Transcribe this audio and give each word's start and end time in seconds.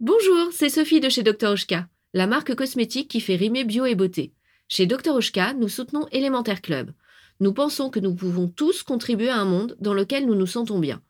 Bonjour, 0.00 0.52
c'est 0.52 0.68
Sophie 0.68 1.00
de 1.00 1.08
chez 1.08 1.24
Dr 1.24 1.50
Oshka, 1.50 1.88
la 2.14 2.28
marque 2.28 2.54
cosmétique 2.54 3.10
qui 3.10 3.20
fait 3.20 3.34
rimer 3.34 3.64
bio 3.64 3.84
et 3.84 3.96
beauté. 3.96 4.32
Chez 4.68 4.86
Dr 4.86 5.12
Oshka, 5.12 5.54
nous 5.54 5.68
soutenons 5.68 6.06
Élémentaire 6.12 6.62
Club. 6.62 6.92
Nous 7.40 7.52
pensons 7.52 7.90
que 7.90 7.98
nous 7.98 8.14
pouvons 8.14 8.46
tous 8.46 8.84
contribuer 8.84 9.28
à 9.28 9.40
un 9.40 9.44
monde 9.44 9.76
dans 9.80 9.94
lequel 9.94 10.26
nous 10.26 10.36
nous 10.36 10.46
sentons 10.46 10.78
bien. 10.78 11.02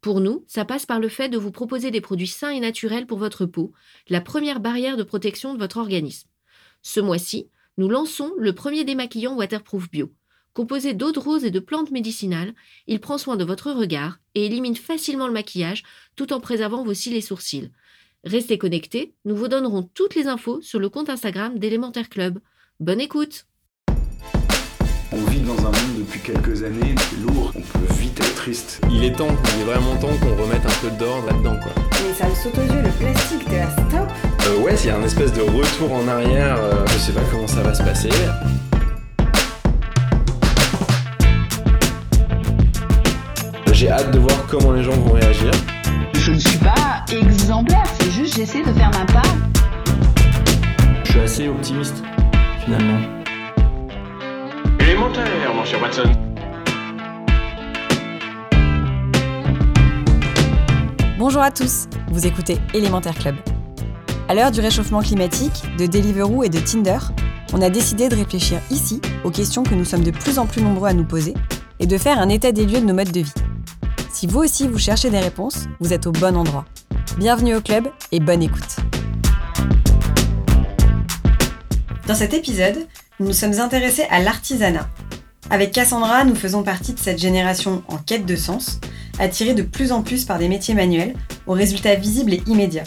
Pour 0.00 0.20
nous, 0.20 0.44
ça 0.46 0.64
passe 0.64 0.86
par 0.86 1.00
le 1.00 1.08
fait 1.08 1.28
de 1.28 1.38
vous 1.38 1.50
proposer 1.50 1.90
des 1.90 2.00
produits 2.00 2.28
sains 2.28 2.50
et 2.50 2.60
naturels 2.60 3.08
pour 3.08 3.18
votre 3.18 3.46
peau, 3.46 3.72
la 4.08 4.20
première 4.20 4.60
barrière 4.60 4.96
de 4.96 5.02
protection 5.02 5.52
de 5.52 5.58
votre 5.58 5.78
organisme. 5.78 6.28
Ce 6.82 7.00
mois-ci, 7.00 7.48
nous 7.78 7.88
lançons 7.88 8.32
le 8.38 8.52
premier 8.52 8.84
démaquillant 8.84 9.34
waterproof 9.34 9.90
bio. 9.90 10.12
Composé 10.54 10.94
d'eau 10.94 11.10
de 11.10 11.18
rose 11.18 11.44
et 11.44 11.50
de 11.50 11.58
plantes 11.58 11.90
médicinales, 11.90 12.54
il 12.86 13.00
prend 13.00 13.18
soin 13.18 13.34
de 13.34 13.44
votre 13.44 13.72
regard 13.72 14.20
et 14.36 14.46
élimine 14.46 14.76
facilement 14.76 15.26
le 15.26 15.32
maquillage 15.32 15.82
tout 16.14 16.32
en 16.32 16.38
préservant 16.38 16.84
vos 16.84 16.94
cils 16.94 17.16
et 17.16 17.20
sourcils. 17.20 17.72
Restez 18.26 18.58
connectés, 18.58 19.14
nous 19.24 19.36
vous 19.36 19.46
donnerons 19.46 19.84
toutes 19.84 20.16
les 20.16 20.26
infos 20.26 20.60
sur 20.60 20.80
le 20.80 20.88
compte 20.88 21.08
Instagram 21.08 21.60
d'Élémentaire 21.60 22.08
Club. 22.08 22.40
Bonne 22.80 23.00
écoute 23.00 23.46
On 25.12 25.30
vit 25.30 25.38
dans 25.42 25.56
un 25.60 25.70
monde 25.70 25.98
depuis 26.00 26.18
quelques 26.18 26.64
années 26.64 26.96
lourd, 27.24 27.52
on 27.54 27.60
peut 27.60 27.94
vite 28.00 28.18
être 28.18 28.34
triste. 28.34 28.80
Il 28.90 29.04
est 29.04 29.12
temps, 29.12 29.28
il 29.54 29.60
est 29.60 29.64
vraiment 29.64 29.94
temps 29.98 30.10
qu'on 30.20 30.42
remette 30.42 30.66
un 30.66 30.80
peu 30.80 30.90
d'ordre 30.98 31.26
là-dedans 31.28 31.56
quoi. 31.62 31.70
Mais 32.04 32.12
ça 32.14 32.28
me 32.28 32.34
saute 32.34 32.58
aux 32.58 32.62
yeux, 32.62 32.82
le 32.82 32.90
plastique, 32.98 33.44
t'es 33.48 33.58
là, 33.58 33.70
stop 33.70 34.08
Euh, 34.48 34.58
ouais, 34.60 34.74
il 34.74 34.86
y 34.86 34.90
a 34.90 34.98
un 34.98 35.04
espèce 35.04 35.32
de 35.32 35.42
retour 35.42 35.92
en 35.92 36.08
arrière, 36.08 36.56
euh, 36.58 36.84
je 36.88 36.98
sais 36.98 37.12
pas 37.12 37.22
comment 37.30 37.46
ça 37.46 37.62
va 37.62 37.74
se 37.74 37.82
passer. 37.84 38.10
J'ai 43.72 43.88
hâte 43.88 44.10
de 44.10 44.18
voir 44.18 44.46
comment 44.48 44.72
les 44.72 44.82
gens 44.82 44.96
vont 44.96 45.12
réagir. 45.12 45.52
Je 46.26 46.32
ne 46.32 46.38
suis 46.40 46.58
pas 46.58 47.04
exemplaire, 47.08 47.84
c'est 48.00 48.10
juste 48.10 48.34
j'essaie 48.34 48.64
de 48.64 48.72
faire 48.72 48.90
ma 48.90 49.04
part. 49.06 49.36
Je 51.04 51.10
suis 51.12 51.20
assez 51.20 51.48
optimiste, 51.48 52.02
finalement. 52.64 52.98
Élémentaire, 54.80 55.54
mon 55.54 55.64
cher 55.64 55.80
Watson. 55.80 56.10
Bonjour 61.16 61.42
à 61.42 61.52
tous, 61.52 61.86
vous 62.08 62.26
écoutez 62.26 62.58
Élémentaire 62.74 63.14
Club. 63.14 63.36
À 64.28 64.34
l'heure 64.34 64.50
du 64.50 64.58
réchauffement 64.58 65.02
climatique, 65.02 65.62
de 65.78 65.86
Deliveroo 65.86 66.42
et 66.42 66.48
de 66.48 66.58
Tinder, 66.58 66.98
on 67.52 67.62
a 67.62 67.70
décidé 67.70 68.08
de 68.08 68.16
réfléchir 68.16 68.58
ici 68.72 69.00
aux 69.22 69.30
questions 69.30 69.62
que 69.62 69.76
nous 69.76 69.84
sommes 69.84 70.02
de 70.02 70.10
plus 70.10 70.40
en 70.40 70.46
plus 70.46 70.60
nombreux 70.60 70.88
à 70.88 70.92
nous 70.92 71.04
poser 71.04 71.34
et 71.78 71.86
de 71.86 71.96
faire 71.96 72.18
un 72.18 72.28
état 72.30 72.50
des 72.50 72.66
lieux 72.66 72.80
de 72.80 72.86
nos 72.86 72.94
modes 72.94 73.12
de 73.12 73.20
vie. 73.20 73.45
Si 74.18 74.26
vous 74.26 74.38
aussi 74.38 74.66
vous 74.66 74.78
cherchez 74.78 75.10
des 75.10 75.18
réponses, 75.18 75.66
vous 75.78 75.92
êtes 75.92 76.06
au 76.06 76.10
bon 76.10 76.38
endroit. 76.38 76.64
Bienvenue 77.18 77.54
au 77.54 77.60
club 77.60 77.88
et 78.12 78.18
bonne 78.18 78.42
écoute. 78.42 78.76
Dans 82.06 82.14
cet 82.14 82.32
épisode, 82.32 82.86
nous 83.20 83.26
nous 83.26 83.32
sommes 83.34 83.60
intéressés 83.60 84.06
à 84.08 84.20
l'artisanat. 84.20 84.88
Avec 85.50 85.70
Cassandra, 85.70 86.24
nous 86.24 86.34
faisons 86.34 86.62
partie 86.62 86.94
de 86.94 86.98
cette 86.98 87.18
génération 87.18 87.82
en 87.88 87.98
quête 87.98 88.24
de 88.24 88.36
sens, 88.36 88.80
attirée 89.18 89.52
de 89.52 89.60
plus 89.60 89.92
en 89.92 90.00
plus 90.00 90.24
par 90.24 90.38
des 90.38 90.48
métiers 90.48 90.72
manuels, 90.72 91.14
aux 91.46 91.52
résultats 91.52 91.96
visibles 91.96 92.32
et 92.32 92.42
immédiats. 92.46 92.84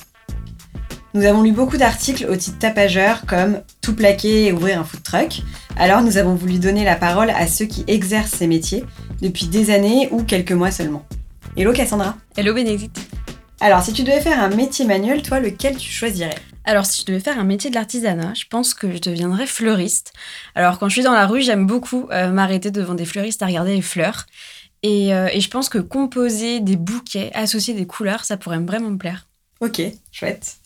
Nous 1.16 1.26
avons 1.26 1.42
lu 1.42 1.52
beaucoup 1.52 1.78
d'articles 1.78 2.28
au 2.30 2.36
titre 2.36 2.60
tapageur 2.60 3.26
comme 3.26 3.64
Tout 3.82 3.96
plaquer 3.96 4.46
et 4.46 4.54
ouvrir 4.54 4.80
un 4.80 4.84
food 4.84 5.02
truck. 5.02 5.42
Alors 5.76 6.04
nous 6.04 6.18
avons 6.18 6.36
voulu 6.36 6.60
donner 6.60 6.86
la 6.86 6.96
parole 6.96 7.32
à 7.32 7.48
ceux 7.48 7.66
qui 7.66 7.84
exercent 7.88 8.34
ces 8.34 8.46
métiers 8.46 8.84
depuis 9.20 9.48
des 9.48 9.72
années 9.72 10.08
ou 10.12 10.24
quelques 10.24 10.52
mois 10.52 10.70
seulement. 10.70 11.04
Hello 11.58 11.74
Cassandra. 11.74 12.16
Hello 12.38 12.54
Bénédicte. 12.54 13.00
Alors 13.60 13.82
si 13.82 13.92
tu 13.92 14.04
devais 14.04 14.22
faire 14.22 14.40
un 14.40 14.50
métier 14.50 14.86
manuel, 14.86 15.24
toi 15.24 15.40
lequel 15.40 15.78
tu 15.78 15.90
choisirais? 15.90 16.38
Alors 16.64 16.86
si 16.86 17.02
je 17.02 17.08
devais 17.08 17.20
faire 17.20 17.40
un 17.40 17.44
métier 17.44 17.72
de 17.72 17.76
l'artisanat, 17.76 18.36
je 18.36 18.46
pense 18.48 18.76
que 18.76 18.94
je 18.94 19.00
deviendrais 19.00 19.48
fleuriste. 19.48 20.14
Alors 20.54 20.78
quand 20.78 20.90
je 20.90 20.94
suis 20.94 21.04
dans 21.04 21.14
la 21.14 21.26
rue, 21.26 21.42
j'aime 21.42 21.66
beaucoup 21.66 22.08
euh, 22.12 22.30
m'arrêter 22.30 22.70
devant 22.70 22.94
des 22.94 23.06
fleuristes 23.06 23.42
à 23.42 23.48
regarder 23.48 23.74
les 23.74 23.82
fleurs. 23.82 24.28
Et, 24.84 25.12
euh, 25.16 25.28
et 25.34 25.42
je 25.42 25.50
pense 25.50 25.70
que 25.70 25.80
composer 25.80 26.60
des 26.60 26.76
bouquets, 26.76 27.32
associer 27.34 27.74
des 27.74 27.88
couleurs, 27.88 28.26
ça 28.26 28.38
pourrait 28.38 28.60
vraiment 28.60 28.92
me 28.92 28.98
plaire. 28.98 29.26
Ok, 29.60 29.82
chouette. 30.12 30.59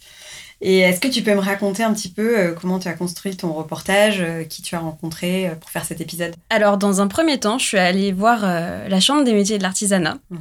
Et 0.65 0.79
est-ce 0.79 1.01
que 1.01 1.09
tu 1.09 1.21
peux 1.23 1.33
me 1.35 1.41
raconter 1.41 1.83
un 1.83 1.93
petit 1.93 2.07
peu 2.09 2.39
euh, 2.39 2.53
comment 2.53 2.79
tu 2.79 2.87
as 2.87 2.93
construit 2.93 3.35
ton 3.35 3.51
reportage, 3.51 4.21
euh, 4.21 4.45
qui 4.45 4.61
tu 4.61 4.75
as 4.75 4.79
rencontré 4.79 5.49
euh, 5.49 5.55
pour 5.55 5.69
faire 5.69 5.83
cet 5.83 5.99
épisode? 5.99 6.33
Alors, 6.49 6.77
dans 6.77 7.01
un 7.01 7.07
premier 7.07 7.37
temps, 7.37 7.57
je 7.57 7.65
suis 7.65 7.77
allée 7.77 8.13
voir 8.13 8.39
euh, 8.43 8.87
la 8.87 9.01
Chambre 9.01 9.25
des 9.25 9.33
métiers 9.33 9.57
de 9.57 9.63
l'artisanat 9.63 10.17
Mhm. 10.29 10.39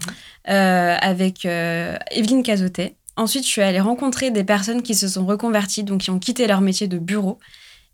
euh, 0.51 0.97
avec 1.01 1.45
euh, 1.45 1.97
Evelyne 2.13 2.45
Cazotet. 2.45 2.95
Ensuite, 3.17 3.45
je 3.45 3.49
suis 3.49 3.63
allée 3.63 3.81
rencontrer 3.81 4.31
des 4.31 4.45
personnes 4.45 4.83
qui 4.83 4.95
se 4.95 5.09
sont 5.09 5.27
reconverties, 5.27 5.83
donc 5.83 6.03
qui 6.03 6.11
ont 6.11 6.21
quitté 6.21 6.47
leur 6.47 6.61
métier 6.61 6.87
de 6.87 6.99
bureau 6.99 7.41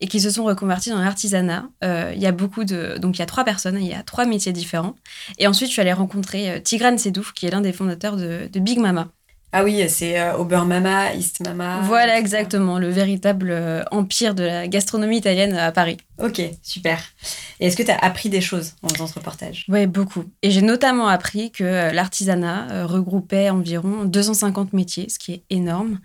et 0.00 0.06
qui 0.06 0.21
se 0.21 0.31
sont 0.31 0.45
reconverties 0.45 0.91
dans 0.91 1.00
l'artisanat. 1.00 1.65
Euh, 1.83 2.12
Il 2.15 2.21
y 2.22 2.27
a 2.27 2.33
beaucoup 2.33 2.65
de... 2.65 2.99
Donc, 2.99 3.16
il 3.16 3.21
y 3.21 3.22
a 3.22 3.27
trois 3.27 3.45
personnes, 3.45 3.78
il 3.81 3.89
y 3.89 3.95
a 3.95 4.03
trois 4.03 4.27
métiers 4.27 4.53
différents. 4.53 4.95
Et 5.39 5.47
ensuite, 5.47 5.69
je 5.69 5.72
suis 5.72 5.81
allée 5.81 5.95
rencontrer 5.95 6.50
euh, 6.50 6.60
Tigrane 6.60 6.99
Sedouf, 6.99 7.33
qui 7.33 7.47
est 7.47 7.50
l'un 7.50 7.62
des 7.62 7.72
fondateurs 7.72 8.16
de, 8.16 8.49
de 8.53 8.60
Big 8.60 8.78
Mama. 8.78 9.09
Ah 9.50 9.64
oui, 9.64 9.82
c'est 9.88 10.20
euh, 10.20 10.36
Auber 10.36 10.62
Mama, 10.66 11.14
East 11.14 11.41
Mama. 11.41 11.81
voilà, 11.84 12.19
exactement, 12.19 12.78
le 12.78 12.91
véritable 12.91 13.48
euh, 13.50 13.82
empire 13.91 14.34
de 14.34 14.42
la 14.44 14.69
gastronomie 14.69 15.16
italienne 15.16 15.54
à 15.56 15.72
Paris. 15.72 15.97
Ok, 16.22 16.42
super. 16.62 17.00
Et 17.59 17.69
est-ce 17.69 17.76
que 17.76 17.82
tu 17.82 17.91
as 17.91 17.97
appris 17.97 18.28
des 18.28 18.42
choses 18.42 18.75
en 18.82 18.88
faisant 18.88 19.06
ce 19.06 19.14
reportage? 19.14 19.64
Oui, 19.69 19.86
beaucoup. 19.86 20.25
Et 20.42 20.50
j'ai 20.50 20.60
notamment 20.60 21.09
appris 21.09 21.50
que 21.50 21.64
euh, 21.64 21.92
l'artisanat 21.92 22.66
euh, 22.70 22.86
regroupait 22.86 23.48
environ 23.48 24.04
250 24.04 24.75
métiers, 24.75 25.09
ce 25.09 25.19
qui 25.19 25.32
est 25.32 25.42
énorme, 25.48 25.98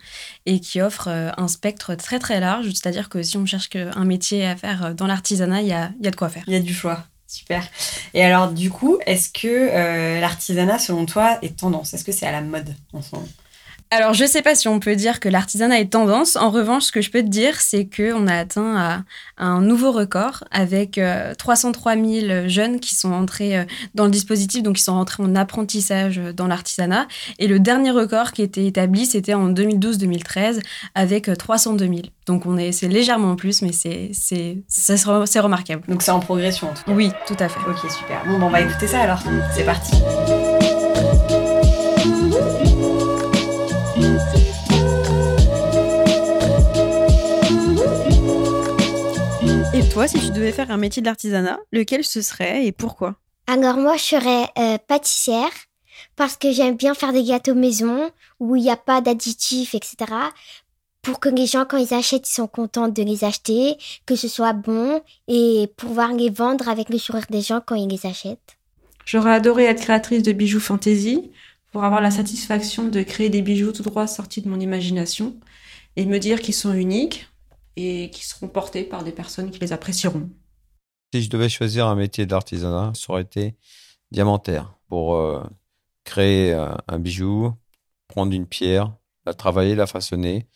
et 0.45 0.61
qui 0.61 0.81
offre 0.81 1.09
un 1.09 1.47
spectre 1.49 1.95
très 1.95 2.19
très 2.19 2.39
large. 2.39 2.67
C'est-à-dire 2.67 3.09
que 3.09 3.23
si 3.23 3.35
on 3.35 3.45
cherche 3.45 3.69
un 3.75 4.05
métier 4.05 4.45
à 4.45 4.55
faire 4.55 4.95
dans 4.95 5.07
l'artisanat, 5.07 5.61
il 5.61 5.67
y 5.67 5.73
a, 5.73 5.91
il 5.99 6.05
y 6.05 6.07
a 6.07 6.11
de 6.11 6.15
quoi 6.15 6.29
faire. 6.29 6.43
Il 6.47 6.53
y 6.53 6.55
a 6.55 6.59
du 6.61 6.73
choix. 6.73 7.03
Super. 7.33 7.67
Et 8.13 8.23
alors, 8.23 8.51
du 8.51 8.69
coup, 8.69 8.99
est-ce 9.07 9.29
que 9.29 9.47
euh, 9.47 10.19
l'artisanat, 10.19 10.77
selon 10.77 11.07
toi, 11.07 11.39
est 11.41 11.57
tendance? 11.57 11.95
Est-ce 11.95 12.03
que 12.03 12.11
c'est 12.11 12.27
à 12.27 12.31
la 12.31 12.41
mode 12.41 12.75
en 12.93 13.01
ce 13.01 13.15
moment? 13.15 13.27
Alors, 13.95 14.15
je 14.15 14.25
sais 14.25 14.41
pas 14.41 14.55
si 14.55 14.67
on 14.67 14.79
peut 14.79 14.95
dire 14.95 15.19
que 15.19 15.29
l'artisanat 15.29 15.79
est 15.79 15.91
tendance. 15.91 16.35
En 16.35 16.49
revanche, 16.49 16.85
ce 16.85 16.91
que 16.91 17.01
je 17.01 17.11
peux 17.11 17.21
te 17.21 17.27
dire, 17.27 17.61
c'est 17.61 17.85
qu'on 17.87 18.25
a 18.25 18.35
atteint 18.35 18.75
à- 18.75 19.01
un 19.37 19.61
nouveau 19.61 19.91
record 19.91 20.43
avec 20.49 20.97
euh, 20.97 21.35
303 21.35 21.93
000 21.95 22.47
jeunes 22.47 22.79
qui 22.79 22.95
sont 22.95 23.11
entrés 23.13 23.55
euh, 23.55 23.65
dans 23.93 24.05
le 24.05 24.09
dispositif, 24.11 24.63
donc 24.63 24.77
qui 24.77 24.81
sont 24.83 24.93
rentrés 24.95 25.21
en 25.21 25.35
apprentissage 25.35 26.17
euh, 26.17 26.33
dans 26.33 26.47
l'artisanat. 26.47 27.07
Et 27.37 27.47
le 27.47 27.59
dernier 27.59 27.91
record 27.91 28.31
qui 28.31 28.41
était 28.41 28.65
établi, 28.65 29.05
c'était 29.05 29.35
en 29.35 29.49
2012-2013 29.51 30.61
avec 30.95 31.29
euh, 31.29 31.35
302 31.35 31.85
000. 31.85 31.99
Donc, 32.25 32.47
on 32.47 32.57
est, 32.57 32.71
c'est 32.71 32.87
légèrement 32.87 33.35
plus, 33.35 33.61
mais 33.61 33.73
c'est, 33.73 34.09
c'est, 34.11 34.57
c'est 34.67 35.39
remarquable. 35.39 35.83
Donc 35.87 36.01
c'est 36.01 36.11
en 36.11 36.19
progression 36.19 36.69
en 36.71 36.73
tout 36.73 36.83
cas. 36.83 36.91
Oui, 36.93 37.11
tout 37.27 37.35
à 37.39 37.47
fait. 37.47 37.59
Ok, 37.69 37.91
super. 37.91 38.23
Bon, 38.25 38.39
ben, 38.39 38.45
on 38.45 38.49
va 38.49 38.61
écouter 38.61 38.87
ça 38.87 39.01
alors. 39.01 39.19
C'est 39.55 39.65
parti. 39.65 39.91
Toi, 49.93 50.07
si 50.07 50.19
tu 50.19 50.31
devais 50.31 50.51
faire 50.51 50.71
un 50.71 50.77
métier 50.77 51.03
de 51.03 51.07
l'artisanat, 51.07 51.59
lequel 51.71 52.03
ce 52.03 52.23
serait 52.23 52.65
et 52.65 52.71
pourquoi? 52.71 53.15
Alors 53.45 53.77
moi, 53.77 53.95
je 53.95 54.01
serais 54.01 54.47
euh, 54.57 54.79
pâtissière 54.87 55.51
parce 56.15 56.35
que 56.35 56.51
j'aime 56.51 56.75
bien 56.75 56.95
faire 56.95 57.13
des 57.13 57.23
gâteaux 57.23 57.53
maison 57.53 58.09
où 58.39 58.55
il 58.55 58.63
n'y 58.63 58.71
a 58.71 58.75
pas 58.75 59.01
d'additifs, 59.01 59.75
etc. 59.75 59.95
Pour 61.03 61.19
que 61.19 61.29
les 61.29 61.45
gens, 61.45 61.65
quand 61.65 61.77
ils 61.77 61.93
achètent, 61.93 62.27
ils 62.27 62.33
sont 62.33 62.47
contents 62.47 62.87
de 62.87 63.03
les 63.03 63.23
acheter, 63.23 63.75
que 64.07 64.15
ce 64.15 64.27
soit 64.27 64.53
bon 64.53 64.99
et 65.27 65.67
pouvoir 65.77 66.11
les 66.13 66.31
vendre 66.31 66.69
avec 66.69 66.89
le 66.89 66.97
sourire 66.97 67.27
des 67.29 67.41
gens 67.41 67.61
quand 67.63 67.75
ils 67.75 67.87
les 67.87 68.07
achètent. 68.07 68.57
J'aurais 69.05 69.33
adoré 69.33 69.65
être 69.65 69.81
créatrice 69.81 70.23
de 70.23 70.31
bijoux 70.31 70.59
fantasy 70.59 71.29
pour 71.71 71.83
avoir 71.83 72.01
la 72.01 72.09
satisfaction 72.09 72.87
de 72.87 73.03
créer 73.03 73.29
des 73.29 73.43
bijoux 73.43 73.71
tout 73.71 73.83
droit 73.83 74.07
sortis 74.07 74.41
de 74.41 74.49
mon 74.49 74.59
imagination 74.59 75.35
et 75.97 76.07
me 76.07 76.17
dire 76.17 76.41
qu'ils 76.41 76.55
sont 76.55 76.73
uniques 76.73 77.27
et 77.75 78.09
qui 78.11 78.25
seront 78.25 78.47
portés 78.47 78.83
par 78.83 79.03
des 79.03 79.11
personnes 79.11 79.51
qui 79.51 79.59
les 79.59 79.73
apprécieront. 79.73 80.29
Si 81.13 81.21
je 81.21 81.29
devais 81.29 81.49
choisir 81.49 81.87
un 81.87 81.95
métier 81.95 82.25
d'artisanat, 82.25 82.93
ça 82.95 83.13
aurait 83.13 83.21
été 83.21 83.55
diamantaire 84.11 84.75
pour 84.87 85.15
euh, 85.15 85.43
créer 86.03 86.53
euh, 86.53 86.73
un 86.87 86.99
bijou, 86.99 87.53
prendre 88.07 88.33
une 88.33 88.47
pierre, 88.47 88.93
la 89.25 89.33
travailler, 89.33 89.75
la 89.75 89.87
façonner, 89.87 90.47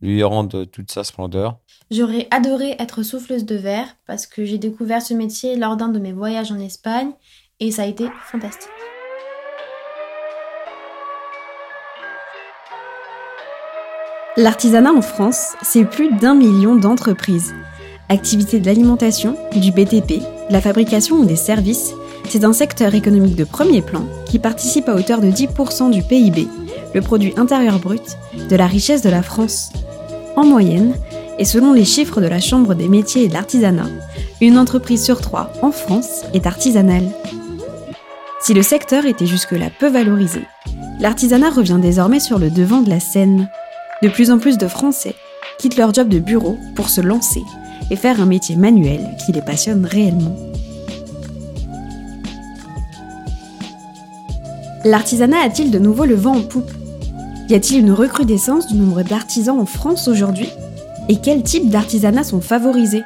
lui 0.00 0.22
rendre 0.22 0.64
toute 0.64 0.90
sa 0.90 1.04
splendeur. 1.04 1.58
J'aurais 1.90 2.28
adoré 2.30 2.76
être 2.78 3.02
souffleuse 3.02 3.44
de 3.44 3.56
verre 3.56 3.96
parce 4.06 4.26
que 4.26 4.44
j'ai 4.44 4.58
découvert 4.58 5.02
ce 5.02 5.14
métier 5.14 5.56
lors 5.56 5.76
d'un 5.76 5.88
de 5.88 5.98
mes 5.98 6.12
voyages 6.12 6.52
en 6.52 6.58
Espagne 6.58 7.12
et 7.60 7.70
ça 7.70 7.82
a 7.82 7.86
été 7.86 8.06
fantastique. 8.30 8.70
L'artisanat 14.36 14.92
en 14.92 15.00
France, 15.00 15.52
c'est 15.62 15.84
plus 15.84 16.10
d'un 16.10 16.34
million 16.34 16.74
d'entreprises. 16.74 17.54
Activités 18.08 18.58
de 18.58 18.66
l'alimentation, 18.66 19.36
du 19.54 19.70
BTP, 19.70 20.18
de 20.48 20.52
la 20.52 20.60
fabrication 20.60 21.18
ou 21.18 21.24
des 21.24 21.36
services, 21.36 21.94
c'est 22.28 22.42
un 22.42 22.52
secteur 22.52 22.96
économique 22.96 23.36
de 23.36 23.44
premier 23.44 23.80
plan 23.80 24.04
qui 24.26 24.40
participe 24.40 24.88
à 24.88 24.96
hauteur 24.96 25.20
de 25.20 25.28
10% 25.28 25.90
du 25.90 26.02
PIB 26.02 26.48
le 26.94 27.00
produit 27.00 27.32
intérieur 27.36 27.78
brut 27.78 28.18
de 28.48 28.56
la 28.56 28.66
richesse 28.66 29.02
de 29.02 29.08
la 29.08 29.22
France. 29.22 29.72
En 30.34 30.44
moyenne, 30.44 30.94
et 31.38 31.44
selon 31.44 31.72
les 31.72 31.84
chiffres 31.84 32.20
de 32.20 32.26
la 32.26 32.40
Chambre 32.40 32.74
des 32.74 32.88
métiers 32.88 33.24
et 33.24 33.28
de 33.28 33.34
l'artisanat, 33.34 33.88
une 34.40 34.58
entreprise 34.58 35.04
sur 35.04 35.20
trois 35.20 35.52
en 35.62 35.70
France 35.70 36.24
est 36.34 36.48
artisanale. 36.48 37.08
Si 38.40 38.52
le 38.52 38.62
secteur 38.62 39.06
était 39.06 39.26
jusque-là 39.26 39.70
peu 39.78 39.88
valorisé, 39.88 40.42
l'artisanat 40.98 41.50
revient 41.50 41.78
désormais 41.80 42.20
sur 42.20 42.40
le 42.40 42.50
devant 42.50 42.80
de 42.80 42.90
la 42.90 42.98
scène. 43.00 43.48
De 44.04 44.10
plus 44.10 44.30
en 44.30 44.38
plus 44.38 44.58
de 44.58 44.68
Français 44.68 45.14
quittent 45.58 45.78
leur 45.78 45.94
job 45.94 46.10
de 46.10 46.18
bureau 46.18 46.58
pour 46.74 46.90
se 46.90 47.00
lancer 47.00 47.40
et 47.90 47.96
faire 47.96 48.20
un 48.20 48.26
métier 48.26 48.54
manuel 48.54 49.00
qui 49.24 49.32
les 49.32 49.40
passionne 49.40 49.86
réellement. 49.86 50.36
L'artisanat 54.84 55.38
a-t-il 55.38 55.70
de 55.70 55.78
nouveau 55.78 56.04
le 56.04 56.16
vent 56.16 56.36
en 56.36 56.42
poupe? 56.42 56.70
Y 57.48 57.54
a-t-il 57.54 57.80
une 57.80 57.92
recrudescence 57.92 58.66
du 58.66 58.76
nombre 58.76 59.00
d'artisans 59.04 59.58
en 59.58 59.64
France 59.64 60.06
aujourd'hui? 60.06 60.50
Et 61.08 61.16
quels 61.16 61.42
types 61.42 61.70
d'artisanat 61.70 62.24
sont 62.24 62.42
favorisés? 62.42 63.04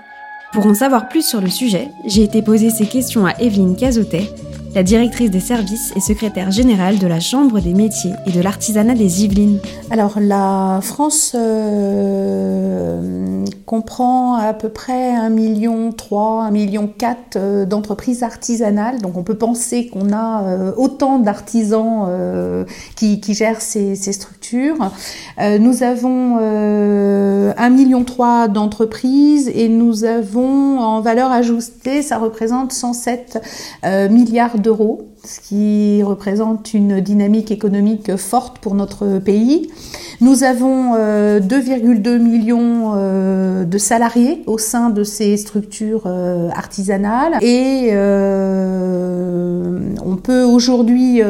Pour 0.52 0.66
en 0.66 0.74
savoir 0.74 1.08
plus 1.08 1.24
sur 1.24 1.40
le 1.40 1.48
sujet, 1.48 1.92
j'ai 2.06 2.24
été 2.24 2.42
poser 2.42 2.70
ces 2.70 2.86
questions 2.86 3.24
à 3.24 3.38
Evelyne 3.38 3.76
Cazotet, 3.76 4.28
la 4.74 4.82
directrice 4.82 5.30
des 5.30 5.40
services 5.40 5.92
et 5.96 6.00
secrétaire 6.00 6.50
générale 6.50 6.98
de 6.98 7.06
la 7.06 7.20
Chambre 7.20 7.60
des 7.60 7.74
métiers 7.74 8.12
et 8.26 8.30
de 8.30 8.40
l'artisanat 8.40 8.94
des 8.94 9.24
Yvelines. 9.24 9.58
Alors 9.90 10.18
la 10.20 10.80
France 10.82 11.34
euh, 11.34 13.44
comprend 13.64 14.34
à 14.34 14.52
peu 14.52 14.68
près 14.68 15.12
1,3 15.12 15.30
million, 15.30 15.90
1,4 15.90 16.52
million 16.52 16.90
euh, 17.36 17.64
d'entreprises 17.64 18.22
artisanales. 18.22 19.00
Donc 19.00 19.16
on 19.16 19.22
peut 19.22 19.38
penser 19.38 19.88
qu'on 19.88 20.12
a 20.12 20.44
euh, 20.44 20.72
autant 20.76 21.18
d'artisans 21.18 22.06
qui, 22.96 23.34
gèrent 23.34 23.60
ces, 23.60 23.94
structures. 23.96 24.76
Nous 25.38 25.82
avons 25.82 26.38
1,3 26.38 27.72
million 27.72 28.04
d'entreprises 28.48 29.50
et 29.54 29.68
nous 29.68 30.04
avons 30.04 30.78
en 30.78 31.00
valeur 31.00 31.30
ajoutée, 31.30 32.02
ça 32.02 32.18
représente 32.18 32.72
107 32.72 33.40
milliards 34.10 34.57
d'euros 34.58 35.14
ce 35.24 35.40
qui 35.40 36.02
représente 36.02 36.74
une 36.74 37.00
dynamique 37.00 37.50
économique 37.50 38.16
forte 38.16 38.58
pour 38.58 38.74
notre 38.74 39.18
pays. 39.18 39.70
Nous 40.20 40.42
avons 40.42 40.94
2,2 40.94 40.96
euh, 40.96 42.18
millions 42.18 42.94
euh, 42.96 43.64
de 43.64 43.78
salariés 43.78 44.42
au 44.46 44.58
sein 44.58 44.90
de 44.90 45.04
ces 45.04 45.36
structures 45.36 46.04
euh, 46.06 46.50
artisanales 46.50 47.38
et 47.40 47.92
on 50.04 50.16
peut 50.16 50.42
aujourd'hui 50.42 51.20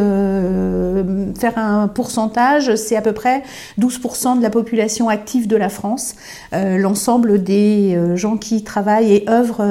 faire 1.38 1.58
un 1.58 1.88
pourcentage, 1.88 2.74
c'est 2.76 2.96
à 2.96 3.02
peu 3.02 3.12
près 3.12 3.42
12% 3.78 4.38
de 4.38 4.42
la 4.42 4.50
population 4.50 5.08
active 5.08 5.46
de 5.46 5.56
la 5.56 5.68
France, 5.68 6.14
l'ensemble 6.52 7.42
des 7.42 7.98
gens 8.14 8.36
qui 8.36 8.62
travaillent 8.62 9.12
et 9.12 9.28
œuvrent 9.28 9.66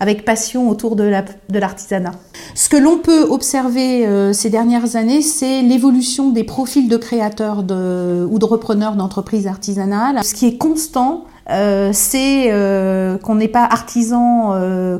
avec 0.00 0.24
passion 0.24 0.68
autour 0.68 0.96
de 0.96 1.04
l'artisanat. 1.52 2.12
Ce 2.54 2.68
que 2.68 2.76
l'on 2.76 2.98
peut 2.98 3.19
observer 3.28 4.06
euh, 4.06 4.32
ces 4.32 4.50
dernières 4.50 4.96
années, 4.96 5.22
c'est 5.22 5.62
l'évolution 5.62 6.30
des 6.30 6.44
profils 6.44 6.88
de 6.88 6.96
créateurs 6.96 7.58
ou 7.60 8.38
de 8.38 8.44
repreneurs 8.44 8.96
d'entreprises 8.96 9.46
artisanales. 9.46 10.22
Ce 10.24 10.34
qui 10.34 10.46
est 10.46 10.56
constant, 10.56 11.24
euh, 11.50 11.90
c'est 11.92 12.52
euh, 12.52 13.18
qu'on 13.18 13.34
n'est 13.34 13.48
pas 13.48 13.64
artisan 13.64 14.54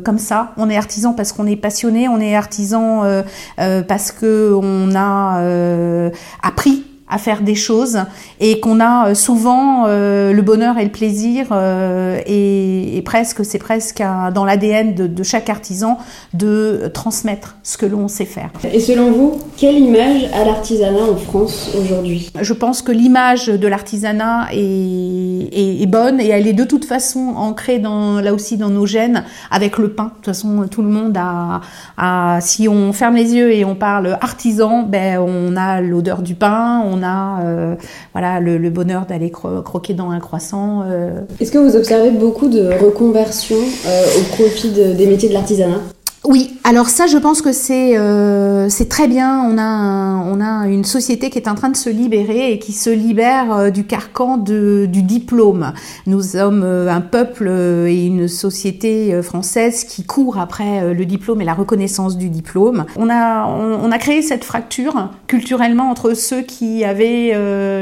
comme 0.04 0.18
ça. 0.18 0.52
On 0.56 0.68
est 0.70 0.76
artisan 0.76 1.12
parce 1.12 1.32
qu'on 1.32 1.46
est 1.46 1.56
passionné, 1.56 2.08
on 2.08 2.20
est 2.20 2.34
artisan 2.34 3.02
parce 3.56 4.12
que 4.12 4.52
on 4.54 4.94
a 4.94 6.10
appris 6.42 6.84
à 7.10 7.18
faire 7.18 7.42
des 7.42 7.54
choses 7.54 7.98
et 8.38 8.60
qu'on 8.60 8.80
a 8.80 9.08
euh, 9.08 9.14
souvent 9.14 9.84
euh, 9.86 10.32
le 10.32 10.42
bonheur 10.42 10.78
et 10.78 10.84
le 10.84 10.90
plaisir 10.90 11.48
euh, 11.50 12.20
et, 12.24 12.96
et, 12.96 13.02
presque 13.02 13.44
c'est 13.44 13.58
presque 13.58 14.02
dans 14.32 14.44
l'ADN 14.44 14.94
de, 14.94 15.06
de, 15.06 15.22
chaque 15.22 15.50
artisan 15.50 15.98
de 16.32 16.90
transmettre 16.94 17.56
ce 17.62 17.76
que 17.76 17.86
l'on 17.86 18.06
sait 18.08 18.24
faire. 18.24 18.50
Et 18.72 18.78
selon 18.78 19.10
vous, 19.10 19.38
quelle 19.56 19.78
image 19.78 20.24
a 20.32 20.44
l'artisanat 20.44 21.02
en 21.02 21.16
France 21.16 21.70
aujourd'hui? 21.78 22.30
Je 22.40 22.52
pense 22.52 22.82
que 22.82 22.92
l'image 22.92 23.46
de 23.46 23.68
l'artisanat 23.68 24.48
est, 24.52 24.56
est, 24.56 25.82
est, 25.82 25.86
bonne 25.86 26.20
et 26.20 26.28
elle 26.28 26.46
est 26.46 26.52
de 26.52 26.64
toute 26.64 26.84
façon 26.84 27.34
ancrée 27.36 27.78
dans, 27.78 28.20
là 28.20 28.32
aussi 28.32 28.56
dans 28.56 28.70
nos 28.70 28.86
gènes 28.86 29.24
avec 29.50 29.78
le 29.78 29.90
pain. 29.90 30.04
De 30.04 30.10
toute 30.10 30.26
façon, 30.26 30.68
tout 30.70 30.82
le 30.82 30.88
monde 30.88 31.16
a, 31.16 31.60
a 31.96 32.40
si 32.40 32.68
on 32.68 32.92
ferme 32.92 33.16
les 33.16 33.34
yeux 33.34 33.52
et 33.52 33.64
on 33.64 33.74
parle 33.74 34.18
artisan, 34.20 34.82
ben 34.82 35.18
on 35.18 35.56
a 35.56 35.80
l'odeur 35.80 36.22
du 36.22 36.34
pain, 36.34 36.82
on 36.84 36.99
a 37.02 37.42
euh, 37.44 37.74
voilà, 38.12 38.40
le, 38.40 38.70
bonheur 38.70 39.06
d'aller 39.06 39.30
cro 39.30 39.62
croquer 39.62 39.94
dans 39.94 40.10
un 40.10 40.20
croissant. 40.20 40.82
Euh. 40.86 41.20
Est-ce 41.40 41.52
que 41.52 41.58
vous 41.58 41.76
observez 41.76 42.10
beaucoup 42.10 42.48
de 42.48 42.68
reconversions 42.82 43.56
euh, 43.86 44.04
au 44.18 44.34
profit 44.34 44.70
de, 44.70 44.92
des 44.92 45.06
métiers 45.06 45.28
de 45.28 45.34
l'artisanat? 45.34 45.80
Oui, 46.24 46.58
alors 46.64 46.90
ça, 46.90 47.06
je 47.06 47.16
pense 47.16 47.40
que 47.40 47.50
c'est 47.50 47.96
euh, 47.96 48.68
très 48.90 49.08
bien. 49.08 49.42
On 49.42 49.56
a 49.56 50.22
on 50.30 50.40
a 50.40 50.68
une 50.68 50.84
société 50.84 51.30
qui 51.30 51.38
est 51.38 51.48
en 51.48 51.54
train 51.54 51.70
de 51.70 51.76
se 51.76 51.88
libérer 51.88 52.52
et 52.52 52.58
qui 52.58 52.72
se 52.72 52.90
libère 52.90 53.52
euh, 53.52 53.70
du 53.70 53.84
carcan 53.84 54.36
de, 54.36 54.86
du 54.86 55.02
diplôme. 55.02 55.72
Nous 56.06 56.20
sommes 56.20 56.62
euh, 56.62 56.88
un 56.88 57.00
peuple 57.00 57.46
euh, 57.48 57.86
et 57.86 58.04
une 58.04 58.28
société 58.28 59.22
française 59.22 59.84
qui 59.84 60.04
court 60.04 60.38
après 60.38 60.94
le 60.94 61.04
diplôme 61.06 61.40
et 61.40 61.44
la 61.44 61.54
reconnaissance 61.54 62.18
du 62.18 62.28
diplôme. 62.28 62.84
On 62.96 63.08
a 63.08 63.46
on, 63.46 63.90
a 63.90 63.98
créé 63.98 64.22
cette 64.22 64.44
fracture 64.44 65.10
culturellement 65.26 65.90
entre 65.90 66.14
ceux 66.14 66.42
qui 66.42 66.84
avaient 66.84 67.32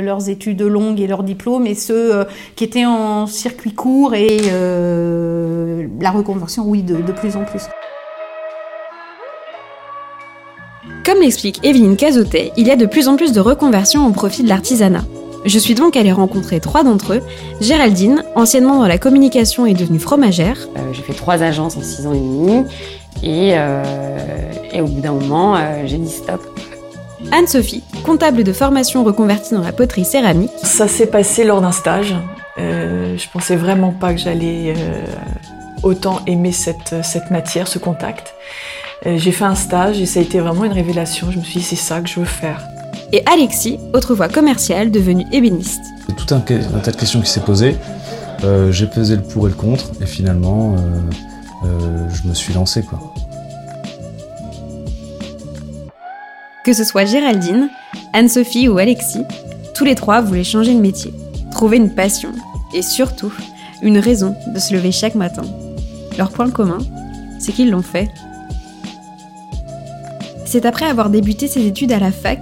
leurs 0.03 0.29
études 0.29 0.63
longues 0.63 1.01
et 1.01 1.07
leurs 1.07 1.23
diplômes 1.23 1.67
et 1.67 1.75
ceux 1.75 2.25
qui 2.57 2.65
étaient 2.65 2.87
en 2.87 3.27
circuit 3.27 3.75
court 3.75 4.15
et 4.15 4.39
la 6.01 6.11
reconversion, 6.11 6.65
oui, 6.67 6.83
de 6.83 7.13
plus 7.13 7.37
en 7.37 7.45
plus. 7.45 7.65
Comme 11.09 11.23
l'explique 11.23 11.65
Evelyne 11.65 11.97
Cazotet, 11.97 12.53
il 12.59 12.67
y 12.67 12.71
a 12.71 12.77
de 12.77 12.85
plus 12.85 13.09
en 13.09 13.17
plus 13.17 13.33
de 13.33 13.41
reconversions 13.41 14.07
au 14.07 14.11
profit 14.11 14.43
de 14.43 14.49
l'artisanat. 14.51 15.05
Je 15.47 15.59
suis 15.59 15.75
donc 15.75 15.97
allée 15.97 16.13
rencontrer 16.13 16.61
trois 16.61 16.85
d'entre 16.85 17.15
eux. 17.15 17.23
Géraldine, 17.63 18.23
anciennement 18.35 18.79
dans 18.79 18.87
la 18.87 18.99
communication, 18.99 19.65
est 19.65 19.73
devenue 19.73 20.01
fromagère. 20.01 20.69
Euh, 20.77 20.93
j'ai 20.93 21.01
fait 21.01 21.15
trois 21.15 21.43
agences 21.43 21.79
en 21.79 21.81
six 21.81 22.07
ans 22.07 22.13
et 22.13 22.19
demi. 22.19 22.63
Et, 23.23 23.53
euh, 23.55 24.53
et 24.71 24.83
au 24.83 24.87
bout 24.87 25.01
d'un 25.01 25.13
moment, 25.13 25.57
euh, 25.57 25.85
j'ai 25.87 25.97
dit 25.97 26.11
stop. 26.11 26.43
Anne-Sophie, 27.33 27.83
comptable 28.05 28.45
de 28.45 28.53
formation 28.53 29.03
reconvertie 29.03 29.55
dans 29.55 29.63
la 29.63 29.73
poterie 29.73 30.05
céramique. 30.05 30.51
Ça 30.63 30.89
s'est 30.89 31.07
passé 31.07 31.43
lors 31.43 31.63
d'un 31.63 31.73
stage. 31.73 32.15
Euh, 32.59 33.17
je 33.17 33.27
pensais 33.33 33.57
vraiment 33.57 33.93
pas 33.93 34.13
que 34.13 34.21
j'allais 34.21 34.75
autant 35.83 36.21
aimer 36.27 36.53
cette, 36.53 36.97
cette 37.03 37.31
matière, 37.31 37.67
ce 37.67 37.79
contact. 37.79 38.35
Euh, 39.07 39.17
j'ai 39.17 39.33
fait 39.33 39.45
un 39.45 39.55
stage 39.55 40.01
et 40.01 40.07
ça 40.07 40.21
a 40.21 40.23
été 40.23 40.41
vraiment 40.41 40.65
une 40.65 40.73
révélation. 40.73 41.31
Je 41.31 41.39
me 41.39 41.45
suis 41.45 41.61
dit, 41.61 41.65
c'est 41.65 41.77
ça 41.77 42.01
que 42.01 42.09
je 42.09 42.21
veux 42.21 42.27
faire. 42.27 42.67
Et 43.13 43.23
Alexis, 43.27 43.79
autrefois 43.95 44.29
commercial, 44.29 44.91
devenu 44.91 45.25
ébéniste. 45.33 45.83
C'est 46.07 46.17
tout 46.17 46.35
un, 46.35 46.39
un, 46.39 46.81
tas 46.81 46.91
de 46.91 46.97
questions 46.97 47.21
qui 47.21 47.31
s'est 47.31 47.41
posé. 47.41 47.77
Euh, 48.45 48.71
j'ai 48.71 48.87
pesé 48.87 49.17
le 49.17 49.23
pour 49.23 49.47
et 49.47 49.51
le 49.51 49.57
contre 49.57 49.91
et 50.01 50.07
finalement, 50.07 50.77
euh, 50.77 51.67
euh, 51.67 52.09
je 52.11 52.29
me 52.29 52.35
suis 52.35 52.53
lancé. 52.53 52.83
Quoi. 52.83 53.15
Que 56.65 56.73
ce 56.73 56.85
soit 56.85 57.07
Géraldine, 57.07 57.71
Anne-Sophie 58.13 58.69
ou 58.69 58.79
Alexis, 58.79 59.25
tous 59.75 59.85
les 59.85 59.95
trois 59.95 60.21
voulaient 60.21 60.45
changer 60.45 60.75
de 60.75 60.81
métier, 60.81 61.13
trouver 61.51 61.79
une 61.79 61.95
passion 61.95 62.33
et 62.75 62.83
surtout 62.83 63.33
une 63.81 63.99
raison 63.99 64.37
de 64.53 64.59
se 64.59 64.75
lever 64.75 64.93
chaque 64.93 65.15
matin. 65.15 65.43
Leur 66.19 66.31
point 66.31 66.51
commun, 66.51 66.79
c'est 67.39 67.53
qu'ils 67.53 67.71
l'ont 67.71 67.83
fait 67.83 68.09
c'est 70.49 70.65
après 70.65 70.87
avoir 70.87 71.11
débuté 71.11 71.47
ses 71.47 71.67
études 71.67 71.93
à 71.93 71.99
la 71.99 72.11
fac 72.11 72.39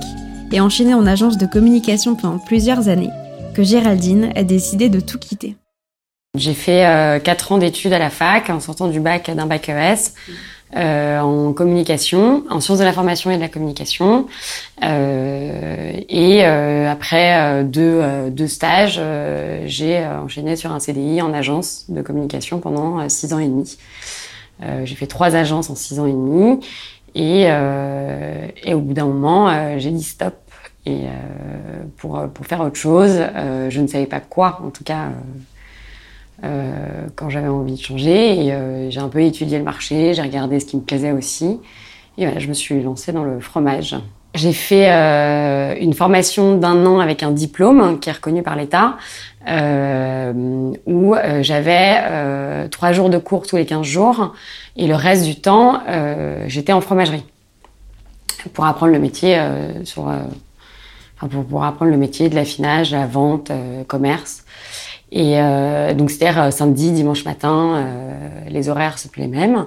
et 0.52 0.60
enchaîné 0.60 0.94
en 0.94 1.06
agence 1.06 1.38
de 1.38 1.46
communication 1.46 2.14
pendant 2.14 2.38
plusieurs 2.38 2.88
années 2.88 3.10
que 3.52 3.64
Géraldine 3.64 4.30
a 4.36 4.44
décidé 4.44 4.88
de 4.88 5.00
tout 5.00 5.18
quitter. 5.18 5.56
J'ai 6.36 6.54
fait 6.54 6.86
euh, 6.86 7.18
4 7.18 7.52
ans 7.52 7.58
d'études 7.58 7.92
à 7.92 7.98
la 7.98 8.10
fac 8.10 8.48
en 8.48 8.60
sortant 8.60 8.86
du 8.86 9.00
bac 9.00 9.28
d'un 9.28 9.46
bac 9.46 9.68
ES 9.68 10.12
euh, 10.76 11.18
en 11.18 11.52
communication, 11.52 12.44
en 12.48 12.60
sciences 12.60 12.78
de 12.78 12.84
l'information 12.84 13.32
et 13.32 13.36
de 13.36 13.40
la 13.40 13.48
communication. 13.48 14.28
Euh, 14.84 15.92
et 16.08 16.44
euh, 16.46 16.88
après 16.88 17.64
deux, 17.64 18.02
deux 18.30 18.46
stages, 18.46 19.00
j'ai 19.64 20.06
enchaîné 20.06 20.54
sur 20.54 20.70
un 20.70 20.78
CDI 20.78 21.22
en 21.22 21.32
agence 21.34 21.86
de 21.88 22.02
communication 22.02 22.60
pendant 22.60 23.08
6 23.08 23.32
ans 23.32 23.40
et 23.40 23.48
demi. 23.48 23.78
j'ai 24.84 24.94
fait 24.94 25.08
trois 25.08 25.34
agences 25.34 25.70
en 25.70 25.74
6 25.74 25.98
ans 25.98 26.06
et 26.06 26.12
demi. 26.12 26.60
Et, 27.16 27.46
euh, 27.46 28.46
et 28.62 28.74
au 28.74 28.80
bout 28.80 28.92
d'un 28.92 29.06
moment, 29.06 29.48
euh, 29.48 29.78
j'ai 29.78 29.90
dit 29.90 30.02
stop. 30.02 30.34
Et 30.84 31.06
euh, 31.06 31.82
pour, 31.96 32.28
pour 32.28 32.46
faire 32.46 32.60
autre 32.60 32.76
chose, 32.76 33.18
je 33.70 33.80
ne 33.80 33.86
savais 33.88 34.06
pas 34.06 34.20
quoi, 34.20 34.60
en 34.64 34.70
tout 34.70 34.84
cas, 34.84 35.08
quand 36.42 37.28
j'avais 37.28 37.48
envie 37.48 37.74
de 37.74 37.80
changer. 37.80 38.46
Et 38.46 38.90
j'ai 38.90 39.00
un 39.00 39.08
peu 39.08 39.22
étudié 39.22 39.58
le 39.58 39.64
marché, 39.64 40.14
j'ai 40.14 40.22
regardé 40.22 40.60
ce 40.60 40.66
qui 40.66 40.76
me 40.76 40.82
plaisait 40.82 41.10
aussi. 41.10 41.58
Et 42.18 42.24
voilà, 42.26 42.38
je 42.38 42.46
me 42.48 42.54
suis 42.54 42.80
lancée 42.82 43.12
dans 43.12 43.24
le 43.24 43.40
fromage. 43.40 43.96
J'ai 44.36 44.52
fait 44.52 44.90
euh, 44.90 45.74
une 45.80 45.94
formation 45.94 46.56
d'un 46.56 46.84
an 46.84 47.00
avec 47.00 47.22
un 47.22 47.30
diplôme 47.30 47.98
qui 47.98 48.10
est 48.10 48.12
reconnu 48.12 48.42
par 48.42 48.54
l'État, 48.54 48.96
euh, 49.48 50.72
où 50.86 51.14
euh, 51.14 51.42
j'avais 51.42 51.96
euh, 52.02 52.68
trois 52.68 52.92
jours 52.92 53.08
de 53.08 53.16
cours 53.16 53.46
tous 53.46 53.56
les 53.56 53.64
15 53.64 53.82
jours, 53.82 54.34
et 54.76 54.86
le 54.86 54.94
reste 54.94 55.24
du 55.24 55.36
temps, 55.36 55.80
euh, 55.88 56.44
j'étais 56.48 56.72
en 56.72 56.82
fromagerie 56.82 57.24
pour 58.52 58.66
apprendre 58.66 58.92
le 58.92 58.98
métier 58.98 59.38
euh, 59.38 59.84
sur, 59.84 60.12
pour, 61.48 61.64
apprendre 61.64 61.90
le 61.90 61.96
métier 61.96 62.28
de 62.28 62.34
l'affinage, 62.34 62.92
la 62.92 63.06
vente, 63.06 63.50
commerce. 63.86 64.44
Et 65.12 65.36
donc 65.94 66.10
euh, 66.20 66.50
samedi, 66.50 66.90
dimanche 66.92 67.24
matin, 67.24 67.86
les 68.48 68.68
horaires 68.68 68.96
plus 69.10 69.22
les 69.22 69.28
mêmes. 69.28 69.66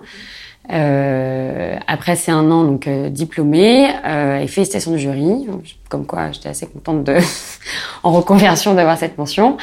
Euh, 0.72 1.78
après 1.88 2.16
c'est 2.16 2.32
un 2.32 2.52
an 2.52 2.64
donc 2.64 2.86
euh, 2.88 3.10
diplômé 3.10 3.90
euh, 4.06 4.38
et 4.40 4.46
félicitations 4.48 4.92
du 4.92 5.00
jury, 5.00 5.48
comme 5.90 6.06
quoi 6.06 6.32
j'étais 6.32 6.50
assez 6.50 6.68
contente 6.68 7.04
de 7.04 7.16
en 8.04 8.12
reconversion 8.12 8.76
d'avoir 8.76 8.98
cette 8.98 9.18
mention. 9.18 9.58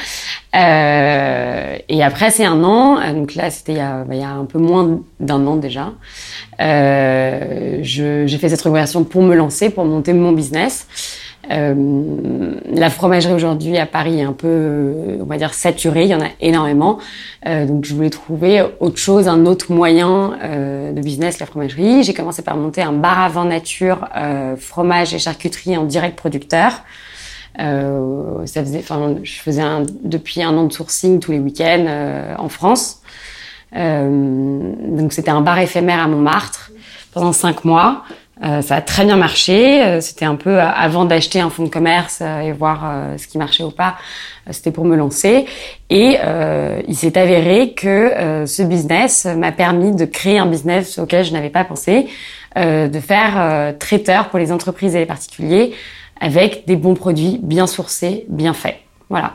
Euh, 0.55 1.77
et 1.87 2.03
après 2.03 2.29
c'est 2.31 2.45
un 2.45 2.61
an, 2.63 3.13
donc 3.13 3.35
là 3.35 3.49
c'était 3.51 3.73
il, 3.73 3.77
y 3.77 3.81
a- 3.81 4.03
bah, 4.03 4.15
il 4.15 4.19
y 4.19 4.23
a 4.23 4.31
un 4.31 4.45
peu 4.45 4.59
moins 4.59 4.99
d'un 5.19 5.45
an 5.47 5.55
déjà. 5.55 5.93
Euh, 6.59 7.79
j'ai 7.81 8.27
fait 8.37 8.49
cette 8.49 8.61
reconversion 8.61 9.03
pour 9.03 9.21
me 9.21 9.35
lancer, 9.35 9.69
pour 9.69 9.85
monter 9.85 10.13
mon 10.13 10.31
business. 10.33 10.87
Euh, 11.49 12.55
la 12.65 12.89
fromagerie 12.89 13.33
aujourd'hui 13.33 13.77
à 13.77 13.85
Paris 13.85 14.19
est 14.19 14.23
un 14.23 14.33
peu, 14.33 14.47
euh, 14.47 15.17
on 15.21 15.25
va 15.25 15.37
dire, 15.37 15.53
saturée. 15.53 16.03
Il 16.03 16.09
y 16.09 16.15
en 16.15 16.21
a 16.21 16.29
énormément. 16.41 16.99
Euh, 17.45 17.65
donc, 17.65 17.85
je 17.85 17.93
voulais 17.93 18.09
trouver 18.09 18.63
autre 18.79 18.97
chose, 18.97 19.27
un 19.27 19.45
autre 19.45 19.71
moyen 19.71 20.37
de 20.93 21.01
business, 21.01 21.39
la 21.39 21.45
fromagerie. 21.45 22.03
J'ai 22.03 22.13
commencé 22.13 22.41
par 22.41 22.57
monter 22.57 22.81
un 22.81 22.91
bar 22.91 23.19
à 23.19 23.29
vin 23.29 23.45
nature, 23.45 24.07
fromage 24.57 25.13
et 25.13 25.19
charcuterie 25.19 25.77
en 25.77 25.83
direct 25.83 26.17
producteur. 26.17 26.83
Ça 27.57 28.63
faisait, 28.63 28.79
enfin, 28.79 29.15
je 29.23 29.39
faisais 29.39 29.61
un, 29.61 29.83
depuis 30.03 30.43
un 30.43 30.55
an 30.57 30.65
de 30.65 30.73
sourcing 30.73 31.19
tous 31.19 31.31
les 31.31 31.39
week-ends 31.39 32.35
en 32.37 32.49
France. 32.49 33.01
Donc, 33.73 35.13
c'était 35.13 35.31
un 35.31 35.41
bar 35.41 35.59
éphémère 35.59 35.99
à 35.99 36.07
Montmartre 36.07 36.71
pendant 37.13 37.33
cinq 37.33 37.65
mois. 37.65 38.03
Euh, 38.43 38.61
ça 38.61 38.75
a 38.75 38.81
très 38.81 39.05
bien 39.05 39.17
marché. 39.17 39.83
Euh, 39.83 40.01
C'était 40.01 40.25
un 40.25 40.35
peu 40.35 40.57
euh, 40.57 40.65
avant 40.65 41.05
d'acheter 41.05 41.39
un 41.39 41.49
fonds 41.49 41.63
de 41.63 41.69
commerce 41.69 42.21
et 42.21 42.51
voir 42.51 43.17
ce 43.17 43.27
qui 43.27 43.37
marchait 43.37 43.63
ou 43.63 43.71
pas. 43.71 43.95
C'était 44.51 44.71
pour 44.71 44.85
me 44.85 44.95
lancer. 44.95 45.45
Et 45.89 46.17
il 46.87 46.95
s'est 46.95 47.17
avéré 47.17 47.73
que 47.73 48.45
ce 48.45 48.63
business 48.63 49.25
m'a 49.25 49.51
permis 49.51 49.93
de 49.93 50.05
créer 50.05 50.39
un 50.39 50.45
business 50.45 50.99
auquel 50.99 51.25
je 51.25 51.33
n'avais 51.33 51.49
pas 51.49 51.65
pensé, 51.65 52.07
de 52.55 52.99
faire 52.99 53.75
traiteur 53.77 54.29
pour 54.29 54.39
les 54.39 54.51
entreprises 54.51 54.95
et 54.95 54.99
les 54.99 55.05
particuliers 55.05 55.73
avec 56.19 56.65
des 56.65 56.75
bons 56.77 56.95
produits 56.95 57.39
bien 57.41 57.67
sourcés, 57.67 58.25
bien 58.29 58.53
faits. 58.53 58.86
Voilà. 59.09 59.33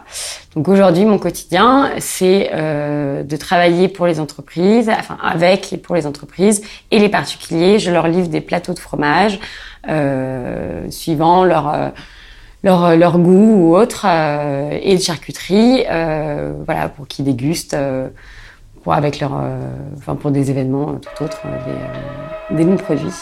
Donc 0.54 0.68
aujourd'hui, 0.68 1.06
mon 1.06 1.18
quotidien, 1.18 1.92
c'est 1.98 2.50
euh, 2.52 3.22
de 3.22 3.36
travailler 3.36 3.88
pour 3.88 4.06
les 4.06 4.20
entreprises, 4.20 4.90
enfin 4.90 5.16
avec 5.22 5.72
et 5.72 5.78
pour 5.78 5.94
les 5.94 6.06
entreprises 6.06 6.62
et 6.90 6.98
les 6.98 7.08
particuliers. 7.08 7.78
Je 7.78 7.90
leur 7.90 8.06
livre 8.06 8.28
des 8.28 8.42
plateaux 8.42 8.74
de 8.74 8.78
fromage 8.78 9.40
euh, 9.88 10.90
suivant 10.90 11.44
leur 11.44 11.68
euh, 11.72 11.88
leur, 12.62 12.96
leur 12.96 13.18
goût 13.18 13.70
ou 13.70 13.76
autre 13.76 14.06
euh, 14.08 14.78
et 14.80 14.96
de 14.96 15.00
charcuterie, 15.00 15.84
euh, 15.90 16.52
voilà, 16.64 16.88
pour 16.88 17.08
qu'ils 17.08 17.24
dégustent, 17.24 17.74
euh, 17.74 18.08
pour 18.84 18.94
avec 18.94 19.20
leur, 19.20 19.32
euh, 19.34 19.58
enfin 19.96 20.14
pour 20.14 20.30
des 20.30 20.50
événements 20.50 20.90
euh, 20.90 20.98
tout 20.98 21.24
autres, 21.24 21.42
euh, 21.44 21.64
des, 21.64 22.54
euh, 22.54 22.56
des 22.56 22.64
bons 22.64 22.76
produits. 22.76 23.12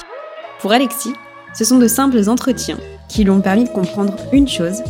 Pour 0.61 0.73
Alexis, 0.73 1.15
ce 1.55 1.65
sont 1.65 1.79
de 1.79 1.89
simples 1.89 2.29
entretiens 2.29 2.79
qui 3.09 3.25
lui 3.25 3.31
ont 3.31 3.41
permis 3.41 3.65
de 3.65 3.71
comprendre 3.71 4.15
une 4.33 4.47
chose 4.47 4.83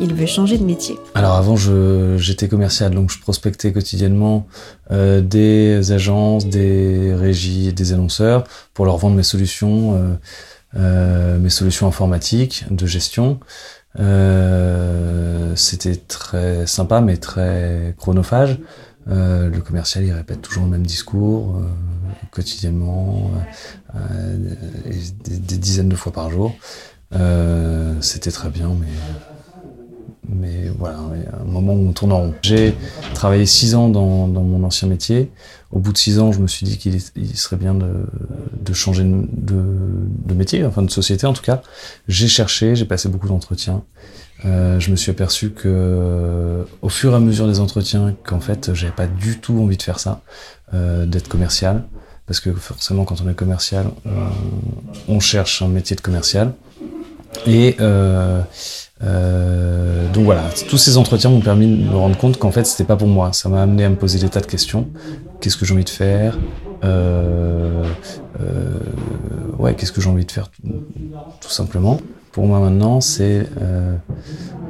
il 0.00 0.14
veut 0.14 0.26
changer 0.26 0.58
de 0.58 0.64
métier. 0.64 0.98
Alors 1.14 1.32
avant, 1.32 1.56
j'étais 1.56 2.48
commercial, 2.48 2.94
donc 2.94 3.10
je 3.10 3.18
prospectais 3.20 3.72
quotidiennement 3.72 4.46
euh, 4.90 5.20
des 5.20 5.92
agences, 5.92 6.46
des 6.46 7.14
régies, 7.14 7.72
des 7.72 7.92
annonceurs 7.92 8.44
pour 8.74 8.84
leur 8.84 8.96
vendre 8.96 9.16
mes 9.16 9.22
solutions, 9.22 9.94
euh, 9.94 10.14
euh, 10.76 11.38
mes 11.38 11.50
solutions 11.50 11.86
informatiques 11.86 12.64
de 12.70 12.86
gestion. 12.86 13.40
C'était 15.56 15.96
très 15.96 16.66
sympa, 16.66 17.00
mais 17.00 17.16
très 17.16 17.94
chronophage. 17.98 18.58
Le 19.06 19.58
commercial, 19.60 20.04
il 20.04 20.12
répète 20.12 20.42
toujours 20.42 20.64
le 20.64 20.70
même 20.70 20.84
discours 20.84 21.62
quotidiennement, 22.30 23.30
des, 23.94 25.56
dizaines 25.56 25.88
de 25.88 25.96
fois 25.96 26.12
par 26.12 26.30
jour. 26.30 26.54
C'était 28.00 28.32
très 28.32 28.50
bien, 28.50 28.70
mais 28.78 28.86
mais 30.28 30.70
voilà, 30.78 30.98
il 31.14 31.22
y 31.22 31.26
a 31.26 31.40
un 31.40 31.44
moment 31.44 31.72
où 31.74 31.88
on 31.88 31.92
tourne 31.92 32.12
en 32.12 32.18
rond. 32.18 32.34
J'ai 32.42 32.74
travaillé 33.14 33.46
six 33.46 33.74
ans 33.74 33.88
dans, 33.88 34.28
dans 34.28 34.42
mon 34.42 34.64
ancien 34.64 34.88
métier. 34.88 35.30
Au 35.72 35.78
bout 35.78 35.92
de 35.92 35.98
six 35.98 36.18
ans, 36.18 36.32
je 36.32 36.40
me 36.40 36.46
suis 36.46 36.64
dit 36.64 36.78
qu'il 36.78 37.00
serait 37.36 37.56
bien 37.56 37.74
de, 37.74 38.06
de 38.60 38.72
changer 38.72 39.04
de, 39.04 39.62
de 40.26 40.34
métier, 40.34 40.64
enfin 40.64 40.82
de 40.82 40.90
société 40.90 41.26
en 41.26 41.32
tout 41.32 41.42
cas. 41.42 41.62
J'ai 42.08 42.28
cherché, 42.28 42.76
j'ai 42.76 42.84
passé 42.84 43.08
beaucoup 43.08 43.28
d'entretiens. 43.28 43.82
Euh, 44.44 44.78
je 44.78 44.90
me 44.90 44.96
suis 44.96 45.10
aperçu 45.10 45.50
que, 45.50 46.64
au 46.82 46.88
fur 46.88 47.12
et 47.12 47.16
à 47.16 47.20
mesure 47.20 47.46
des 47.46 47.58
entretiens, 47.58 48.14
qu'en 48.22 48.40
fait, 48.40 48.74
j'avais 48.74 48.92
pas 48.92 49.06
du 49.06 49.38
tout 49.38 49.58
envie 49.60 49.76
de 49.78 49.82
faire 49.82 49.98
ça, 49.98 50.20
euh, 50.74 51.06
d'être 51.06 51.28
commercial, 51.28 51.84
parce 52.26 52.40
que 52.40 52.52
forcément, 52.52 53.04
quand 53.04 53.20
on 53.24 53.28
est 53.30 53.34
commercial, 53.34 53.86
on, 54.04 55.14
on 55.14 55.20
cherche 55.20 55.62
un 55.62 55.68
métier 55.68 55.96
de 55.96 56.02
commercial. 56.02 56.52
Et 57.46 57.76
euh, 57.80 58.40
euh, 59.04 60.10
donc 60.12 60.24
voilà, 60.24 60.44
tous 60.68 60.78
ces 60.78 60.96
entretiens 60.96 61.30
m'ont 61.30 61.40
permis 61.40 61.66
de 61.66 61.90
me 61.90 61.96
rendre 61.96 62.16
compte 62.16 62.38
qu'en 62.38 62.50
fait 62.50 62.64
c'était 62.64 62.84
pas 62.84 62.96
pour 62.96 63.08
moi. 63.08 63.32
Ça 63.32 63.48
m'a 63.48 63.62
amené 63.62 63.84
à 63.84 63.90
me 63.90 63.96
poser 63.96 64.18
des 64.18 64.28
tas 64.28 64.40
de 64.40 64.46
questions. 64.46 64.88
Qu'est-ce 65.40 65.56
que 65.56 65.64
j'ai 65.66 65.74
envie 65.74 65.84
de 65.84 65.90
faire? 65.90 66.38
Euh, 66.84 67.84
euh, 68.40 68.78
Ouais, 69.58 69.74
qu'est-ce 69.74 69.92
que 69.92 70.00
j'ai 70.00 70.10
envie 70.10 70.24
de 70.24 70.30
faire 70.30 70.50
tout, 71.40 71.48
simplement. 71.48 71.98
Pour 72.32 72.46
moi 72.46 72.60
maintenant, 72.60 73.00
c'est 73.00 73.48
euh, 73.62 73.96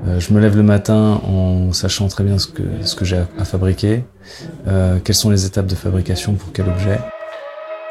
euh, 0.06 0.21
je 0.21 0.33
me 0.33 0.40
lève 0.40 0.56
le 0.56 0.62
matin 0.62 1.21
en 1.26 1.73
sachant 1.73 2.06
très 2.06 2.23
bien 2.23 2.38
ce 2.38 2.47
que 2.47 2.62
ce 2.83 2.95
que 2.95 3.04
j'ai 3.04 3.16
à, 3.18 3.26
à 3.38 3.45
fabriquer, 3.45 4.04
euh, 4.68 4.99
quelles 5.02 5.16
sont 5.16 5.30
les 5.30 5.45
étapes 5.45 5.66
de 5.66 5.75
fabrication 5.75 6.35
pour 6.35 6.52
quel 6.52 6.68
objet? 6.68 7.00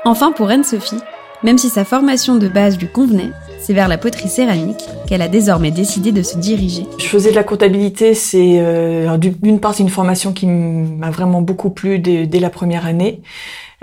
Enfin, 0.05 0.31
pour 0.31 0.49
Anne-Sophie, 0.49 0.99
même 1.45 1.59
si 1.59 1.69
sa 1.69 1.85
formation 1.85 2.37
de 2.37 2.47
base 2.47 2.79
lui 2.79 2.87
convenait, 2.87 3.29
c'est 3.59 3.73
vers 3.73 3.87
la 3.87 3.99
poterie 3.99 4.29
céramique 4.29 4.83
qu'elle 5.07 5.21
a 5.21 5.27
désormais 5.27 5.69
décidé 5.69 6.11
de 6.11 6.23
se 6.23 6.39
diriger. 6.39 6.87
Je 6.97 7.05
faisais 7.05 7.29
de 7.29 7.35
la 7.35 7.43
comptabilité, 7.43 8.15
c'est 8.15 8.55
euh, 8.57 9.15
du- 9.17 9.29
d'une 9.29 9.59
part 9.59 9.75
c'est 9.75 9.83
une 9.83 9.89
formation 9.89 10.33
qui 10.33 10.47
m'a 10.47 11.11
vraiment 11.11 11.43
beaucoup 11.43 11.69
plu 11.69 11.99
dès, 11.99 12.39
la 12.39 12.49
première 12.49 12.87
année. 12.87 13.21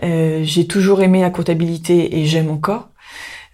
Euh, 0.02 0.40
J'ai 0.42 0.66
toujours 0.66 1.02
aimé 1.02 1.20
la 1.20 1.30
comptabilité 1.30 2.18
et 2.18 2.24
j'aime 2.26 2.50
encore. 2.50 2.88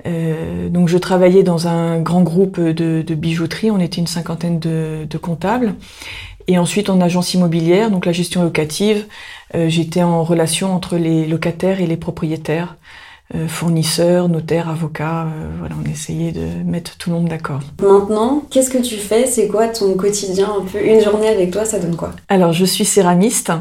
Euh, 0.06 0.70
donc 0.70 0.88
je 0.88 0.96
travaillais 0.96 1.42
dans 1.42 1.68
un 1.68 2.00
grand 2.00 2.22
groupe 2.22 2.58
de, 2.58 3.14
bijouterie, 3.14 3.70
on 3.70 3.78
était 3.78 4.00
une 4.00 4.06
cinquantaine 4.06 4.58
de, 4.58 5.18
comptables. 5.18 5.74
Et 6.46 6.56
ensuite 6.56 6.88
en 6.88 6.98
agence 7.02 7.34
immobilière, 7.34 7.90
donc 7.90 8.06
la 8.06 8.12
gestion 8.12 8.42
locative, 8.42 9.04
j'étais 9.52 10.02
en 10.02 10.24
relation 10.24 10.74
entre 10.74 10.96
les 10.96 11.26
locataires 11.26 11.82
et 11.82 11.86
les 11.86 11.98
propriétaires, 11.98 12.76
fournisseurs, 13.46 14.28
notaires, 14.28 14.68
avocats. 14.70 15.26
euh, 15.26 15.50
voilà, 15.58 15.74
on 15.84 15.90
essayait 15.90 16.32
de 16.32 16.62
mettre 16.64 16.96
tout 16.96 17.10
le 17.10 17.16
monde 17.16 17.28
d'accord. 17.28 17.60
Maintenant, 17.82 18.42
qu'est-ce 18.50 18.70
que 18.70 18.78
tu 18.78 18.96
fais? 18.96 19.26
C'est 19.26 19.48
quoi 19.48 19.68
ton 19.68 19.94
quotidien 19.94 20.48
Un 20.60 20.64
peu? 20.64 20.82
Une 20.82 21.00
journée 21.02 21.28
avec 21.28 21.50
toi, 21.50 21.64
ça 21.64 21.78
donne 21.78 21.96
quoi? 21.96 22.12
Alors, 22.28 22.52
je 22.52 22.64
suis 22.64 22.84
céramiste. 22.86 23.52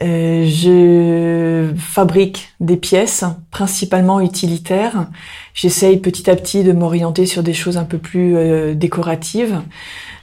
Euh, 0.00 0.46
je 0.46 1.74
fabrique 1.76 2.50
des 2.60 2.76
pièces, 2.76 3.24
principalement 3.50 4.20
utilitaires. 4.20 5.08
J'essaye 5.54 5.98
petit 5.98 6.30
à 6.30 6.36
petit 6.36 6.62
de 6.62 6.72
m'orienter 6.72 7.26
sur 7.26 7.42
des 7.42 7.54
choses 7.54 7.76
un 7.76 7.84
peu 7.84 7.98
plus 7.98 8.36
euh, 8.36 8.74
décoratives. 8.74 9.60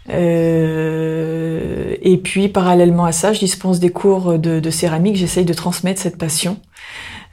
Euh, 0.10 1.96
et 2.02 2.18
puis, 2.18 2.48
parallèlement 2.48 3.06
à 3.06 3.12
ça, 3.12 3.34
je 3.34 3.40
dispense 3.40 3.80
des 3.80 3.90
cours 3.90 4.40
de, 4.40 4.60
de 4.60 4.70
céramique. 4.70 5.18
J'essaye 5.18 5.46
de 5.46 5.54
transmettre 5.54 6.02
cette 6.02 6.18
passion 6.18 6.58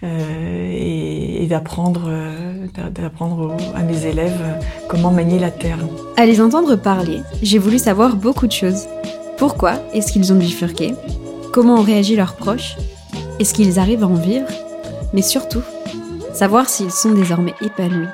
euh, 0.03 0.71
et, 0.73 1.22
et 1.43 1.47
d'apprendre, 1.47 2.05
euh, 2.07 2.67
à 3.75 3.83
mes 3.83 4.07
élèves 4.07 4.61
comment 4.89 5.11
manier 5.11 5.41
la 5.41 5.51
terre. 5.51 5.79
À 6.17 6.25
les 6.25 6.41
entendre 6.41 6.77
parler, 6.77 7.21
j'ai 7.43 7.59
voulu 7.59 7.79
savoir 7.79 8.15
beaucoup 8.15 8.47
de 8.47 8.53
choses. 8.53 8.87
Pourquoi 9.39 9.73
est-ce 9.93 10.13
qu'ils 10.13 10.33
ont 10.33 10.37
bifurqué? 10.37 10.95
Comment 11.53 11.81
ont 11.81 11.83
réagi 11.83 12.15
leurs 12.15 12.37
proches? 12.37 12.77
Est-ce 13.41 13.55
qu'ils 13.55 13.81
arrivent 13.81 14.05
à 14.05 14.07
en 14.07 14.15
vivre? 14.15 14.47
Mais 15.13 15.23
surtout, 15.23 15.63
savoir 16.33 16.69
s'ils 16.69 16.93
sont 16.93 17.11
désormais 17.11 17.55
épanouis. 17.61 18.07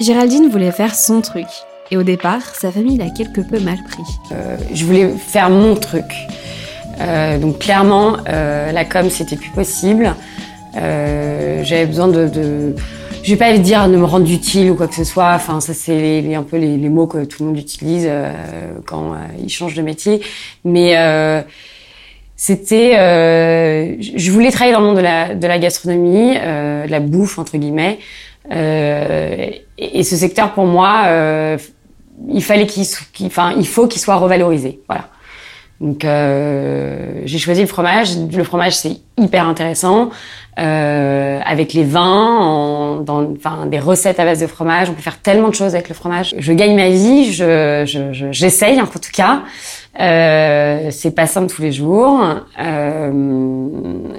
Géraldine 0.00 0.48
voulait 0.50 0.70
faire 0.70 0.94
son 0.94 1.20
truc. 1.20 1.48
Et 1.90 1.96
au 1.96 2.04
départ, 2.04 2.42
sa 2.54 2.70
famille 2.70 2.98
l'a 2.98 3.10
quelque 3.10 3.40
peu 3.40 3.58
mal 3.58 3.78
pris. 3.88 4.04
je 4.72 4.84
voulais 4.84 5.08
faire 5.08 5.50
mon 5.50 5.74
truc. 5.74 6.04
Euh, 7.00 7.38
donc 7.38 7.58
clairement, 7.60 8.16
euh, 8.28 8.72
la 8.72 8.84
com, 8.84 9.08
c'était 9.10 9.36
plus 9.36 9.50
possible. 9.50 10.14
Euh, 10.76 11.60
J'avais 11.64 11.86
besoin 11.86 12.08
de, 12.08 12.28
de- 12.28 12.74
je 13.22 13.30
vais 13.30 13.36
pas 13.36 13.56
dire 13.58 13.88
de 13.88 13.96
me 13.96 14.04
rendre 14.04 14.30
utile 14.30 14.70
ou 14.70 14.74
quoi 14.74 14.86
que 14.88 14.94
ce 14.94 15.04
soit. 15.04 15.32
Enfin, 15.34 15.60
ça 15.60 15.74
c'est 15.74 16.34
un 16.34 16.42
peu 16.42 16.56
les, 16.56 16.76
les 16.76 16.88
mots 16.88 17.06
que 17.06 17.24
tout 17.24 17.42
le 17.42 17.48
monde 17.50 17.58
utilise 17.58 18.06
euh, 18.08 18.32
quand 18.86 19.12
euh, 19.12 19.16
il 19.42 19.48
change 19.48 19.74
de 19.74 19.82
métier. 19.82 20.20
Mais 20.64 20.96
euh, 20.96 21.40
c'était, 22.36 22.92
je 24.00 24.30
voulais 24.30 24.50
travailler 24.50 24.72
dans 24.72 24.80
le 24.80 24.86
monde 24.86 24.96
de 24.96 25.02
la, 25.02 25.34
de 25.34 25.46
la 25.46 25.58
gastronomie, 25.58 26.34
de 26.34 26.88
la 26.90 27.00
bouffe 27.00 27.38
entre 27.38 27.56
guillemets. 27.58 27.98
Et, 28.50 29.62
et 29.78 30.02
ce 30.04 30.16
secteur 30.16 30.52
pour 30.52 30.64
moi, 30.66 31.56
il 32.28 32.42
fallait 32.42 32.66
qu'il, 32.66 32.84
qu'il- 33.12 33.26
enfin, 33.26 33.54
il 33.58 33.66
faut 33.66 33.88
qu'il 33.88 34.00
soit 34.00 34.14
revalorisé. 34.16 34.80
Voilà. 34.88 35.08
Donc 35.80 36.04
euh, 36.04 37.22
j'ai 37.24 37.38
choisi 37.38 37.60
le 37.60 37.66
fromage. 37.68 38.08
Le 38.32 38.42
fromage 38.44 38.74
c'est 38.76 38.96
hyper 39.16 39.46
intéressant 39.46 40.10
euh, 40.58 41.38
avec 41.46 41.72
les 41.72 41.84
vins, 41.84 42.36
en, 42.40 42.96
dans, 42.96 43.30
enfin 43.36 43.66
des 43.66 43.78
recettes 43.78 44.18
à 44.18 44.24
base 44.24 44.40
de 44.40 44.46
fromage. 44.48 44.90
On 44.90 44.94
peut 44.94 45.02
faire 45.02 45.20
tellement 45.20 45.48
de 45.48 45.54
choses 45.54 45.74
avec 45.76 45.88
le 45.88 45.94
fromage. 45.94 46.34
Je 46.38 46.52
gagne 46.52 46.74
ma 46.74 46.88
vie, 46.90 47.32
je, 47.32 47.84
je, 47.86 48.12
je- 48.12 48.32
j'essaye 48.32 48.80
en 48.80 48.86
tout 48.86 48.98
cas. 49.12 49.42
Euh, 50.00 50.88
c'est 50.90 51.12
pas 51.12 51.26
simple 51.26 51.52
tous 51.52 51.62
les 51.62 51.72
jours. 51.72 52.20
Euh, 52.60 53.10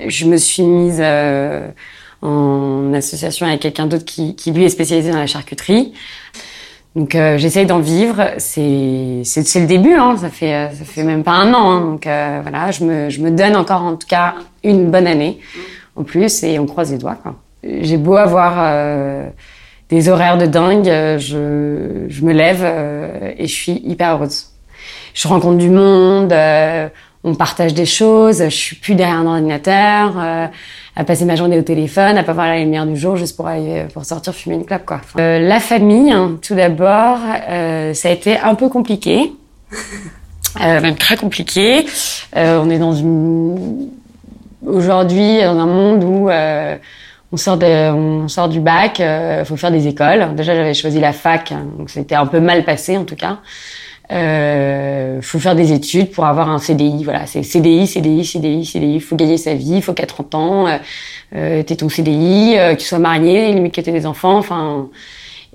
je 0.07 0.25
me 0.25 0.37
suis 0.37 0.63
mise 0.63 0.99
euh, 1.01 1.67
en 2.21 2.93
association 2.93 3.45
avec 3.47 3.61
quelqu'un 3.61 3.85
d'autre 3.85 4.05
qui, 4.05 4.35
qui 4.35 4.51
lui 4.51 4.63
est 4.65 4.69
spécialisé 4.69 5.11
dans 5.11 5.19
la 5.19 5.27
charcuterie. 5.27 5.93
Donc 6.95 7.15
euh, 7.15 7.37
j'essaye 7.37 7.65
d'en 7.65 7.79
vivre. 7.79 8.31
C'est 8.37 9.21
c'est 9.23 9.59
le 9.59 9.67
début. 9.67 9.93
Hein. 9.93 10.17
Ça 10.17 10.29
fait 10.29 10.53
euh, 10.53 10.69
ça 10.69 10.85
fait 10.85 11.03
même 11.03 11.23
pas 11.23 11.33
un 11.33 11.53
an. 11.53 11.71
Hein. 11.71 11.81
Donc 11.81 12.07
euh, 12.07 12.39
voilà, 12.41 12.71
je 12.71 12.83
me 12.83 13.09
je 13.09 13.21
me 13.21 13.31
donne 13.31 13.55
encore 13.55 13.83
en 13.83 13.95
tout 13.95 14.07
cas 14.07 14.35
une 14.63 14.89
bonne 14.89 15.07
année 15.07 15.39
en 15.95 16.03
plus 16.03 16.43
et 16.43 16.59
on 16.59 16.65
croise 16.65 16.91
les 16.91 16.97
doigts. 16.97 17.17
J'ai 17.63 17.97
beau 17.97 18.15
avoir 18.15 18.53
euh, 18.57 19.29
des 19.89 20.09
horaires 20.09 20.37
de 20.37 20.45
dingue, 20.45 20.87
euh, 20.87 21.17
je 21.19 22.07
je 22.07 22.23
me 22.23 22.31
lève 22.31 22.61
euh, 22.63 23.33
et 23.37 23.47
je 23.47 23.53
suis 23.53 23.81
hyper 23.83 24.15
heureuse. 24.15 24.47
Je 25.13 25.27
rencontre 25.27 25.57
du 25.57 25.69
monde. 25.69 26.33
On 27.23 27.35
partage 27.35 27.73
des 27.73 27.85
choses. 27.85 28.43
Je 28.43 28.49
suis 28.49 28.75
plus 28.75 28.95
derrière 28.95 29.17
un 29.17 29.25
ordinateur, 29.25 30.13
euh, 30.17 30.47
à 30.95 31.03
passer 31.03 31.25
ma 31.25 31.35
journée 31.35 31.57
au 31.57 31.61
téléphone, 31.61 32.17
à 32.17 32.23
pas 32.23 32.33
voir 32.33 32.47
la 32.47 32.59
lumière 32.59 32.85
du 32.85 32.97
jour 32.97 33.15
juste 33.15 33.35
pour 33.35 33.47
aller 33.47 33.85
pour 33.93 34.05
sortir 34.05 34.33
fumer 34.33 34.55
une 34.55 34.65
clope 34.65 34.85
quoi. 34.85 35.01
Enfin, 35.03 35.19
euh, 35.19 35.39
la 35.39 35.59
famille, 35.59 36.11
hein, 36.11 36.37
tout 36.41 36.55
d'abord, 36.55 37.19
euh, 37.49 37.93
ça 37.93 38.09
a 38.09 38.11
été 38.11 38.37
un 38.37 38.55
peu 38.55 38.69
compliqué, 38.69 39.31
euh, 40.61 40.81
même 40.81 40.95
très 40.95 41.17
compliqué. 41.17 41.85
Euh, 42.35 42.61
on 42.63 42.69
est 42.69 42.79
dans 42.79 42.93
une 42.93 43.89
aujourd'hui 44.65 45.41
dans 45.41 45.57
un 45.57 45.65
monde 45.65 46.03
où 46.03 46.29
euh, 46.29 46.75
on 47.31 47.37
sort 47.37 47.57
de, 47.57 47.91
on 47.91 48.27
sort 48.27 48.49
du 48.49 48.59
bac, 48.59 48.99
il 48.99 49.45
faut 49.45 49.57
faire 49.57 49.71
des 49.71 49.87
écoles. 49.87 50.35
Déjà 50.35 50.55
j'avais 50.55 50.73
choisi 50.73 50.99
la 50.99 51.13
fac, 51.13 51.51
hein, 51.51 51.65
donc 51.77 51.89
c'était 51.89 52.15
un 52.15 52.25
peu 52.25 52.39
mal 52.39 52.65
passé 52.65 52.97
en 52.97 53.03
tout 53.03 53.15
cas. 53.15 53.39
Euh, 54.11 55.21
faut 55.21 55.39
faire 55.39 55.55
des 55.55 55.71
études 55.71 56.09
pour 56.11 56.25
avoir 56.25 56.49
un 56.49 56.57
CDI. 56.59 57.03
Voilà, 57.03 57.25
c'est 57.27 57.43
CDI, 57.43 57.85
CDI, 57.87 58.25
CDI, 58.25 58.65
CDI. 58.65 58.99
Faut 58.99 59.15
gagner 59.15 59.37
sa 59.37 59.53
vie. 59.53 59.81
Faut 59.81 59.93
qu'à 59.93 60.05
30 60.07 60.35
ans, 60.35 60.67
euh, 60.67 60.77
euh, 61.35 61.63
t'aies 61.63 61.75
ton 61.75 61.89
CDI, 61.89 62.55
euh, 62.57 62.73
que 62.75 62.79
tu 62.79 62.87
sois 62.87 62.99
marié, 62.99 63.51
limite 63.53 63.73
que 63.75 63.81
t'aies 63.81 63.91
des 63.91 64.05
enfants. 64.07 64.37
Enfin, 64.37 64.89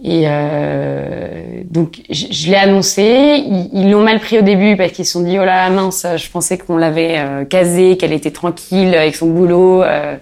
et 0.02 0.24
euh, 0.26 1.62
donc 1.70 2.00
je, 2.10 2.26
je 2.30 2.48
l'ai 2.50 2.56
annoncé. 2.56 3.42
Ils 3.72 3.90
l'ont 3.90 4.02
mal 4.04 4.20
pris 4.20 4.38
au 4.38 4.42
début 4.42 4.76
parce 4.76 4.92
qu'ils 4.92 5.04
se 5.06 5.12
sont 5.12 5.22
dit 5.22 5.38
oh 5.38 5.44
là 5.44 5.68
mince, 5.70 6.06
je 6.16 6.30
pensais 6.30 6.56
qu'on 6.58 6.76
l'avait 6.76 7.18
euh, 7.18 7.44
casée, 7.44 7.96
qu'elle 7.96 8.12
était 8.12 8.30
tranquille 8.32 8.94
avec 8.94 9.16
son 9.16 9.26
boulot. 9.30 9.82
euh. 9.82 10.16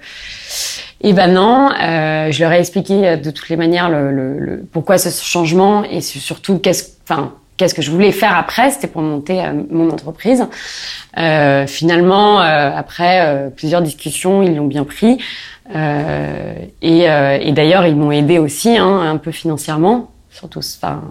Et 1.05 1.13
ben 1.15 1.27
non, 1.33 1.69
je 1.81 2.41
leur 2.41 2.53
ai 2.53 2.61
expliqué 2.61 3.17
de 3.17 3.31
toutes 3.31 3.49
les 3.49 3.57
manières 3.57 3.91
le, 3.91 4.13
le, 4.13 4.39
le- 4.39 4.65
pourquoi 4.73 4.99
ce 4.99 5.09
changement 5.25 5.83
et 5.83 6.01
su- 6.01 6.21
surtout 6.21 6.59
qu'est-ce, 6.59 6.91
enfin 7.03 7.33
qu'est-ce 7.57 7.75
que 7.75 7.83
je 7.83 7.91
voulais 7.91 8.13
faire 8.13 8.37
après. 8.37 8.71
C'était 8.71 8.87
pour 8.87 9.03
monter 9.03 9.41
euh, 9.41 9.53
mon 9.71 9.91
entreprise. 9.91 10.47
Euh, 11.19 11.67
finalement, 11.67 12.41
euh, 12.41 12.71
après 12.75 13.27
euh, 13.27 13.51
plusieurs 13.51 13.83
discussions, 13.83 14.43
ils 14.43 14.57
l'ont 14.57 14.67
bien 14.67 14.85
pris. 14.85 15.19
Euh, 15.75 16.55
et, 16.83 17.05
et 17.05 17.53
d'ailleurs, 17.53 17.87
ils 17.87 17.97
m'ont 17.97 18.11
aidé 18.11 18.39
aussi 18.39 18.77
hein, 18.77 19.01
un 19.01 19.17
peu 19.17 19.31
financièrement, 19.31 20.11
surtout. 20.31 20.59
Enfin, 20.59 21.03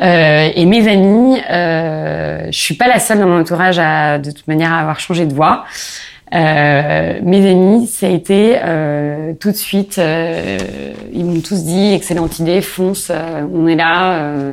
euh, 0.00 0.50
et 0.54 0.64
mes 0.64 0.88
amis, 0.88 1.40
euh, 1.50 2.46
je 2.46 2.58
suis 2.58 2.74
pas 2.74 2.88
la 2.88 2.98
seule 2.98 3.18
dans 3.18 3.26
mon 3.26 3.40
entourage 3.40 3.78
à 3.78 4.18
de 4.18 4.30
toute 4.30 4.48
manière 4.48 4.72
à 4.72 4.80
avoir 4.80 5.00
changé 5.00 5.26
de 5.26 5.34
voie. 5.34 5.64
Euh, 6.34 7.20
mes 7.22 7.50
amis, 7.50 7.86
ça 7.86 8.06
a 8.06 8.08
été 8.08 8.56
euh, 8.62 9.34
tout 9.38 9.50
de 9.50 9.56
suite, 9.56 10.00
ils 11.12 11.24
m'ont 11.24 11.40
tous 11.40 11.64
dit 11.64 11.92
excellente 11.92 12.38
idée, 12.38 12.62
fonce, 12.62 13.12
on 13.52 13.66
est 13.66 13.76
là. 13.76 14.52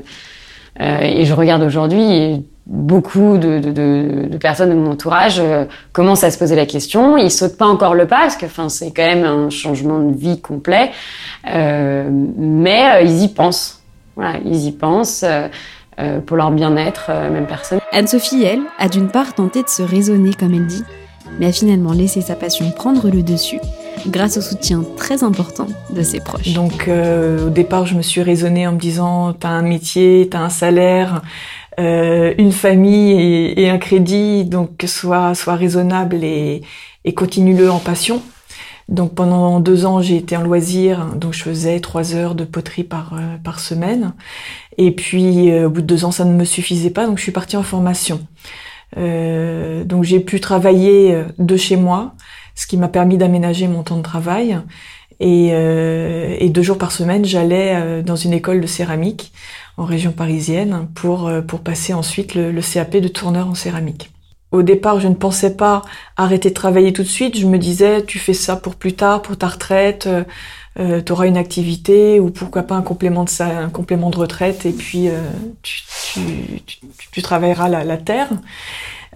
Euh, 0.82 1.00
et 1.02 1.26
je 1.26 1.34
regarde 1.34 1.62
aujourd'hui, 1.64 2.46
beaucoup 2.66 3.38
de, 3.38 4.38
personnes 4.38 4.70
de 4.70 4.76
mon 4.76 4.92
entourage 4.92 5.40
euh, 5.40 5.66
commencent 5.92 6.24
à 6.24 6.32
se 6.32 6.38
poser 6.38 6.56
la 6.56 6.66
question. 6.66 7.18
Ils 7.18 7.32
sautent 7.32 7.58
pas 7.58 7.68
encore 7.68 7.96
le 7.96 8.08
pas 8.08 8.22
parce 8.22 8.38
que, 8.38 8.46
c'est 8.70 8.92
quand 8.92 9.04
même 9.04 9.26
un 9.26 9.50
changement 9.50 10.00
de 10.00 10.16
vie 10.16 10.40
complet, 10.40 10.92
euh, 11.52 12.10
mais 12.10 13.04
ils 13.04 13.24
y 13.24 13.28
pensent. 13.28 13.82
Ils 14.46 14.66
y 14.66 14.72
pensent. 14.72 15.26
pour 16.26 16.38
leur 16.38 16.52
bien-être, 16.52 17.12
même 17.30 17.46
personne. 17.46 17.80
Anne-Sophie, 17.92 18.44
elle, 18.44 18.62
a 18.78 18.88
d'une 18.88 19.10
part 19.10 19.34
tenté 19.34 19.64
de 19.64 19.70
se 19.70 19.82
raisonner, 19.82 20.34
comme 20.34 20.54
elle 20.54 20.66
dit, 20.66 20.84
mais 21.40 21.48
a 21.48 21.52
finalement 21.52 21.92
laissé 21.92 22.22
sa 22.22 22.36
passion 22.36 22.72
prendre 22.72 23.10
le 23.10 23.22
dessus 23.22 23.60
grâce 24.08 24.38
au 24.38 24.42
soutien 24.42 24.84
très 24.98 25.24
important 25.24 25.68
de 25.94 26.02
ses 26.02 26.20
proches. 26.20 26.54
Donc 26.54 26.88
euh, 26.88 27.48
au 27.48 27.50
départ, 27.50 27.86
je 27.86 27.96
me 27.96 28.02
suis 28.02 28.22
raisonnée 28.22 28.68
en 28.68 28.74
me 28.74 28.80
disant 28.80 29.34
t'as 29.34 29.50
un 29.50 29.62
métier, 29.62 30.28
t'as 30.32 30.40
un 30.40 30.50
salaire, 30.50 31.22
euh, 31.80 32.34
une 32.38 32.52
famille 32.52 33.54
et, 33.56 33.70
un 33.70 33.78
crédit, 33.78 34.46
donc 34.46 34.84
sois 34.86 35.36
sois 35.36 35.56
raisonnable 35.56 36.24
et, 36.24 36.62
et 37.06 37.14
continue-le 37.14 37.70
en 37.72 37.80
passion. 37.80 38.22
Donc 38.90 39.14
pendant 39.14 39.60
deux 39.60 39.86
ans, 39.86 40.02
j'ai 40.02 40.18
été 40.18 40.36
en 40.36 40.42
loisir, 40.42 41.14
donc 41.16 41.34
je 41.34 41.44
faisais 41.44 41.80
trois 41.80 42.16
heures 42.16 42.34
de 42.34 42.44
poterie 42.44 42.84
par 42.84 43.14
euh, 43.14 43.38
par 43.44 43.60
semaine. 43.60 44.14
Et 44.78 44.92
puis 44.92 45.52
euh, 45.52 45.68
au 45.68 45.70
bout 45.70 45.82
de 45.82 45.86
deux 45.88 46.06
ans, 46.06 46.12
ça 46.12 46.26
ne 46.26 46.34
me 46.34 46.44
suffisait 46.44 46.90
pas, 46.90 47.06
donc 47.06 47.18
je 47.18 47.24
suis 47.24 47.32
partie 47.32 47.56
en 47.58 47.64
formation. 47.64 48.20
Euh, 48.98 49.84
donc 49.84 50.04
j'ai 50.04 50.20
pu 50.20 50.40
travailler 50.40 51.14
euh, 51.14 51.24
de 51.38 51.58
chez 51.58 51.76
moi, 51.76 52.16
ce 52.60 52.68
qui 52.68 52.76
m'a 52.78 52.90
permis 52.90 53.18
d'aménager 53.18 53.68
mon 53.70 53.84
temps 53.84 53.98
de 53.98 54.02
travail. 54.04 54.60
Et, 55.22 55.50
euh, 55.54 56.36
et 56.40 56.50
deux 56.50 56.62
jours 56.62 56.78
par 56.78 56.92
semaine, 56.92 57.24
j'allais 57.26 57.74
euh, 57.76 58.02
dans 58.02 58.16
une 58.18 58.34
école 58.34 58.60
de 58.62 58.68
céramique 58.68 59.32
en 59.78 59.86
région 59.86 60.12
parisienne 60.12 60.88
pour, 60.94 61.28
euh, 61.28 61.42
pour 61.42 61.62
passer 61.62 61.94
ensuite 61.94 62.36
le, 62.36 62.52
le 62.52 62.62
CAP 62.62 62.98
de 62.98 63.08
tourneur 63.08 63.48
en 63.48 63.56
céramique. 63.56 64.12
Au 64.52 64.62
départ, 64.62 65.00
je 65.00 65.08
ne 65.08 65.14
pensais 65.14 65.56
pas 65.56 65.84
arrêter 66.18 66.50
de 66.50 66.54
travailler 66.54 66.92
tout 66.92 67.04
de 67.04 67.08
suite. 67.08 67.38
Je 67.38 67.46
me 67.46 67.58
disais, 67.58 68.04
tu 68.04 68.18
fais 68.20 68.34
ça 68.34 68.56
pour 68.56 68.76
plus 68.76 68.94
tard, 68.94 69.22
pour 69.22 69.38
ta 69.38 69.48
retraite, 69.48 70.08
euh, 70.08 70.24
euh, 70.80 71.02
tu 71.02 71.12
auras 71.12 71.28
une 71.28 71.38
activité 71.38 72.20
ou 72.20 72.30
pourquoi 72.32 72.64
pas 72.64 72.76
un 72.76 72.82
complément 72.82 73.24
de, 73.26 73.30
sa- 73.30 73.58
un 73.60 73.70
complément 73.70 74.10
de 74.10 74.18
retraite 74.18 74.66
et 74.66 74.72
puis 74.72 75.10
euh, 75.10 75.22
tu, 75.64 75.82
tu, 76.14 76.22
tu, 76.66 76.78
tu 77.12 77.22
travailleras 77.22 77.68
la, 77.70 77.84
la 77.84 77.98
terre. 77.98 78.30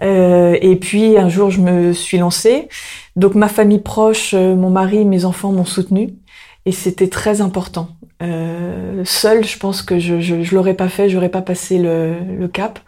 Euh, 0.02 0.56
et 0.60 0.76
puis 0.76 1.16
un 1.18 1.28
jour, 1.28 1.50
je 1.50 1.60
me 1.60 1.92
suis 1.92 2.18
lancée. 2.18 2.68
Donc 3.16 3.34
ma 3.34 3.48
famille 3.48 3.80
proche, 3.80 4.34
euh, 4.34 4.54
mon 4.56 4.70
mari, 4.70 5.04
mes 5.04 5.24
enfants 5.24 5.52
m'ont 5.52 5.64
soutenue 5.64 6.10
et 6.66 6.72
c'était 6.72 7.08
très 7.08 7.40
important. 7.40 7.88
Euh, 8.22 9.02
seule, 9.04 9.44
je 9.44 9.58
pense 9.58 9.82
que 9.82 9.98
je, 9.98 10.20
je, 10.20 10.42
je 10.42 10.54
l'aurais 10.54 10.74
pas 10.74 10.88
fait, 10.88 11.08
j'aurais 11.08 11.28
pas 11.28 11.42
passé 11.42 11.78
le, 11.78 12.14
le 12.38 12.48
cap. 12.48 12.78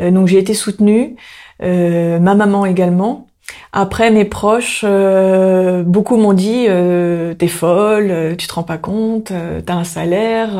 Euh, 0.00 0.10
donc 0.10 0.28
j'ai 0.28 0.38
été 0.38 0.54
soutenue, 0.54 1.16
euh, 1.62 2.18
ma 2.20 2.34
maman 2.34 2.66
également. 2.66 3.26
Après, 3.72 4.10
mes 4.12 4.24
proches, 4.24 4.82
euh, 4.84 5.82
beaucoup 5.82 6.16
m'ont 6.16 6.32
dit 6.32 6.66
euh, 6.68 7.34
t'es 7.34 7.48
folle, 7.48 8.36
tu 8.38 8.46
te 8.46 8.54
rends 8.54 8.62
pas 8.62 8.78
compte, 8.78 9.32
t'as 9.66 9.74
un 9.74 9.84
salaire, 9.84 10.50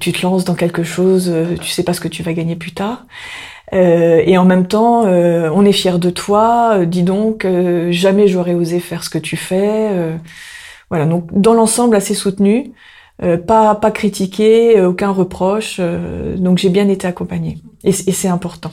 tu 0.00 0.12
te 0.12 0.22
lances 0.22 0.44
dans 0.44 0.54
quelque 0.54 0.82
chose, 0.82 1.32
tu 1.60 1.70
sais 1.70 1.82
pas 1.82 1.94
ce 1.94 2.00
que 2.00 2.08
tu 2.08 2.22
vas 2.22 2.34
gagner 2.34 2.56
plus 2.56 2.72
tard. 2.72 3.06
Euh, 3.72 4.22
et 4.24 4.36
en 4.38 4.44
même 4.44 4.66
temps, 4.66 5.04
euh, 5.06 5.50
on 5.54 5.64
est 5.64 5.72
fier 5.72 5.98
de 5.98 6.10
toi. 6.10 6.74
euh, 6.78 6.84
dis 6.84 7.02
donc, 7.02 7.44
euh, 7.44 7.90
jamais 7.92 8.28
j'aurais 8.28 8.54
osé 8.54 8.80
faire 8.80 9.02
ce 9.02 9.10
que 9.10 9.18
tu 9.18 9.36
fais. 9.36 9.88
euh, 9.92 10.16
voilà. 10.90 11.06
Donc, 11.06 11.26
dans 11.32 11.54
l'ensemble, 11.54 11.96
assez 11.96 12.14
soutenu, 12.14 12.72
euh, 13.22 13.36
pas 13.38 13.74
pas 13.74 13.90
critiqué, 13.90 14.80
aucun 14.82 15.10
reproche. 15.10 15.80
donc, 16.36 16.58
j'ai 16.58 16.68
bien 16.68 16.88
été 16.88 17.06
accompagnée. 17.06 17.58
Et, 17.84 17.92
c'est 17.92 18.28
important. 18.28 18.72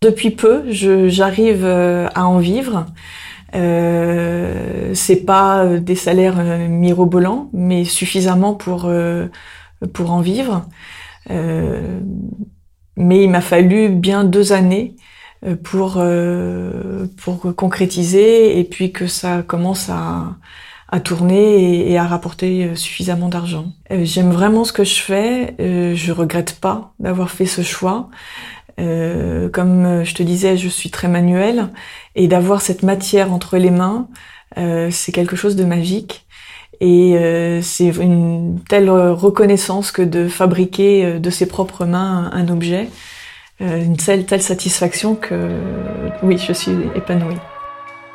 Depuis 0.00 0.30
peu, 0.30 0.64
j'arrive 0.70 1.64
à 1.64 2.26
en 2.26 2.38
vivre. 2.38 2.86
Euh, 3.54 4.92
c'est 4.94 5.24
pas 5.24 5.66
des 5.78 5.96
salaires 5.96 6.36
mirobolants, 6.68 7.48
mais 7.52 7.84
suffisamment 7.84 8.54
pour 8.54 8.90
pour 9.92 10.10
en 10.12 10.20
vivre. 10.20 10.66
Euh, 11.30 12.00
mais 12.98 13.24
il 13.24 13.30
m'a 13.30 13.40
fallu 13.40 13.88
bien 13.88 14.24
deux 14.24 14.52
années 14.52 14.94
euh, 15.46 15.56
pour 15.56 15.94
euh, 15.96 17.06
pour 17.16 17.54
concrétiser 17.56 18.58
et 18.58 18.64
puis 18.64 18.92
que 18.92 19.06
ça 19.06 19.42
commence 19.42 19.88
à 19.88 20.36
à 20.90 21.00
tourner 21.00 21.90
et, 21.90 21.98
à 21.98 22.06
rapporter 22.06 22.64
euh, 22.64 22.74
suffisamment 22.74 23.28
d'argent. 23.28 23.72
Euh, 23.90 24.04
j'aime 24.04 24.30
vraiment 24.30 24.64
ce 24.64 24.72
que 24.72 24.84
je 24.84 25.00
fais. 25.00 25.54
Euh, 25.60 25.94
je 25.94 26.12
regrette 26.12 26.58
pas 26.60 26.92
d'avoir 26.98 27.30
fait 27.30 27.46
ce 27.46 27.62
choix. 27.62 28.08
comme 29.52 30.04
je 30.04 30.14
te 30.14 30.22
disais, 30.22 30.56
je 30.56 30.68
suis 30.68 30.90
très 30.90 31.08
manuelle 31.08 31.70
et 32.14 32.28
d'avoir 32.28 32.60
cette 32.62 32.84
matière 32.84 33.32
entre 33.32 33.58
les 33.58 33.72
mains, 33.72 34.06
c'est 34.56 35.10
quelque 35.10 35.34
chose 35.34 35.56
de 35.56 35.64
magique. 35.64 36.27
Et 36.80 37.16
c'est 37.62 37.88
une 37.88 38.60
telle 38.68 38.88
reconnaissance 38.90 39.90
que 39.90 40.02
de 40.02 40.28
fabriquer 40.28 41.18
de 41.18 41.30
ses 41.30 41.46
propres 41.46 41.84
mains 41.84 42.30
un 42.32 42.48
objet, 42.48 42.88
une 43.60 43.96
telle, 43.96 44.42
satisfaction 44.42 45.16
que 45.16 45.50
oui, 46.22 46.38
je 46.38 46.52
suis 46.52 46.76
épanouie. 46.94 47.34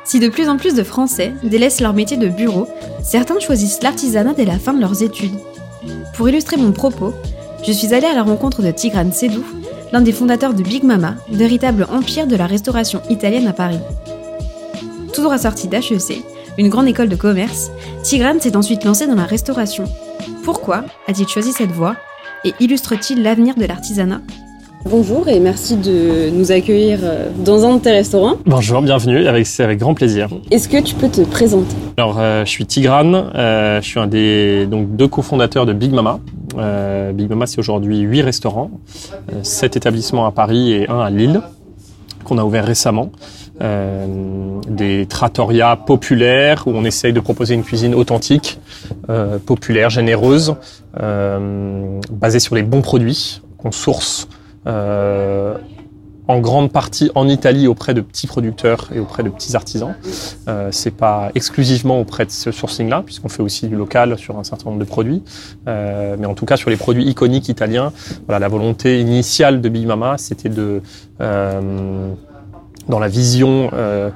Si 0.04 0.18
de 0.18 0.28
plus 0.28 0.48
en 0.48 0.56
plus 0.56 0.74
de 0.74 0.82
Français 0.82 1.32
délaissent 1.42 1.80
leur 1.80 1.92
métier 1.92 2.16
de 2.16 2.28
bureau, 2.28 2.66
certains 3.02 3.38
choisissent 3.38 3.82
l'artisanat 3.82 4.34
dès 4.34 4.44
la 4.44 4.58
fin 4.58 4.72
de 4.72 4.80
leurs 4.80 5.02
études. 5.02 5.38
Pour 6.14 6.28
illustrer 6.28 6.56
mon 6.56 6.72
propos, 6.72 7.12
je 7.66 7.72
suis 7.72 7.94
allée 7.94 8.06
à 8.06 8.14
la 8.14 8.22
rencontre 8.22 8.62
de 8.62 8.70
Tigran 8.70 9.10
Sedou, 9.12 9.44
l'un 9.92 10.00
des 10.00 10.12
fondateurs 10.12 10.54
de 10.54 10.62
Big 10.62 10.84
Mama, 10.84 11.16
véritable 11.30 11.86
empire 11.90 12.26
de 12.26 12.36
la 12.36 12.46
restauration 12.46 13.00
italienne 13.10 13.46
à 13.46 13.52
Paris. 13.52 13.80
Tout 15.12 15.22
droit 15.22 15.38
sorti 15.38 15.68
d'HEC, 15.68 16.22
une 16.58 16.68
grande 16.68 16.86
école 16.88 17.08
de 17.08 17.16
commerce, 17.16 17.70
Tigran 18.02 18.38
s'est 18.40 18.56
ensuite 18.56 18.84
lancé 18.84 19.06
dans 19.06 19.14
la 19.14 19.24
restauration. 19.24 19.84
Pourquoi 20.44 20.84
a-t-il 21.08 21.26
choisi 21.28 21.52
cette 21.52 21.72
voie 21.72 21.96
et 22.44 22.54
illustre-t-il 22.60 23.22
l'avenir 23.22 23.54
de 23.56 23.64
l'artisanat? 23.64 24.20
Bonjour 24.84 25.28
et 25.28 25.40
merci 25.40 25.76
de 25.76 26.28
nous 26.28 26.52
accueillir 26.52 26.98
euh, 27.02 27.30
dans 27.42 27.64
un 27.64 27.76
de 27.76 27.80
tes 27.80 27.90
restaurants. 27.90 28.34
Bonjour, 28.44 28.82
bienvenue, 28.82 29.26
avec, 29.26 29.46
c'est 29.46 29.64
avec 29.64 29.78
grand 29.78 29.94
plaisir. 29.94 30.28
Est-ce 30.50 30.68
que 30.68 30.76
tu 30.76 30.94
peux 30.94 31.08
te 31.08 31.22
présenter? 31.22 31.74
Alors, 31.96 32.18
euh, 32.18 32.44
je 32.44 32.50
suis 32.50 32.66
Tigran, 32.66 33.14
euh, 33.14 33.80
je 33.80 33.86
suis 33.86 33.98
un 33.98 34.06
des 34.06 34.66
donc, 34.66 34.94
deux 34.94 35.08
cofondateurs 35.08 35.64
de 35.64 35.72
Big 35.72 35.92
Mama. 35.92 36.20
Big 37.14 37.28
Mama, 37.30 37.46
c'est 37.46 37.58
aujourd'hui 37.58 37.98
huit 37.98 38.22
restaurants, 38.22 38.70
sept 39.42 39.76
établissements 39.76 40.24
à 40.24 40.30
Paris 40.30 40.72
et 40.72 40.88
un 40.88 41.00
à 41.00 41.10
Lille, 41.10 41.40
qu'on 42.24 42.38
a 42.38 42.44
ouvert 42.44 42.64
récemment. 42.64 43.10
Des 43.60 45.06
trattorias 45.06 45.76
populaires 45.76 46.64
où 46.66 46.72
on 46.72 46.84
essaye 46.84 47.12
de 47.12 47.20
proposer 47.20 47.54
une 47.54 47.62
cuisine 47.62 47.94
authentique, 47.94 48.58
populaire, 49.46 49.90
généreuse, 49.90 50.56
basée 50.98 52.40
sur 52.40 52.54
les 52.54 52.62
bons 52.62 52.82
produits 52.82 53.42
qu'on 53.58 53.72
source 53.72 54.28
euh, 54.66 55.56
en 56.26 56.40
grande 56.40 56.72
partie 56.72 57.10
en 57.14 57.28
Italie 57.28 57.66
auprès 57.66 57.92
de 57.92 58.00
petits 58.00 58.26
producteurs 58.26 58.88
et 58.94 58.98
auprès 58.98 59.22
de 59.22 59.28
petits 59.28 59.56
artisans. 59.56 59.94
Euh, 60.48 60.70
c'est 60.70 60.90
pas 60.90 61.30
exclusivement 61.34 62.00
auprès 62.00 62.24
de 62.24 62.30
ce 62.30 62.50
sourcing-là, 62.50 63.02
puisqu'on 63.04 63.28
fait 63.28 63.42
aussi 63.42 63.68
du 63.68 63.76
local 63.76 64.16
sur 64.16 64.38
un 64.38 64.44
certain 64.44 64.70
nombre 64.70 64.80
de 64.80 64.86
produits. 64.86 65.22
Euh, 65.68 66.16
mais 66.18 66.26
en 66.26 66.34
tout 66.34 66.46
cas, 66.46 66.56
sur 66.56 66.70
les 66.70 66.76
produits 66.76 67.04
iconiques 67.04 67.48
italiens, 67.48 67.92
voilà, 68.26 68.38
la 68.38 68.48
volonté 68.48 69.00
initiale 69.00 69.60
de 69.60 69.68
Big 69.68 69.86
Mama, 69.86 70.16
c'était 70.16 70.48
de, 70.48 70.80
euh, 71.20 72.14
dans 72.88 72.98
la 72.98 73.08
vision 73.08 73.70
euh, 73.72 74.10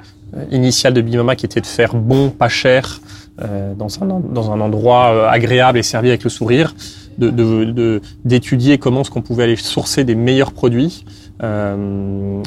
initiale 0.50 0.94
de 0.94 1.00
Big 1.00 1.16
Mama, 1.16 1.36
qui 1.36 1.46
était 1.46 1.60
de 1.60 1.66
faire 1.66 1.94
bon, 1.94 2.30
pas 2.30 2.48
cher, 2.48 3.00
euh, 3.40 3.74
dans, 3.74 4.02
un, 4.02 4.60
endroit 4.60 5.30
agréable 5.30 5.78
et 5.78 5.82
servi 5.82 6.08
avec 6.08 6.24
le 6.24 6.30
sourire, 6.30 6.74
d'étudier 7.18 8.72
de, 8.72 8.76
de, 8.76 8.80
comment 8.80 9.02
est-ce 9.02 9.10
qu'on 9.10 9.22
pouvait 9.22 9.44
aller 9.44 9.56
sourcer 9.56 10.04
des 10.04 10.14
meilleurs 10.14 10.52
produits 10.52 11.04
euh, 11.42 12.42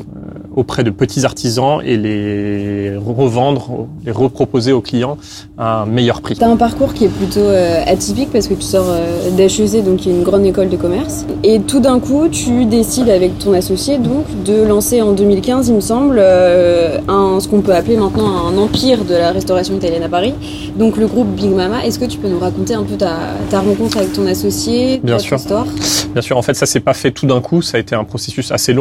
auprès 0.56 0.84
de 0.84 0.90
petits 0.90 1.26
artisans 1.26 1.80
et 1.84 1.98
les 1.98 2.96
revendre, 2.98 3.88
les 4.06 4.12
reproposer 4.12 4.74
aux 4.74 4.82
clients 4.82 5.18
à 5.58 5.82
un 5.82 5.86
meilleur 5.86 6.22
prix. 6.22 6.36
Tu 6.36 6.44
as 6.44 6.50
un 6.50 6.58
parcours 6.58 6.94
qui 6.94 7.06
est 7.06 7.10
plutôt 7.10 7.40
euh, 7.40 7.82
atypique 7.86 8.30
parce 8.32 8.48
que 8.48 8.54
tu 8.54 8.62
sors 8.64 8.88
euh, 8.90 9.30
d'HEC, 9.32 9.84
donc 9.84 10.06
une 10.06 10.24
grande 10.24 10.46
école 10.46 10.70
de 10.70 10.76
commerce. 10.78 11.26
Et 11.44 11.60
tout 11.62 11.80
d'un 11.80 12.00
coup, 12.00 12.28
tu 12.30 12.66
décides 12.66 13.10
avec 13.10 13.38
ton 13.40 13.54
associé 13.54 13.98
donc 13.98 14.26
de 14.46 14.64
lancer 14.64 15.02
en 15.02 15.14
2015, 15.14 15.70
il 15.70 15.76
me 15.76 15.82
semble, 15.82 16.18
euh, 16.20 16.98
un, 17.08 17.40
ce 17.40 17.48
qu'on 17.48 17.62
peut 17.62 17.74
appeler 17.74 17.98
maintenant 17.98 18.48
un 18.48 18.58
empire 18.58 19.06
de 19.06 19.16
la 19.16 19.32
restauration 19.32 19.76
italienne 19.76 20.04
à 20.04 20.10
Paris. 20.10 20.34
Donc 20.78 20.98
le 20.98 21.08
groupe 21.08 21.28
Big 21.28 21.52
Mama. 21.52 21.86
Est-ce 21.86 22.00
que 22.00 22.06
tu 22.06 22.18
peux 22.18 22.28
nous 22.28 22.40
raconter 22.40 22.74
un 22.74 22.84
peu 22.84 22.96
ta, 22.96 23.18
ta 23.50 23.60
rencontre 23.60 23.98
avec 23.98 24.14
ton 24.14 24.26
associé, 24.28 25.00
Bien 25.04 25.20
sûr. 25.20 25.38
histoire? 25.38 25.66
Bien 26.14 26.22
sûr. 26.22 26.38
En 26.38 26.42
fait, 26.42 26.56
ça 26.56 26.66
s'est 26.66 26.80
pas 26.80 26.94
fait 26.94 27.12
tout 27.12 27.26
d'un 27.26 27.42
coup. 27.42 27.62
Ça 27.62 27.78
a 27.78 27.80
été 27.80 27.96
un 27.96 28.04
processus 28.04 28.52
assez 28.52 28.74
long. 28.74 28.81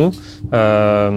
Euh, 0.53 1.11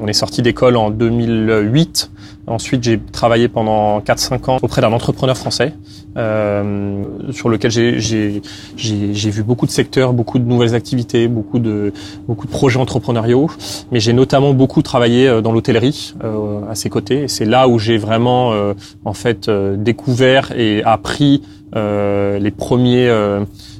on 0.00 0.06
est 0.06 0.12
sorti 0.12 0.42
d'école 0.42 0.76
en 0.76 0.90
2008. 0.90 2.10
Ensuite, 2.46 2.82
j'ai 2.82 3.00
travaillé 3.00 3.48
pendant 3.48 4.00
4-5 4.00 4.50
ans 4.50 4.58
auprès 4.60 4.82
d'un 4.82 4.92
entrepreneur 4.92 5.36
français 5.36 5.72
euh, 6.16 7.02
sur 7.30 7.48
lequel 7.48 7.70
j'ai 7.70 9.30
vu 9.30 9.42
beaucoup 9.42 9.64
de 9.66 9.70
secteurs, 9.70 10.12
beaucoup 10.12 10.38
de 10.38 10.44
nouvelles 10.44 10.74
activités, 10.74 11.26
beaucoup 11.26 11.58
de, 11.58 11.92
beaucoup 12.28 12.46
de 12.46 12.52
projets 12.52 12.78
entrepreneuriaux. 12.78 13.50
Mais 13.92 14.00
j'ai 14.00 14.12
notamment 14.12 14.52
beaucoup 14.52 14.82
travaillé 14.82 15.26
euh, 15.26 15.40
dans 15.40 15.52
l'hôtellerie 15.52 16.14
euh, 16.22 16.60
à 16.70 16.74
ses 16.74 16.90
côtés. 16.90 17.28
C'est 17.28 17.46
là 17.46 17.66
où 17.66 17.78
j'ai 17.78 17.96
vraiment 17.96 18.52
euh, 18.52 18.74
en 19.04 19.14
fait 19.14 19.48
euh, 19.48 19.76
découvert 19.76 20.52
et 20.52 20.82
appris 20.84 21.42
les 21.76 22.52
premiers 22.56 23.10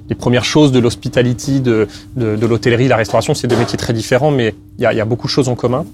les 0.08 0.14
premières 0.14 0.44
choses 0.44 0.72
de 0.72 0.78
l'hospitality, 0.78 1.60
de, 1.60 1.88
de, 2.16 2.36
de 2.36 2.46
l'hôtellerie, 2.46 2.88
la 2.88 2.96
restauration, 2.96 3.34
c'est 3.34 3.46
deux 3.46 3.56
métiers 3.56 3.78
très 3.78 3.92
différents, 3.92 4.30
mais 4.30 4.54
il 4.78 4.82
y 4.82 4.86
a, 4.86 4.92
y 4.92 5.00
a, 5.00 5.04
beaucoup 5.04 5.26
de 5.26 5.32
choses 5.32 5.48
en 5.48 5.54
commun. 5.54 5.84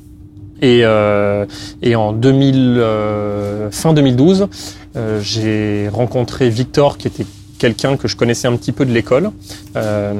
Et, 0.62 0.80
euh, 0.84 1.46
et 1.80 1.96
en 1.96 2.12
2000, 2.12 2.76
euh, 2.78 3.70
fin 3.70 3.94
2012, 3.94 4.48
euh, 4.96 5.20
j'ai 5.22 5.88
rencontré 5.88 6.50
Victor, 6.50 6.98
qui 6.98 7.06
était 7.06 7.24
quelqu'un 7.58 7.96
que 7.96 8.08
je 8.08 8.16
connaissais 8.16 8.48
un 8.48 8.56
petit 8.56 8.72
peu 8.72 8.84
de 8.84 8.92
l'école, 8.92 9.30
euh, 9.76 10.12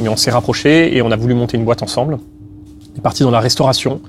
mais 0.00 0.08
on 0.08 0.16
s'est 0.16 0.30
rapprochés 0.30 0.96
et 0.96 1.02
on 1.02 1.10
a 1.10 1.16
voulu 1.16 1.34
monter 1.34 1.56
une 1.56 1.64
boîte 1.64 1.82
ensemble. 1.82 2.18
On 2.94 2.98
est 2.98 3.02
parti 3.02 3.22
dans 3.22 3.30
la 3.30 3.40
restauration. 3.40 4.00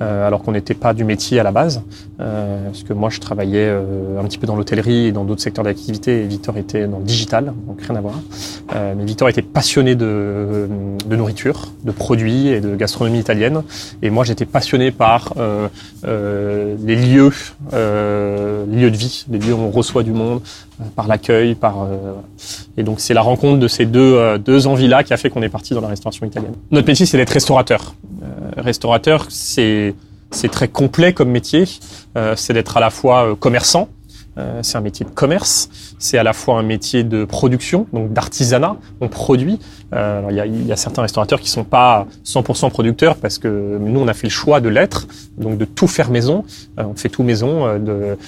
Euh, 0.00 0.26
alors 0.26 0.42
qu'on 0.42 0.52
n'était 0.52 0.74
pas 0.74 0.94
du 0.94 1.04
métier 1.04 1.38
à 1.38 1.42
la 1.42 1.52
base, 1.52 1.82
euh, 2.20 2.66
parce 2.66 2.82
que 2.82 2.92
moi 2.92 3.10
je 3.10 3.20
travaillais 3.20 3.68
euh, 3.68 4.18
un 4.18 4.24
petit 4.24 4.38
peu 4.38 4.46
dans 4.46 4.56
l'hôtellerie 4.56 5.06
et 5.06 5.12
dans 5.12 5.24
d'autres 5.24 5.42
secteurs 5.42 5.64
d'activité, 5.64 6.22
et 6.22 6.26
Victor 6.26 6.56
était 6.56 6.86
dans 6.86 6.98
le 6.98 7.04
digital, 7.04 7.52
donc 7.66 7.82
rien 7.82 7.96
à 7.96 8.00
voir. 8.00 8.14
mais 8.74 9.04
Victor 9.04 9.28
était 9.28 9.42
passionné 9.42 9.94
de, 9.94 10.68
nourriture, 11.10 11.72
de 11.84 11.92
produits 11.92 12.48
et 12.48 12.60
de 12.60 12.74
gastronomie 12.74 13.18
italienne, 13.18 13.62
et 14.02 14.10
moi 14.10 14.24
j'étais 14.24 14.46
passionné 14.46 14.90
par 14.90 15.34
les 16.04 16.96
lieux, 16.96 17.32
les 17.72 18.80
lieux 18.80 18.90
de 18.90 18.96
vie, 18.96 19.26
les 19.30 19.38
lieux 19.38 19.54
où 19.54 19.60
on 19.60 19.70
reçoit 19.70 20.02
du 20.02 20.12
monde, 20.12 20.40
par 20.96 21.06
l'accueil, 21.06 21.54
par 21.54 21.86
et 22.76 22.82
donc 22.82 23.00
c'est 23.00 23.14
la 23.14 23.20
rencontre 23.20 23.58
de 23.58 23.68
ces 23.68 23.84
deux 23.84 24.38
deux 24.38 24.66
envies-là 24.66 25.04
qui 25.04 25.12
a 25.12 25.16
fait 25.16 25.30
qu'on 25.30 25.42
est 25.42 25.48
parti 25.48 25.74
dans 25.74 25.80
la 25.80 25.88
restauration 25.88 26.26
italienne. 26.26 26.54
Notre 26.70 26.88
métier 26.88 27.06
c'est 27.06 27.18
d'être 27.18 27.30
restaurateur. 27.30 27.94
Restaurateur, 28.56 29.26
c'est 29.30 29.94
très 30.50 30.68
complet 30.68 31.12
comme 31.12 31.30
métier. 31.30 31.64
Euh, 32.16 32.34
c'est 32.36 32.52
d'être 32.52 32.76
à 32.76 32.80
la 32.80 32.90
fois 32.90 33.28
euh, 33.30 33.34
commerçant, 33.34 33.88
euh, 34.38 34.60
c'est 34.62 34.76
un 34.76 34.80
métier 34.80 35.04
de 35.04 35.10
commerce, 35.10 35.91
c'est 36.02 36.18
à 36.18 36.24
la 36.24 36.32
fois 36.32 36.58
un 36.58 36.64
métier 36.64 37.04
de 37.04 37.24
production, 37.24 37.86
donc 37.92 38.12
d'artisanat. 38.12 38.76
On 39.00 39.08
produit. 39.08 39.60
Euh, 39.94 40.22
il 40.30 40.66
y, 40.66 40.72
a, 40.72 40.76
certains 40.76 41.02
restaurateurs 41.02 41.40
qui 41.40 41.48
sont 41.48 41.64
pas 41.64 42.06
100% 42.24 42.70
producteurs 42.70 43.16
parce 43.16 43.38
que 43.38 43.78
nous 43.78 44.00
on 44.00 44.08
a 44.08 44.14
fait 44.14 44.26
le 44.26 44.32
choix 44.32 44.60
de 44.60 44.68
l'être, 44.68 45.06
donc 45.38 45.58
de 45.58 45.64
tout 45.64 45.86
faire 45.86 46.10
maison. 46.10 46.44
Euh, 46.80 46.84
on 46.84 46.94
fait 46.94 47.08
tout 47.08 47.22
maison, 47.22 47.66
euh, 47.66 47.78
de, 47.78 48.18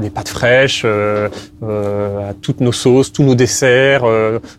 des 0.00 0.10
pâtes 0.10 0.28
fraîches, 0.28 0.84
à 0.84 2.32
toutes 2.40 2.60
nos 2.60 2.72
sauces, 2.72 3.12
tous 3.12 3.22
nos 3.22 3.36
desserts, 3.36 4.04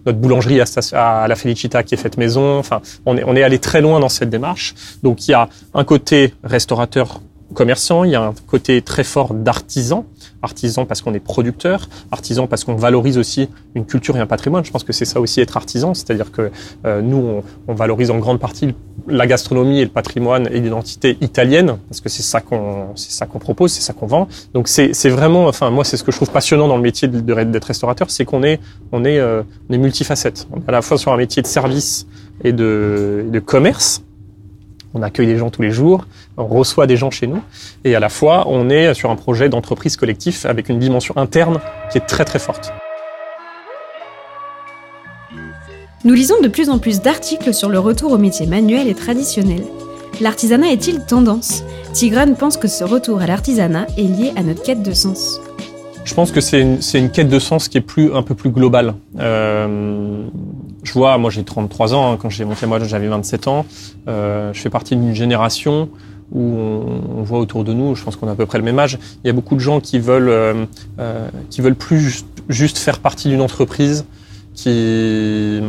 notre 0.06 0.18
boulangerie 0.18 0.62
à, 0.62 0.66
à, 0.94 1.28
la 1.28 1.36
Felicita 1.36 1.84
qui 1.84 1.96
est 1.96 1.98
faite 1.98 2.18
maison. 2.18 2.58
Enfin, 2.58 2.82
on 3.06 3.18
est, 3.18 3.24
on 3.26 3.36
est 3.36 3.44
allé 3.44 3.60
très 3.60 3.82
loin 3.82 4.00
dans 4.00 4.10
cette 4.10 4.30
démarche. 4.30 4.76
Donc 5.04 5.28
il 5.28 5.32
y 5.32 5.34
a 5.34 5.50
un 5.74 5.84
côté 5.84 6.34
restaurateur 6.44 7.20
commerçant, 7.54 8.04
il 8.04 8.12
y 8.12 8.16
a 8.16 8.22
un 8.22 8.34
côté 8.48 8.82
très 8.82 9.04
fort 9.04 9.34
d'artisan, 9.34 10.06
artisan 10.42 10.86
parce 10.86 11.02
qu'on 11.02 11.13
est 11.13 11.20
producteur, 11.20 11.88
artisan 12.12 12.48
parce 12.48 12.63
qu'on 12.63 12.76
valorise 12.76 13.18
aussi 13.18 13.50
une 13.76 13.86
culture 13.86 14.18
et 14.18 14.20
un 14.20 14.26
patrimoine. 14.26 14.66
Je 14.66 14.72
pense 14.72 14.84
que 14.84 14.94
c'est 14.94 15.06
ça 15.06 15.20
aussi 15.20 15.42
être 15.42 15.56
artisan, 15.58 15.94
c'est-à-dire 15.94 16.32
que 16.32 16.52
euh, 16.86 17.02
nous, 17.02 17.42
on, 17.68 17.74
valorise 17.74 18.12
en 18.12 18.20
grande 18.20 18.39
partie 18.39 18.76
la 19.08 19.26
gastronomie 19.26 19.80
et 19.80 19.84
le 19.84 19.89
patrimoine 19.89 20.48
et 20.52 20.60
l'identité 20.60 21.18
italienne, 21.22 21.78
parce 21.89 22.02
que 22.02 22.10
c'est 22.10 22.22
ça 22.22 22.42
qu'on 22.42 22.96
c'est 22.96 23.12
ça 23.12 23.26
qu'on 23.26 23.39
propose, 23.39 23.72
c'est 23.72 23.82
ça 23.82 23.94
qu'on 23.94 24.08
vend. 24.08 24.28
Donc 24.54 24.68
c'est 24.68 24.94
c'est 24.94 25.10
vraiment, 25.10 25.48
enfin 25.48 25.70
moi 25.70 25.84
c'est 25.84 25.98
ce 25.98 26.04
que 26.04 26.12
je 26.12 26.18
trouve 26.18 26.32
passionnant 26.32 26.68
dans 26.68 26.78
le 26.78 26.84
métier 26.84 27.08
d'être 27.08 27.66
restaurateur, 27.66 28.10
c'est 28.12 28.26
qu'on 28.26 28.44
est 28.44 28.60
on 28.92 29.06
est 29.06 29.20
euh, 29.20 29.44
on 29.70 29.74
est 29.74 29.78
multifacette. 29.78 30.48
On 30.52 30.58
est 30.58 30.70
à 30.70 30.72
la 30.72 30.82
fois 30.82 30.98
sur 30.98 31.12
un 31.12 31.18
métier 31.18 31.42
de 31.42 31.48
service 31.48 32.06
et 32.44 32.52
de, 32.52 33.26
de 33.28 33.39
commerce 33.39 34.04
on 34.94 35.02
accueille 35.02 35.28
des 35.28 35.38
gens 35.38 35.50
tous 35.50 35.62
les 35.62 35.72
jours, 35.72 36.06
on 36.38 36.46
reçoit 36.46 36.88
des 36.88 36.98
gens 36.98 37.12
chez 37.12 37.28
nous, 37.28 37.41
et 37.84 37.96
à 37.96 38.00
la 38.00 38.10
fois, 38.10 38.46
on 38.48 38.69
est 38.69 38.93
sur 38.93 39.10
un 39.12 39.15
projet 39.15 39.50
d'entreprise 39.50 39.98
collectif 39.98 40.46
avec 40.46 40.69
une 40.69 40.80
dimension 40.80 41.15
interne 41.17 41.60
qui 41.91 41.98
est 41.98 42.06
très 42.06 42.26
très 42.26 42.39
forte. 42.39 42.74
Nous 46.06 46.13
lisons 46.13 46.41
de 46.41 46.50
plus 46.50 46.69
en 46.69 46.80
plus 46.80 47.02
d'articles 47.02 47.54
sur 47.54 47.69
le 47.69 47.80
retour 47.80 48.12
au 48.12 48.17
métier 48.17 48.46
manuel 48.46 48.88
et 48.89 48.93
traditionnel. 48.93 49.63
L'artisanat 50.19 50.67
est-il 50.67 51.06
tendance? 51.06 51.63
Tigrane 51.93 52.36
pense 52.36 52.58
que 52.58 52.67
ce 52.67 52.84
retour 52.84 53.22
à 53.22 53.28
l'artisanat 53.28 53.88
est 53.98 54.02
lié 54.02 54.34
à 54.36 54.43
notre 54.43 54.63
quête 54.63 54.84
de 54.84 54.93
sens. 54.93 55.39
Je 56.04 56.13
pense 56.13 56.32
que 56.32 56.41
c'est 56.41 56.60
une, 56.60 56.80
une, 56.93 57.10
quête 57.10 57.30
de 57.30 57.39
sens 57.39 57.69
qui 57.69 57.78
est 57.78 57.82
plus, 57.82 58.13
un 58.13 58.22
peu 58.22 58.36
plus 58.36 58.50
globale. 58.50 58.96
Euh, 59.17 60.28
je 60.84 60.91
vois, 60.91 61.17
moi 61.17 61.30
j'ai 61.30 61.43
33 61.43 61.93
ans, 61.93 62.12
hein, 62.12 62.17
quand 62.22 62.30
j'ai 62.30 62.43
monté 62.43 62.65
moi 62.65 62.80
j'avais 62.84 63.08
27 63.08 63.48
ans. 63.48 63.65
Euh, 64.08 64.52
je 64.52 64.60
fais 64.60 64.69
partie 64.69 64.96
d'une 64.96 65.15
génération 65.15 65.89
où 66.32 66.42
on, 66.42 67.24
voit 67.24 67.40
autour 67.40 67.64
de 67.64 67.74
nous, 67.74 67.96
je 67.96 68.04
pense 68.04 68.16
qu'on 68.16 68.28
a 68.28 68.32
à 68.32 68.36
peu 68.36 68.46
près 68.46 68.58
le 68.58 68.64
même 68.64 68.80
âge, 68.80 68.98
il 69.24 69.28
y 69.28 69.30
a 69.30 69.34
beaucoup 69.34 69.56
de 69.56 69.60
gens 69.60 69.80
qui 69.80 70.00
veulent, 70.00 70.30
euh, 70.30 70.66
euh 71.00 71.30
qui 71.50 71.62
veulent 71.62 71.76
plus 71.76 72.24
juste 72.50 72.78
faire 72.78 73.00
partie 73.00 73.30
d'une 73.30 73.42
entreprise 73.42 74.06
qui 74.54 75.62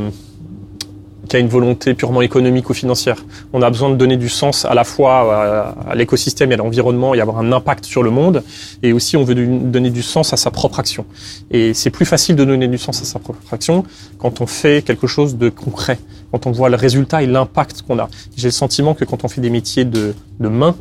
qui 1.35 1.39
a 1.39 1.41
une 1.41 1.49
volonté 1.49 1.95
purement 1.95 2.23
économique 2.23 2.71
ou 2.71 2.75
financière. 2.75 3.17
On 3.53 3.61
a 3.61 3.69
besoin 3.69 3.91
de 3.91 3.97
donner 3.97 4.17
du 4.17 4.29
sens 4.29 4.65
à 4.65 4.73
la 4.73 4.85
fois 4.85 5.75
à, 5.89 5.95
l'écosystème 5.97 6.53
et 6.53 6.55
à 6.55 6.59
l'environnement 6.59 7.13
et 7.13 7.21
avoir 7.21 7.39
un 7.39 7.51
impact 7.51 7.85
sur 7.87 8.05
le 8.05 8.11
monde. 8.11 8.45
Et 8.85 8.93
aussi, 8.93 9.17
on 9.17 9.25
veut 9.25 9.35
donner 9.35 9.91
du 9.91 10.03
sens 10.03 10.33
à 10.33 10.37
sa 10.37 10.53
propre 10.53 10.79
action. 10.79 11.05
Et 11.51 11.75
c'est 11.75 11.91
plus 11.91 12.05
facile 12.05 12.37
de 12.37 12.45
donner 12.45 12.69
du 12.69 12.79
sens 12.79 13.03
à 13.03 13.05
sa 13.05 13.19
propre 13.19 13.41
action 13.53 13.83
quand 14.17 14.41
on 14.43 14.47
fait 14.47 14.85
quelque 14.87 15.09
chose 15.09 15.37
de 15.37 15.49
concret, 15.49 15.99
quand 16.31 16.47
on 16.47 16.53
voit 16.53 16.69
le 16.69 16.77
résultat 16.77 17.25
et 17.25 17.27
l'impact 17.27 17.83
qu'on 17.83 17.99
a. 17.99 18.09
J'ai 18.37 18.47
le 18.47 18.53
sentiment 18.53 18.95
que 18.95 19.05
quand 19.05 19.25
on 19.25 19.29
fait 19.29 19.41
des 19.41 19.51
métiers 19.51 19.85
de, 19.85 20.15
main, 20.39 20.77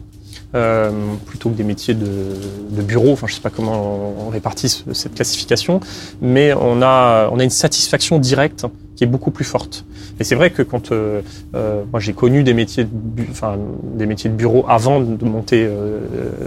euh, 0.54 0.92
plutôt 1.26 1.50
que 1.50 1.56
des 1.56 1.64
métiers 1.64 1.96
de, 1.96 2.36
de, 2.70 2.82
bureau. 2.84 3.14
Enfin, 3.14 3.26
je 3.26 3.34
sais 3.34 3.42
pas 3.42 3.50
comment 3.50 4.28
on 4.28 4.30
répartit 4.30 4.70
cette 4.70 5.16
classification, 5.16 5.80
mais 6.22 6.54
on 6.54 6.84
a, 6.84 7.28
on 7.32 7.40
a 7.40 7.44
une 7.44 7.50
satisfaction 7.50 8.20
directe 8.20 8.68
qui 8.96 9.04
est 9.04 9.08
beaucoup 9.08 9.32
plus 9.32 9.46
forte. 9.46 9.86
Et 10.20 10.24
c'est 10.24 10.36
vrai 10.36 10.52
que 10.52 10.62
quand 10.62 10.92
euh, 10.92 11.22
euh, 11.56 11.84
moi 11.92 12.00
j'ai 12.00 12.14
connu 12.14 12.44
des 12.44 12.54
métiers, 12.54 12.86
de 12.86 13.24
enfin 13.30 13.58
des 13.96 14.06
métiers 14.06 14.30
de 14.30 14.36
bureau 14.36 14.66
avant 14.68 15.00
de 15.00 15.26
monter 15.26 15.66
euh, 15.68 16.00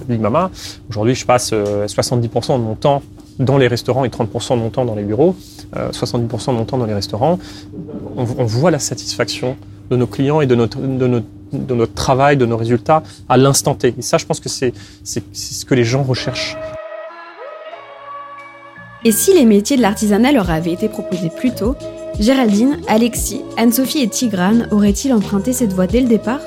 Big 0.09 0.21
Mama, 0.21 0.51
aujourd'hui 0.89 1.15
je 1.15 1.27
passe 1.27 1.53
70% 1.53 2.59
de 2.59 2.63
mon 2.63 2.75
temps 2.75 3.03
dans 3.39 3.59
les 3.59 3.69
restaurants 3.69 4.05
et 4.05 4.09
30% 4.09 4.55
de 4.55 4.61
mon 4.61 4.71
temps 4.71 4.85
dans 4.85 4.95
les 4.95 5.03
bureaux, 5.03 5.37
70% 5.75 6.47
de 6.47 6.53
mon 6.53 6.65
temps 6.65 6.79
dans 6.79 6.87
les 6.87 6.95
restaurants. 6.95 7.39
On, 8.17 8.25
on, 8.39 8.45
voit 8.45 8.71
la 8.71 8.79
satisfaction 8.79 9.57
de 9.91 9.97
nos 9.97 10.07
clients 10.07 10.41
et 10.41 10.47
de 10.47 10.55
notre, 10.55 10.79
de 10.81 11.07
notre, 11.07 11.27
de 11.53 11.75
notre 11.75 11.93
travail, 11.93 12.39
de 12.39 12.47
nos 12.47 12.57
résultats 12.57 13.03
à 13.29 13.37
l'instant 13.37 13.75
T. 13.75 13.95
Et 13.99 14.03
ça, 14.03 14.17
je 14.17 14.25
pense 14.25 14.41
que 14.41 14.49
c'est 14.49 14.73
ce 15.05 15.65
que 15.65 15.75
les 15.75 15.85
gens 15.85 16.03
recherchent. 16.03 16.57
Et 19.05 19.13
si 19.13 19.35
les 19.35 19.45
métiers 19.45 19.77
de 19.77 19.83
l'artisanat 19.83 20.33
leur 20.33 20.51
avaient 20.51 20.73
été 20.73 20.89
proposés 20.89 21.31
plus 21.31 21.55
tôt, 21.55 21.77
Géraldine, 22.18 22.79
Alexis, 22.88 23.42
Anne-Sophie 23.59 24.02
et 24.02 24.09
Tigrane 24.09 24.68
auraient-ils 24.70 25.12
emprunté 25.12 25.52
cette 25.52 25.74
voie 25.74 25.87
dès 25.87 26.00
le 26.00 26.09
départ? 26.09 26.40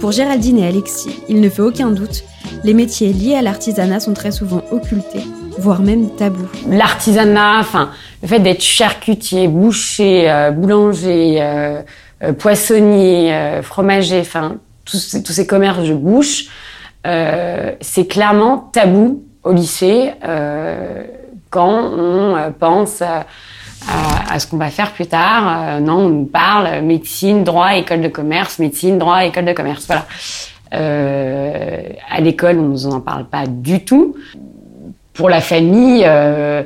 Pour 0.00 0.10
Géraldine 0.10 0.58
et 0.58 0.66
Alexis, 0.66 1.20
il 1.28 1.40
ne 1.40 1.48
fait 1.48 1.62
aucun 1.62 1.90
doute, 1.90 2.24
les 2.64 2.74
métiers 2.74 3.12
liés 3.12 3.36
à 3.36 3.42
l'artisanat 3.42 4.00
sont 4.00 4.12
très 4.12 4.32
souvent 4.32 4.64
occultés, 4.72 5.22
voire 5.58 5.80
même 5.80 6.10
tabous. 6.16 6.48
L'artisanat, 6.68 7.60
enfin, 7.60 7.90
le 8.22 8.26
fait 8.26 8.40
d'être 8.40 8.62
charcutier, 8.62 9.46
boucher, 9.46 10.28
euh, 10.28 10.50
boulanger, 10.50 11.36
euh, 11.40 11.80
euh, 12.24 12.32
poissonnier, 12.32 13.60
fromager, 13.62 14.18
enfin, 14.18 14.56
tous 14.84 15.22
tous 15.24 15.32
ces 15.32 15.46
commerces 15.46 15.86
de 15.86 15.94
bouche, 15.94 16.46
c'est 17.04 18.08
clairement 18.08 18.70
tabou 18.72 19.22
au 19.44 19.52
lycée 19.52 20.10
quand 21.50 21.92
on 21.96 22.52
pense 22.58 23.00
à, 23.00 23.26
ce 24.38 24.46
qu'on 24.46 24.56
va 24.56 24.70
faire 24.70 24.92
plus 24.92 25.06
tard. 25.06 25.44
Euh, 25.46 25.80
non, 25.80 25.98
on 25.98 26.08
nous 26.08 26.24
parle 26.24 26.82
médecine, 26.82 27.44
droit, 27.44 27.74
école 27.76 28.00
de 28.00 28.08
commerce, 28.08 28.58
médecine, 28.58 28.98
droit, 28.98 29.24
école 29.24 29.44
de 29.44 29.52
commerce. 29.52 29.86
Voilà. 29.86 30.06
Euh, 30.74 31.82
à 32.10 32.20
l'école, 32.20 32.58
on 32.58 32.68
nous 32.68 32.86
en 32.86 33.00
parle 33.00 33.26
pas 33.26 33.46
du 33.46 33.84
tout. 33.84 34.16
Pour 35.12 35.28
la 35.28 35.40
famille, 35.40 36.02
euh, 36.04 36.62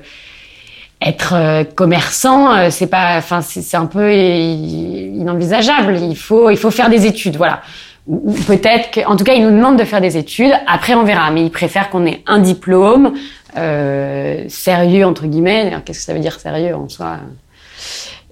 être 1.00 1.34
euh, 1.34 1.64
commerçant, 1.64 2.54
euh, 2.54 2.68
c'est 2.70 2.86
pas, 2.86 3.18
enfin, 3.18 3.42
c'est 3.42 3.76
un 3.76 3.86
peu 3.86 4.12
inenvisageable. 4.12 5.98
Il 6.00 6.16
faut, 6.16 6.50
il 6.50 6.56
faut 6.56 6.70
faire 6.70 6.88
des 6.88 7.06
études, 7.06 7.36
voilà. 7.36 7.60
Ou 8.08 8.32
peut-être 8.46 8.90
que, 8.90 9.06
en 9.06 9.16
tout 9.16 9.24
cas, 9.24 9.34
ils 9.34 9.42
nous 9.42 9.50
demandent 9.50 9.78
de 9.78 9.84
faire 9.84 10.00
des 10.00 10.16
études. 10.16 10.52
Après, 10.66 10.94
on 10.94 11.04
verra. 11.04 11.30
Mais 11.30 11.44
ils 11.44 11.50
préfèrent 11.50 11.90
qu'on 11.90 12.06
ait 12.06 12.22
un 12.26 12.38
diplôme, 12.38 13.12
euh, 13.56 14.44
sérieux 14.48 15.04
entre 15.04 15.26
guillemets. 15.26 15.72
Qu'est-ce 15.84 15.98
que 15.98 16.04
ça 16.04 16.14
veut 16.14 16.20
dire 16.20 16.40
sérieux 16.40 16.74
en 16.74 16.88
soi? 16.88 17.18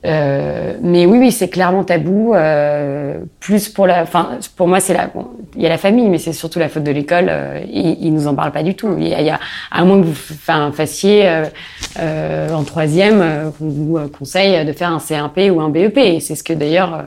Euh, 0.05 0.75
mais 0.83 1.05
oui, 1.07 1.19
oui, 1.19 1.33
c'est 1.33 1.49
clairement 1.49 1.85
tabou. 1.85 2.35
Euh, 2.35 3.19
plus 3.41 3.69
pour 3.69 3.87
la, 3.87 4.03
enfin, 4.03 4.39
pour 4.57 4.69
moi, 4.69 4.81
c'est 4.81 4.95
la, 4.95 5.09
bon, 5.09 5.27
il 5.57 5.63
y 5.63 5.67
a 5.67 5.69
la 5.69 5.79
famille, 5.79 6.09
mais 6.09 6.19
c'est 6.19 6.33
surtout 6.33 6.59
la 6.59 6.69
faute 6.69 6.85
de 6.85 6.93
l'école. 6.93 7.27
Euh, 7.29 7.61
ils, 7.69 7.97
ils, 8.01 8.15
nous 8.15 8.29
en 8.29 8.35
parlent 8.35 8.53
pas 8.53 8.63
du 8.63 8.75
tout. 8.75 8.95
Il 8.99 9.09
y 9.09 9.15
a, 9.15 9.21
y 9.21 9.31
a 9.31 9.41
à 9.71 9.85
moins 9.85 10.01
que 10.01 10.07
vous 10.07 10.73
fassiez 10.73 11.29
euh, 11.29 11.45
euh, 11.99 12.51
en 12.53 12.63
troisième, 12.63 13.53
qu'on 13.59 13.69
vous 13.69 13.99
conseille 14.17 14.65
de 14.65 14.73
faire 14.73 14.93
un 14.93 15.01
CAP 15.01 15.39
ou 15.51 15.61
un 15.61 15.71
BEP. 15.71 16.21
C'est 16.21 16.35
ce 16.35 16.45
que 16.45 16.53
d'ailleurs. 16.53 17.07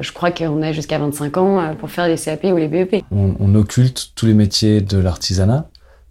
Je 0.00 0.12
crois 0.12 0.30
qu'on 0.30 0.62
a 0.62 0.72
jusqu'à 0.72 0.98
25 0.98 1.36
ans 1.36 1.74
pour 1.78 1.90
faire 1.90 2.08
les 2.08 2.16
CAP 2.16 2.44
ou 2.44 2.56
les 2.56 2.68
BEP. 2.68 3.04
On, 3.10 3.34
on 3.38 3.54
occulte 3.54 4.12
tous 4.14 4.26
les 4.26 4.34
métiers 4.34 4.80
de 4.80 4.98
l'artisanat, 4.98 5.68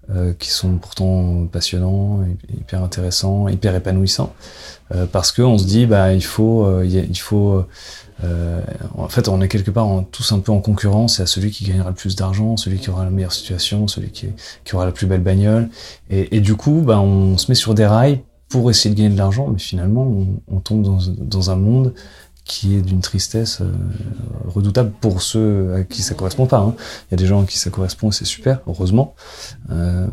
euh, 0.09 0.33
qui 0.37 0.49
sont 0.49 0.79
pourtant 0.79 1.47
passionnants, 1.49 2.25
hyper 2.53 2.83
intéressants, 2.83 3.47
hyper 3.47 3.73
épanouissants, 3.73 4.33
euh, 4.93 5.05
parce 5.09 5.31
qu'on 5.31 5.57
se 5.57 5.63
dit 5.63 5.85
bah 5.85 6.11
il 6.11 6.23
faut, 6.23 6.65
euh, 6.65 6.85
il 6.85 7.17
faut, 7.17 7.63
euh, 8.21 8.61
en 8.97 9.07
fait 9.07 9.29
on 9.29 9.41
est 9.41 9.47
quelque 9.47 9.71
part 9.71 9.87
tous 10.11 10.33
un 10.33 10.39
peu 10.39 10.51
en 10.51 10.59
concurrence 10.59 11.21
à 11.21 11.25
celui 11.25 11.51
qui 11.51 11.63
gagnera 11.63 11.87
le 11.87 11.95
plus 11.95 12.17
d'argent, 12.17 12.57
celui 12.57 12.79
qui 12.79 12.89
aura 12.89 13.05
la 13.05 13.11
meilleure 13.11 13.31
situation, 13.31 13.87
celui 13.87 14.09
qui, 14.09 14.27
aura 14.73 14.85
la 14.85 14.91
plus 14.91 15.07
belle 15.07 15.21
bagnole, 15.21 15.69
et, 16.09 16.41
du 16.41 16.55
coup 16.55 16.81
bah 16.85 16.99
on 16.99 17.37
se 17.37 17.49
met 17.49 17.55
sur 17.55 17.73
des 17.73 17.85
rails 17.85 18.19
pour 18.49 18.69
essayer 18.69 18.93
de 18.93 18.99
gagner 18.99 19.13
de 19.13 19.17
l'argent, 19.17 19.47
mais 19.47 19.59
finalement 19.59 20.05
on, 20.51 20.59
tombe 20.59 20.99
dans 21.17 21.49
un 21.49 21.55
monde 21.55 21.93
qui 22.45 22.75
est 22.75 22.81
d'une 22.81 23.01
tristesse 23.01 23.61
euh, 23.61 23.71
redoutable 24.47 24.91
pour 24.99 25.21
ceux 25.21 25.73
à 25.73 25.83
qui 25.83 26.01
ça 26.01 26.13
correspond 26.13 26.45
pas. 26.45 26.59
Hein. 26.59 26.75
Il 26.77 27.11
y 27.11 27.13
a 27.15 27.17
des 27.17 27.25
gens 27.25 27.43
à 27.43 27.45
qui 27.45 27.57
ça 27.57 27.69
correspond 27.69 28.11
c'est 28.11 28.25
super, 28.25 28.59
heureusement. 28.67 29.15
Euh, 29.71 30.07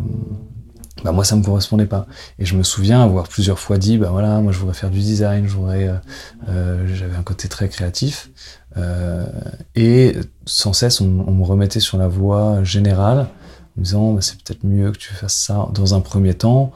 bah 1.03 1.13
moi 1.13 1.25
ça 1.25 1.35
me 1.35 1.43
correspondait 1.43 1.87
pas 1.87 2.07
et 2.39 2.45
je 2.45 2.55
me 2.55 2.63
souviens 2.63 3.03
avoir 3.03 3.27
plusieurs 3.27 3.59
fois 3.59 3.79
dit 3.79 3.97
bah 3.97 4.11
voilà 4.11 4.39
moi 4.43 4.53
je 4.53 4.59
voudrais 4.59 4.75
faire 4.75 4.91
du 4.91 4.99
design 4.99 5.49
je 5.49 5.55
voudrais 5.55 5.89
euh, 5.89 5.95
euh 6.51 6.87
j'avais 6.95 7.17
un 7.17 7.23
côté 7.23 7.49
très 7.49 7.71
créatif 7.71 8.29
et 9.75 10.15
sans 10.45 10.75
cesse 10.75 11.01
on, 11.01 11.07
me 11.07 11.43
remettait 11.43 11.81
sur 11.81 11.97
la 11.97 12.07
voie 12.07 12.63
générale 12.65 13.21
en 13.21 13.27
me 13.79 13.85
disant 13.85 14.13
bah, 14.13 14.21
c'est 14.21 14.37
peut-être 14.43 14.63
mieux 14.63 14.93
que 14.93 14.99
tu 14.99 15.15
fasses 15.15 15.37
ça 15.37 15.71
dans 15.73 15.95
un 15.95 16.01
premier 16.01 16.35
temps 16.35 16.71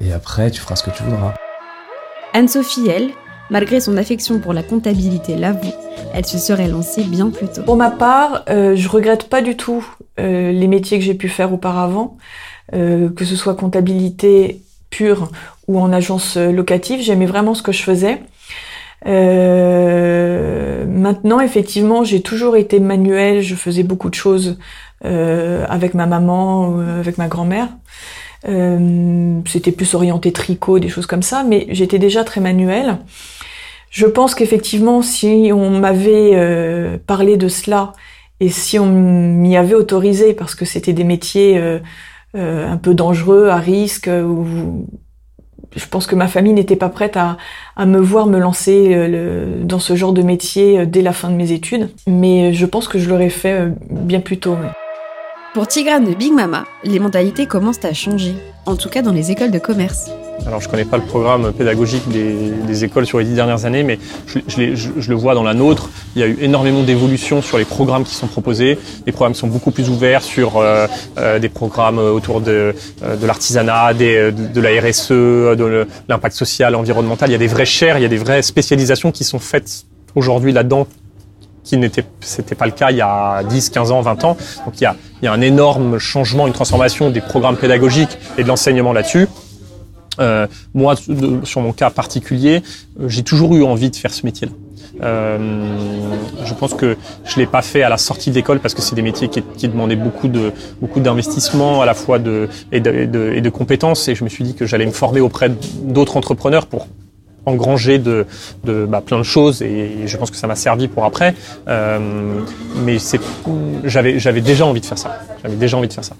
et 0.00 0.12
après 0.12 0.52
tu 0.52 0.60
feras 0.60 0.76
ce 0.76 0.84
que 0.84 0.90
tu 0.92 1.02
voudras 1.02 1.34
Anne-Sophie 2.34 2.86
elle 2.88 3.10
Malgré 3.48 3.78
son 3.80 3.96
affection 3.96 4.40
pour 4.40 4.52
la 4.52 4.64
comptabilité 4.64 5.36
l'avoue, 5.36 5.72
elle 6.12 6.26
se 6.26 6.36
serait 6.38 6.66
lancée 6.66 7.04
bien 7.04 7.30
plus 7.30 7.46
tôt. 7.46 7.62
Pour 7.62 7.76
ma 7.76 7.90
part, 7.92 8.42
euh, 8.48 8.74
je 8.74 8.88
regrette 8.88 9.28
pas 9.28 9.40
du 9.40 9.56
tout 9.56 9.86
euh, 10.18 10.50
les 10.50 10.66
métiers 10.66 10.98
que 10.98 11.04
j'ai 11.04 11.14
pu 11.14 11.28
faire 11.28 11.52
auparavant, 11.52 12.16
euh, 12.74 13.08
que 13.08 13.24
ce 13.24 13.36
soit 13.36 13.54
comptabilité 13.54 14.62
pure 14.90 15.30
ou 15.68 15.78
en 15.78 15.92
agence 15.92 16.36
locative. 16.36 17.00
J'aimais 17.00 17.26
vraiment 17.26 17.54
ce 17.54 17.62
que 17.62 17.70
je 17.72 17.82
faisais. 17.82 18.20
Maintenant, 20.88 21.38
effectivement, 21.40 22.02
j'ai 22.02 22.22
toujours 22.22 22.56
été 22.56 22.80
manuelle. 22.80 23.42
Je 23.42 23.54
faisais 23.54 23.84
beaucoup 23.84 24.10
de 24.10 24.14
choses 24.14 24.58
avec 25.02 25.94
ma 25.94 26.06
maman, 26.06 26.80
avec 26.80 27.18
ma 27.18 27.28
grand-mère. 27.28 27.68
C'était 28.44 29.72
plus 29.72 29.94
orienté 29.94 30.32
tricot, 30.32 30.78
des 30.78 30.88
choses 30.88 31.06
comme 31.06 31.22
ça, 31.22 31.44
mais 31.44 31.66
j'étais 31.70 31.98
déjà 31.98 32.24
très 32.24 32.40
manuelle. 32.40 32.98
Je 33.96 34.04
pense 34.04 34.34
qu'effectivement, 34.34 35.00
si 35.00 35.50
on 35.54 35.70
m'avait 35.70 36.32
euh, 36.34 36.98
parlé 37.06 37.38
de 37.38 37.48
cela 37.48 37.94
et 38.40 38.50
si 38.50 38.78
on 38.78 38.84
m'y 38.84 39.56
avait 39.56 39.74
autorisé, 39.74 40.34
parce 40.34 40.54
que 40.54 40.66
c'était 40.66 40.92
des 40.92 41.02
métiers 41.02 41.56
euh, 41.56 41.78
euh, 42.36 42.70
un 42.70 42.76
peu 42.76 42.92
dangereux, 42.92 43.48
à 43.48 43.56
risque, 43.56 44.10
où 44.12 44.86
je 45.74 45.86
pense 45.86 46.06
que 46.06 46.14
ma 46.14 46.28
famille 46.28 46.52
n'était 46.52 46.76
pas 46.76 46.90
prête 46.90 47.16
à, 47.16 47.38
me 47.86 47.98
voir 47.98 48.26
me 48.26 48.38
lancer 48.38 48.94
dans 49.62 49.78
ce 49.78 49.96
genre 49.96 50.12
de 50.12 50.20
métier 50.20 50.84
dès 50.84 51.00
la 51.00 51.14
fin 51.14 51.30
de 51.30 51.34
mes 51.34 51.52
études, 51.52 51.88
mais 52.06 52.52
je 52.52 52.66
pense 52.66 52.88
que 52.88 52.98
je 52.98 53.08
l'aurais 53.08 53.30
fait 53.30 53.72
bien 53.90 54.20
plus 54.20 54.38
tôt. 54.38 54.56
Pour 55.54 55.66
Tigrane 55.68 56.04
de 56.04 56.12
Big 56.12 56.34
Mama, 56.34 56.66
les 56.84 56.98
mentalités 56.98 57.46
commencent 57.46 57.84
à 57.86 57.94
changer, 57.94 58.34
en 58.66 58.76
tout 58.76 58.90
cas 58.90 59.00
dans 59.00 59.12
les 59.12 59.30
écoles 59.30 59.52
de 59.52 59.58
commerce. 59.58 60.10
Alors 60.44 60.60
je 60.60 60.66
ne 60.66 60.70
connais 60.70 60.84
pas 60.84 60.96
le 60.96 61.04
programme 61.04 61.52
pédagogique 61.52 62.08
des, 62.08 62.84
écoles 62.84 63.06
sur 63.06 63.18
les 63.18 63.24
dix 63.24 63.34
dernières 63.34 63.64
années, 63.64 63.82
mais 63.82 63.98
je, 64.26 65.08
le 65.08 65.14
vois 65.14 65.34
dans 65.34 65.42
la 65.42 65.54
nôtre. 65.54 65.88
Il 66.14 66.20
y 66.20 66.24
a 66.24 66.28
eu 66.28 66.36
énormément 66.40 66.82
d'évolutions 66.82 67.42
sur 67.42 67.58
les 67.58 67.64
programmes 67.64 68.04
qui 68.04 68.14
sont 68.14 68.26
proposés. 68.26 68.78
Les 69.06 69.12
programmes 69.12 69.34
sont 69.34 69.46
beaucoup 69.46 69.70
plus 69.70 69.88
ouverts 69.88 70.22
sur 70.22 70.58
euh, 70.58 70.86
euh, 71.18 71.38
des 71.38 71.48
programmes 71.48 71.98
autour 71.98 72.40
de, 72.40 72.74
euh, 73.02 73.16
l'artisanat, 73.26 73.94
de, 73.94 74.60
la 74.60 74.80
RSE, 74.80 75.10
de 75.56 75.86
l'impact 76.08 76.36
social, 76.36 76.74
environnemental. 76.74 77.30
Il 77.30 77.32
y 77.32 77.36
a 77.36 77.38
des 77.38 77.46
vraies 77.46 77.64
chaires, 77.64 77.98
il 77.98 78.02
y 78.02 78.06
a 78.06 78.08
des 78.08 78.18
vraies 78.18 78.42
spécialisations 78.42 79.12
qui 79.12 79.24
sont 79.24 79.38
faites 79.38 79.86
aujourd'hui 80.14 80.52
là-dedans 80.52 80.86
qui 81.64 81.76
n'était 81.76 82.04
c'était 82.20 82.54
pas 82.54 82.66
le 82.66 82.70
cas 82.70 82.92
il 82.92 82.96
y 82.98 83.00
a 83.00 83.42
10, 83.42 83.70
15 83.70 83.90
ans, 83.90 84.00
20 84.00 84.24
ans. 84.24 84.36
Donc 84.64 84.80
il 84.80 84.84
y 84.84 85.26
a 85.26 85.32
un 85.32 85.40
énorme 85.40 85.98
changement, 85.98 86.46
une 86.46 86.52
transformation 86.52 87.10
des 87.10 87.20
programmes 87.20 87.56
pédagogiques 87.56 88.16
et 88.38 88.44
de 88.44 88.48
l'enseignement 88.48 88.92
là-dessus. 88.92 89.26
Euh, 90.20 90.46
moi, 90.74 90.94
sur 91.44 91.60
mon 91.60 91.72
cas 91.72 91.90
particulier, 91.90 92.62
euh, 93.00 93.08
j'ai 93.08 93.22
toujours 93.22 93.54
eu 93.54 93.62
envie 93.62 93.90
de 93.90 93.96
faire 93.96 94.12
ce 94.12 94.24
métier-là. 94.24 94.52
Euh, 95.02 95.76
je 96.44 96.54
pense 96.54 96.72
que 96.72 96.96
je 97.24 97.36
l'ai 97.36 97.46
pas 97.46 97.60
fait 97.60 97.82
à 97.82 97.90
la 97.90 97.98
sortie 97.98 98.30
de 98.30 98.34
l'école 98.34 98.60
parce 98.60 98.72
que 98.72 98.80
c'est 98.80 98.94
des 98.94 99.02
métiers 99.02 99.28
qui, 99.28 99.42
qui 99.42 99.68
demandaient 99.68 99.96
beaucoup 99.96 100.28
de 100.28 100.52
beaucoup 100.80 101.00
d'investissement 101.00 101.82
à 101.82 101.86
la 101.86 101.92
fois 101.92 102.18
de 102.18 102.48
et, 102.72 102.80
de 102.80 102.90
et 102.90 103.06
de 103.06 103.32
et 103.34 103.42
de 103.42 103.50
compétences 103.50 104.08
et 104.08 104.14
je 104.14 104.24
me 104.24 104.30
suis 104.30 104.42
dit 104.42 104.54
que 104.54 104.64
j'allais 104.64 104.86
me 104.86 104.92
former 104.92 105.20
auprès 105.20 105.50
d'autres 105.82 106.16
entrepreneurs 106.16 106.66
pour 106.66 106.86
engranger 107.46 107.98
de, 107.98 108.26
de 108.64 108.84
bah, 108.86 109.00
plein 109.00 109.18
de 109.18 109.22
choses 109.22 109.62
et 109.62 110.06
je 110.06 110.16
pense 110.16 110.30
que 110.30 110.36
ça 110.36 110.46
m'a 110.46 110.56
servi 110.56 110.88
pour 110.88 111.04
après. 111.04 111.34
Euh, 111.68 112.40
mais 112.84 112.98
c'est, 112.98 113.20
j'avais, 113.84 114.18
j'avais 114.18 114.40
déjà 114.40 114.66
envie 114.66 114.80
de 114.80 114.86
faire 114.86 114.98
ça. 114.98 115.20
J'avais 115.42 115.56
déjà 115.56 115.76
envie 115.76 115.88
de 115.88 115.92
faire 115.92 116.04
ça. 116.04 116.16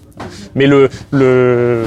Mais 0.55 0.65
le, 0.65 0.89
le, 1.11 1.83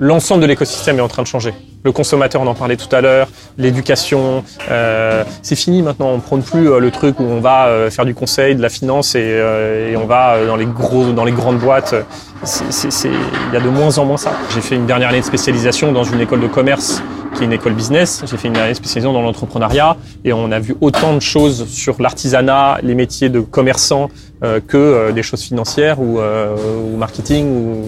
l'ensemble 0.00 0.42
de 0.42 0.46
l'écosystème 0.46 0.98
est 0.98 1.02
en 1.02 1.08
train 1.08 1.22
de 1.22 1.28
changer. 1.28 1.54
Le 1.84 1.92
consommateur, 1.92 2.42
on 2.42 2.46
en 2.46 2.54
parlait 2.54 2.76
tout 2.76 2.94
à 2.94 3.00
l'heure, 3.00 3.28
l'éducation, 3.56 4.42
euh, 4.70 5.24
c'est 5.42 5.54
fini 5.54 5.82
maintenant. 5.82 6.10
On 6.10 6.20
prône 6.20 6.42
plus 6.42 6.70
euh, 6.70 6.78
le 6.78 6.90
truc 6.90 7.20
où 7.20 7.22
on 7.22 7.40
va 7.40 7.66
euh, 7.66 7.90
faire 7.90 8.04
du 8.04 8.14
conseil, 8.14 8.54
de 8.54 8.62
la 8.62 8.68
finance 8.68 9.14
et, 9.14 9.94
on 9.96 10.06
va 10.06 10.44
dans 10.46 10.56
les 10.56 10.66
gros, 10.66 11.12
dans 11.12 11.24
les 11.24 11.32
grandes 11.32 11.58
boîtes. 11.58 11.94
Il 12.42 13.52
y 13.52 13.56
a 13.56 13.60
de 13.60 13.68
moins 13.68 13.96
en 13.98 14.06
moins 14.06 14.16
ça. 14.16 14.32
J'ai 14.54 14.62
fait 14.62 14.76
une 14.76 14.86
dernière 14.86 15.10
année 15.10 15.20
de 15.20 15.24
spécialisation 15.24 15.92
dans 15.92 16.04
une 16.04 16.20
école 16.20 16.40
de 16.40 16.48
commerce 16.48 17.02
qui 17.34 17.42
est 17.42 17.46
une 17.46 17.52
école 17.52 17.74
business. 17.74 18.22
J'ai 18.26 18.36
fait 18.38 18.48
une 18.48 18.56
année 18.56 18.70
de 18.70 18.76
spécialisation 18.76 19.12
dans 19.12 19.22
l'entrepreneuriat 19.22 19.96
et 20.24 20.32
on 20.32 20.50
a 20.50 20.58
vu 20.58 20.74
autant 20.80 21.14
de 21.14 21.20
choses 21.20 21.68
sur 21.68 22.00
l'artisanat, 22.00 22.78
les 22.82 22.94
métiers 22.94 23.28
de 23.28 23.40
commerçant 23.40 24.10
euh, 24.42 24.60
que 24.66 25.12
des 25.12 25.22
choses 25.22 25.42
financières 25.42 26.00
ou, 26.00 26.18
ou 26.18 26.96
marketing. 26.96 27.46
Ou... 27.46 27.86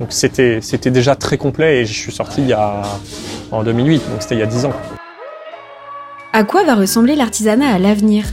Donc 0.00 0.08
c'était 0.10 0.60
c'était 0.60 0.90
déjà 0.90 1.16
très 1.16 1.38
complet 1.38 1.78
et 1.80 1.86
je 1.86 1.92
suis 1.92 2.12
sorti 2.12 2.40
il 2.42 2.48
y 2.48 2.52
a 2.52 2.82
en 3.50 3.64
2008, 3.64 3.96
donc 4.10 4.20
c'était 4.20 4.36
il 4.36 4.40
y 4.40 4.42
a 4.42 4.46
10 4.46 4.66
ans. 4.66 4.72
À 6.32 6.44
quoi 6.44 6.64
va 6.64 6.74
ressembler 6.74 7.16
l'artisanat 7.16 7.68
à 7.74 7.78
l'avenir? 7.78 8.24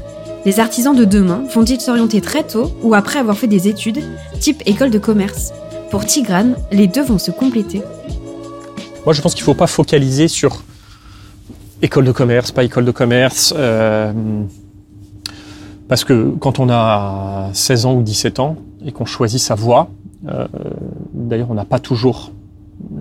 Les 0.45 0.60
artisans 0.60 0.95
de 0.95 1.06
demain 1.06 1.43
vont-ils 1.54 1.82
s'orienter 1.82 2.21
très 2.21 2.43
tôt 2.43 2.71
ou 2.84 2.93
après 2.93 3.17
avoir 3.17 3.36
fait 3.38 3.47
des 3.47 3.67
études, 3.67 4.04
type 4.39 4.62
école 4.67 4.91
de 4.91 4.99
commerce? 4.99 5.54
Pour 5.89 6.06
Tigrane, 6.06 6.56
les 6.71 6.88
deux 6.88 7.04
vont 7.04 7.17
se 7.17 7.32
compléter. 7.32 7.82
Moi, 9.06 9.13
je 9.13 9.21
pense 9.21 9.34
qu'il 9.34 9.43
ne 9.43 9.45
faut 9.45 9.54
pas 9.54 9.67
focaliser 9.67 10.28
sur 10.28 10.63
école 11.82 12.06
de 12.06 12.12
commerce, 12.12 12.51
pas 12.51 12.63
école 12.63 12.86
de 12.86 12.91
commerce. 12.91 13.54
euh, 13.58 14.12
parce 15.88 16.04
que 16.04 16.34
quand 16.39 16.60
on 16.60 16.69
a 16.69 17.49
16 17.54 17.86
ans 17.86 17.93
ou 17.95 18.01
17 18.04 18.39
ans 18.39 18.58
et 18.86 18.91
qu'on 18.91 19.06
choisit 19.06 19.39
sa 19.39 19.56
voie, 19.56 19.89
euh, 20.28 20.47
d'ailleurs, 21.27 21.51
on 21.51 21.55
n'a 21.55 21.65
pas 21.65 21.79
toujours 21.79 22.31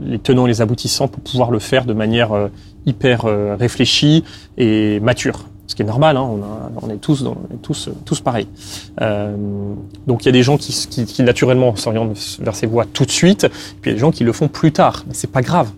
les 0.03 0.19
tenants 0.19 0.47
et 0.47 0.49
les 0.49 0.61
aboutissants 0.61 1.09
pour 1.09 1.23
pouvoir 1.23 1.51
le 1.51 1.59
faire 1.59 1.85
de 1.85 1.93
manière 1.93 2.33
euh, 2.33 2.49
hyper 2.87 3.25
euh, 3.25 3.57
réfléchie 3.59 4.25
et 4.57 5.01
mature. 5.01 5.47
Ce 5.67 5.75
qui 5.75 5.83
est 5.83 5.87
normal, 5.87 6.19
hein, 6.19 6.29
on, 6.83 6.91
est 6.91 6.99
tous, 6.99 7.25
tous 8.05 8.21
pareils. 8.21 8.49
Euh, 9.01 9.35
donc 10.07 10.23
il 10.23 10.27
y 10.27 10.29
a 10.29 10.33
des 10.33 10.43
gens 10.43 10.59
qui, 10.59 11.23
naturellement 11.23 11.75
s'orientent 11.75 12.19
vers 12.41 12.55
ces 12.55 12.67
voies 12.67 12.85
tout 12.85 13.07
de 13.07 13.11
suite, 13.11 13.49
puis 13.81 13.91
il 13.91 13.93
y 13.93 13.93
a 13.93 13.95
des 13.95 14.01
gens 14.01 14.11
qui 14.11 14.25
le 14.25 14.33
font 14.33 14.49
plus 14.49 14.73
tard. 14.73 15.05
Mais 15.09 15.15
c'est 15.15 15.31
pas 15.31 15.41
grave. 15.41 15.71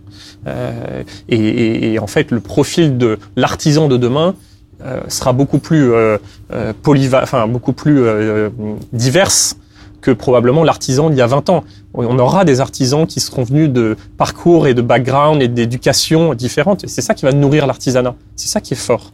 Euh, 0.49 1.05
et, 1.29 1.99
en 2.01 2.09
fait, 2.09 2.33
le 2.33 2.41
profil 2.41 2.99
de 2.99 3.19
l'artisan 3.37 3.87
de 3.87 3.97
demain 3.97 4.35
euh, 4.85 5.01
sera 5.09 5.33
beaucoup 5.33 5.61
plus 5.61 5.93
euh, 5.93 6.19
euh, 6.53 6.73
polyva- 6.83 7.49
beaucoup 7.49 7.73
plus 7.73 8.01
euh, 8.01 8.51
diverse 8.93 9.57
que 10.01 10.11
probablement 10.11 10.65
l'artisan 10.65 11.11
d'il 11.11 11.19
y 11.19 11.23
a 11.23 11.27
20 11.27 11.51
ans. 11.51 11.65
On 11.95 12.19
aura 12.19 12.45
des 12.45 12.61
artisans 12.61 13.07
qui 13.07 13.21
seront 13.21 13.43
venus 13.43 13.71
de 13.71 13.97
parcours 14.17 14.67
et 14.67 14.75
de 14.75 14.83
background 14.83 15.43
et 15.43 15.49
d'éducation 15.49 16.35
différentes. 16.35 16.85
C'est 16.87 17.03
ça 17.03 17.15
qui 17.15 17.25
va 17.25 17.33
nourrir 17.33 17.67
l'artisanat. 17.67 18.15
C'est 18.37 18.49
ça 18.49 18.61
qui 18.61 18.75
est 18.75 18.77
fort. 18.77 19.13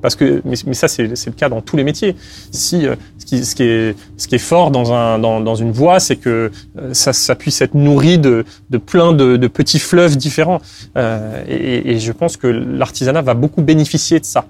Parce 0.00 0.14
que, 0.14 0.42
mais, 0.44 0.74
ça, 0.74 0.88
c'est 0.88 1.02
le 1.02 1.32
cas 1.32 1.48
dans 1.48 1.60
tous 1.60 1.76
les 1.76 1.84
métiers. 1.84 2.14
Si 2.50 2.86
euh, 2.86 2.94
ce, 3.18 3.54
qui, 3.54 4.34
est, 4.34 4.38
fort 4.38 4.70
dans, 4.70 4.92
un, 4.92 5.18
dans, 5.18 5.40
dans 5.40 5.54
une 5.56 5.72
voie, 5.72 5.98
c'est 5.98 6.16
que 6.16 6.50
euh, 6.78 6.94
ça, 6.94 7.34
puisse 7.34 7.60
être 7.60 7.74
nourri 7.74 8.18
de, 8.18 8.44
de 8.70 8.78
plein 8.78 9.12
de, 9.12 9.46
petits 9.48 9.80
fleuves 9.80 10.16
différents. 10.16 10.60
Euh, 10.96 11.42
et 11.48 11.98
je 11.98 12.12
pense 12.12 12.36
que 12.36 12.46
l'artisanat 12.46 13.22
va 13.22 13.34
beaucoup 13.34 13.62
bénéficier 13.62 14.20
de 14.20 14.24
ça. 14.24 14.46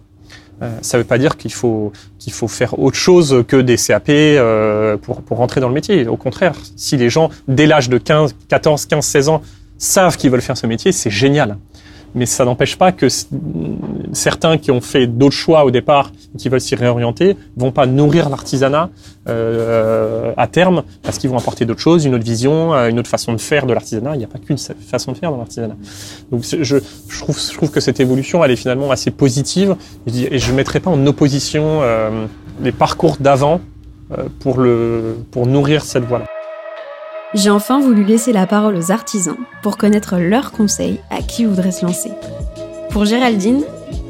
Euh, 0.63 0.77
ça 0.83 0.99
ne 0.99 1.03
veut 1.03 1.07
pas 1.07 1.19
dire 1.19 1.37
qu'il 1.37 1.53
faut 1.53 1.93
qu'il 2.19 2.33
faut 2.33 2.49
faire 2.49 2.79
autre 2.79 2.97
chose 2.97 3.45
que 3.47 3.57
des 3.57 3.77
CAP 3.77 4.09
euh, 4.09 4.97
pour 4.97 5.23
pour 5.23 5.39
rentrer 5.39 5.61
dans 5.61 5.69
le 5.69 5.75
métier. 5.75 6.07
Au 6.07 6.17
contraire, 6.17 6.55
si 6.77 6.97
les 6.97 7.11
gens 7.11 7.31
dès 7.47 7.67
l'âge 7.67 7.89
de 7.89 7.99
15, 7.99 8.35
14, 8.49 8.87
15, 8.87 9.05
16 9.05 9.29
ans 9.29 9.43
savent 9.79 10.17
qu'ils 10.17 10.31
veulent 10.31 10.43
faire 10.43 10.57
ce 10.57 10.67
métier, 10.67 10.91
c'est 10.91 11.11
génial. 11.11 11.57
Mais 12.15 12.27
ça 12.27 12.45
n'empêche 12.45 12.77
pas 12.77 12.93
que 12.93 13.07
certains 14.13 14.59
qui 14.59 14.71
ont 14.71 14.81
fait 14.81 15.07
d'autres 15.07 15.35
choix 15.35 15.65
au 15.65 15.71
départ, 15.71 16.13
et 16.35 16.39
qui 16.39 16.49
veulent 16.49 16.61
s'y 16.61 16.75
réorienter, 16.75 17.37
vont 17.57 17.71
pas 17.71 17.87
nourrir 17.87 18.29
l'artisanat 18.29 18.91
euh, 19.29 20.33
à 20.37 20.47
terme 20.47 20.83
parce 21.03 21.19
qu'ils 21.19 21.31
vont 21.31 21.39
apporter 21.39 21.65
d'autres 21.65 21.81
choses, 21.81 22.05
une 22.05 22.15
autre 22.15 22.25
vision, 22.25 22.75
euh, 22.75 22.89
une 22.89 22.99
autre 22.99 23.11
façon 23.11 23.33
de 23.33 23.39
faire 23.39 23.67
de 23.67 23.75
l'artisanat. 23.75 24.15
Il 24.15 24.19
n'y 24.19 24.25
a 24.25 24.29
pas 24.29 24.39
qu'une 24.39 24.59
façon 24.59 25.13
de 25.13 25.19
faire 25.19 25.31
dans 25.31 25.37
l'artisanat. 25.37 25.77
Donc 26.31 26.45
je, 26.45 26.63
je, 26.63 26.77
trouve, 27.21 27.39
je 27.39 27.55
trouve 27.55 27.71
que 27.71 27.81
cette 27.81 28.01
évolution, 28.01 28.45
elle 28.45 28.51
est 28.51 28.57
finalement 28.57 28.91
assez 28.91 29.11
positive 29.11 29.77
et 30.07 30.39
je 30.39 30.51
ne 30.51 30.57
mettrai 30.57 30.81
pas 30.81 30.91
en 30.91 31.07
opposition 31.07 31.81
euh, 31.83 32.27
les 32.63 32.73
parcours 32.73 33.17
d'avant 33.21 33.61
euh, 34.17 34.25
pour, 34.41 34.59
le, 34.59 35.17
pour 35.31 35.47
nourrir 35.47 35.85
cette 35.85 36.05
voie-là. 36.05 36.25
J'ai 37.35 37.51
enfin 37.51 37.79
voulu 37.79 38.05
laisser 38.05 38.33
la 38.33 38.47
parole 38.47 38.75
aux 38.75 38.91
artisans 38.91 39.37
pour 39.63 39.77
connaître 39.77 40.17
leurs 40.17 40.51
conseils 40.51 40.99
à 41.11 41.21
qui 41.21 41.45
voudrait 41.45 41.73
se 41.73 41.85
lancer. 41.85 42.11
Pour 42.89 43.05
Géraldine, 43.05 43.65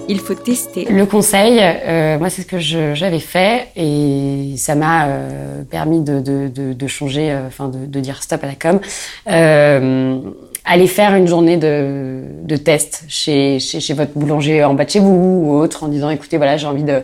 il 0.08 0.20
faut 0.20 0.34
tester. 0.34 0.84
Le 0.84 1.04
conseil, 1.04 1.58
euh, 1.60 2.16
moi, 2.18 2.30
c'est 2.30 2.42
ce 2.42 2.46
que 2.46 2.60
j'avais 2.60 3.18
fait 3.18 3.68
et 3.74 4.54
ça 4.56 4.76
m'a 4.76 5.06
euh, 5.06 5.62
permis 5.64 6.00
de, 6.00 6.20
de, 6.20 6.46
de, 6.46 6.72
de 6.72 6.86
changer, 6.86 7.32
euh, 7.32 7.48
enfin, 7.48 7.68
de, 7.68 8.00
dire 8.00 8.22
stop 8.22 8.44
à 8.44 8.46
la 8.46 8.54
com. 8.54 8.78
Euh, 9.28 10.20
aller 10.64 10.86
faire 10.86 11.16
une 11.16 11.26
journée 11.26 11.56
de, 11.56 12.20
de 12.44 12.56
test 12.56 13.02
chez, 13.08 13.58
chez, 13.58 13.80
chez 13.80 13.94
votre 13.94 14.12
boulanger 14.12 14.62
en 14.62 14.74
bas 14.74 14.84
de 14.84 14.90
chez 14.90 15.00
vous 15.00 15.42
ou 15.44 15.56
autre 15.56 15.82
en 15.82 15.88
disant, 15.88 16.10
écoutez, 16.10 16.36
voilà, 16.36 16.56
j'ai 16.56 16.68
envie 16.68 16.84
de, 16.84 17.02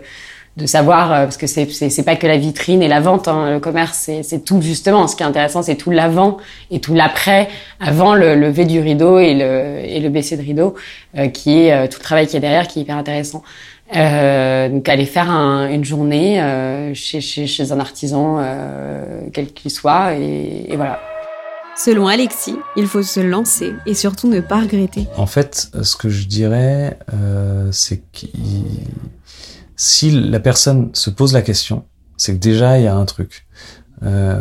de 0.56 0.66
savoir, 0.66 1.12
euh, 1.12 1.24
parce 1.24 1.36
que 1.36 1.48
c'est, 1.48 1.68
c'est, 1.72 1.90
c'est 1.90 2.04
pas 2.04 2.14
que 2.14 2.28
la 2.28 2.36
vitrine 2.36 2.80
et 2.80 2.86
la 2.88 3.00
vente, 3.00 3.26
hein, 3.26 3.50
le 3.50 3.58
commerce, 3.60 3.98
c'est, 4.00 4.22
c'est 4.22 4.44
tout 4.44 4.62
justement. 4.62 5.08
Ce 5.08 5.16
qui 5.16 5.22
est 5.24 5.26
intéressant, 5.26 5.62
c'est 5.62 5.74
tout 5.74 5.90
l'avant 5.90 6.36
et 6.70 6.78
tout 6.80 6.94
l'après, 6.94 7.48
avant 7.80 8.14
le 8.14 8.36
lever 8.36 8.64
du 8.64 8.78
rideau 8.80 9.18
et 9.18 9.34
le, 9.34 9.80
et 9.84 9.98
le 9.98 10.08
baisser 10.10 10.36
de 10.36 10.42
rideau, 10.42 10.76
euh, 11.18 11.26
qui 11.28 11.58
est 11.62 11.72
euh, 11.72 11.86
tout 11.88 11.98
le 11.98 12.04
travail 12.04 12.26
qui 12.28 12.36
est 12.36 12.40
derrière, 12.40 12.68
qui 12.68 12.78
est 12.78 12.82
hyper 12.82 12.96
intéressant. 12.96 13.42
Euh, 13.96 14.68
donc 14.70 14.88
aller 14.88 15.04
faire 15.06 15.30
un- 15.30 15.68
une 15.68 15.84
journée 15.84 16.40
euh, 16.40 16.94
chez, 16.94 17.20
chez, 17.20 17.46
chez 17.46 17.70
un 17.72 17.80
artisan, 17.80 18.38
euh, 18.40 19.20
quel 19.32 19.48
qu'il 19.52 19.70
soit, 19.70 20.14
et, 20.14 20.72
et 20.72 20.76
voilà. 20.76 21.00
Selon 21.76 22.06
Alexis, 22.06 22.56
il 22.76 22.86
faut 22.86 23.02
se 23.02 23.18
lancer 23.18 23.72
et 23.86 23.94
surtout 23.94 24.28
ne 24.28 24.38
pas 24.38 24.60
regretter. 24.60 25.08
En 25.16 25.26
fait, 25.26 25.68
ce 25.82 25.96
que 25.96 26.08
je 26.08 26.28
dirais, 26.28 26.96
euh, 27.12 27.68
c'est 27.72 27.98
que 27.98 28.26
si 29.76 30.10
la 30.10 30.40
personne 30.40 30.90
se 30.94 31.10
pose 31.10 31.32
la 31.32 31.42
question, 31.42 31.84
c'est 32.16 32.34
que 32.34 32.38
déjà 32.38 32.78
il 32.78 32.84
y 32.84 32.86
a 32.86 32.94
un 32.94 33.04
truc. 33.04 33.46
Euh, 34.02 34.40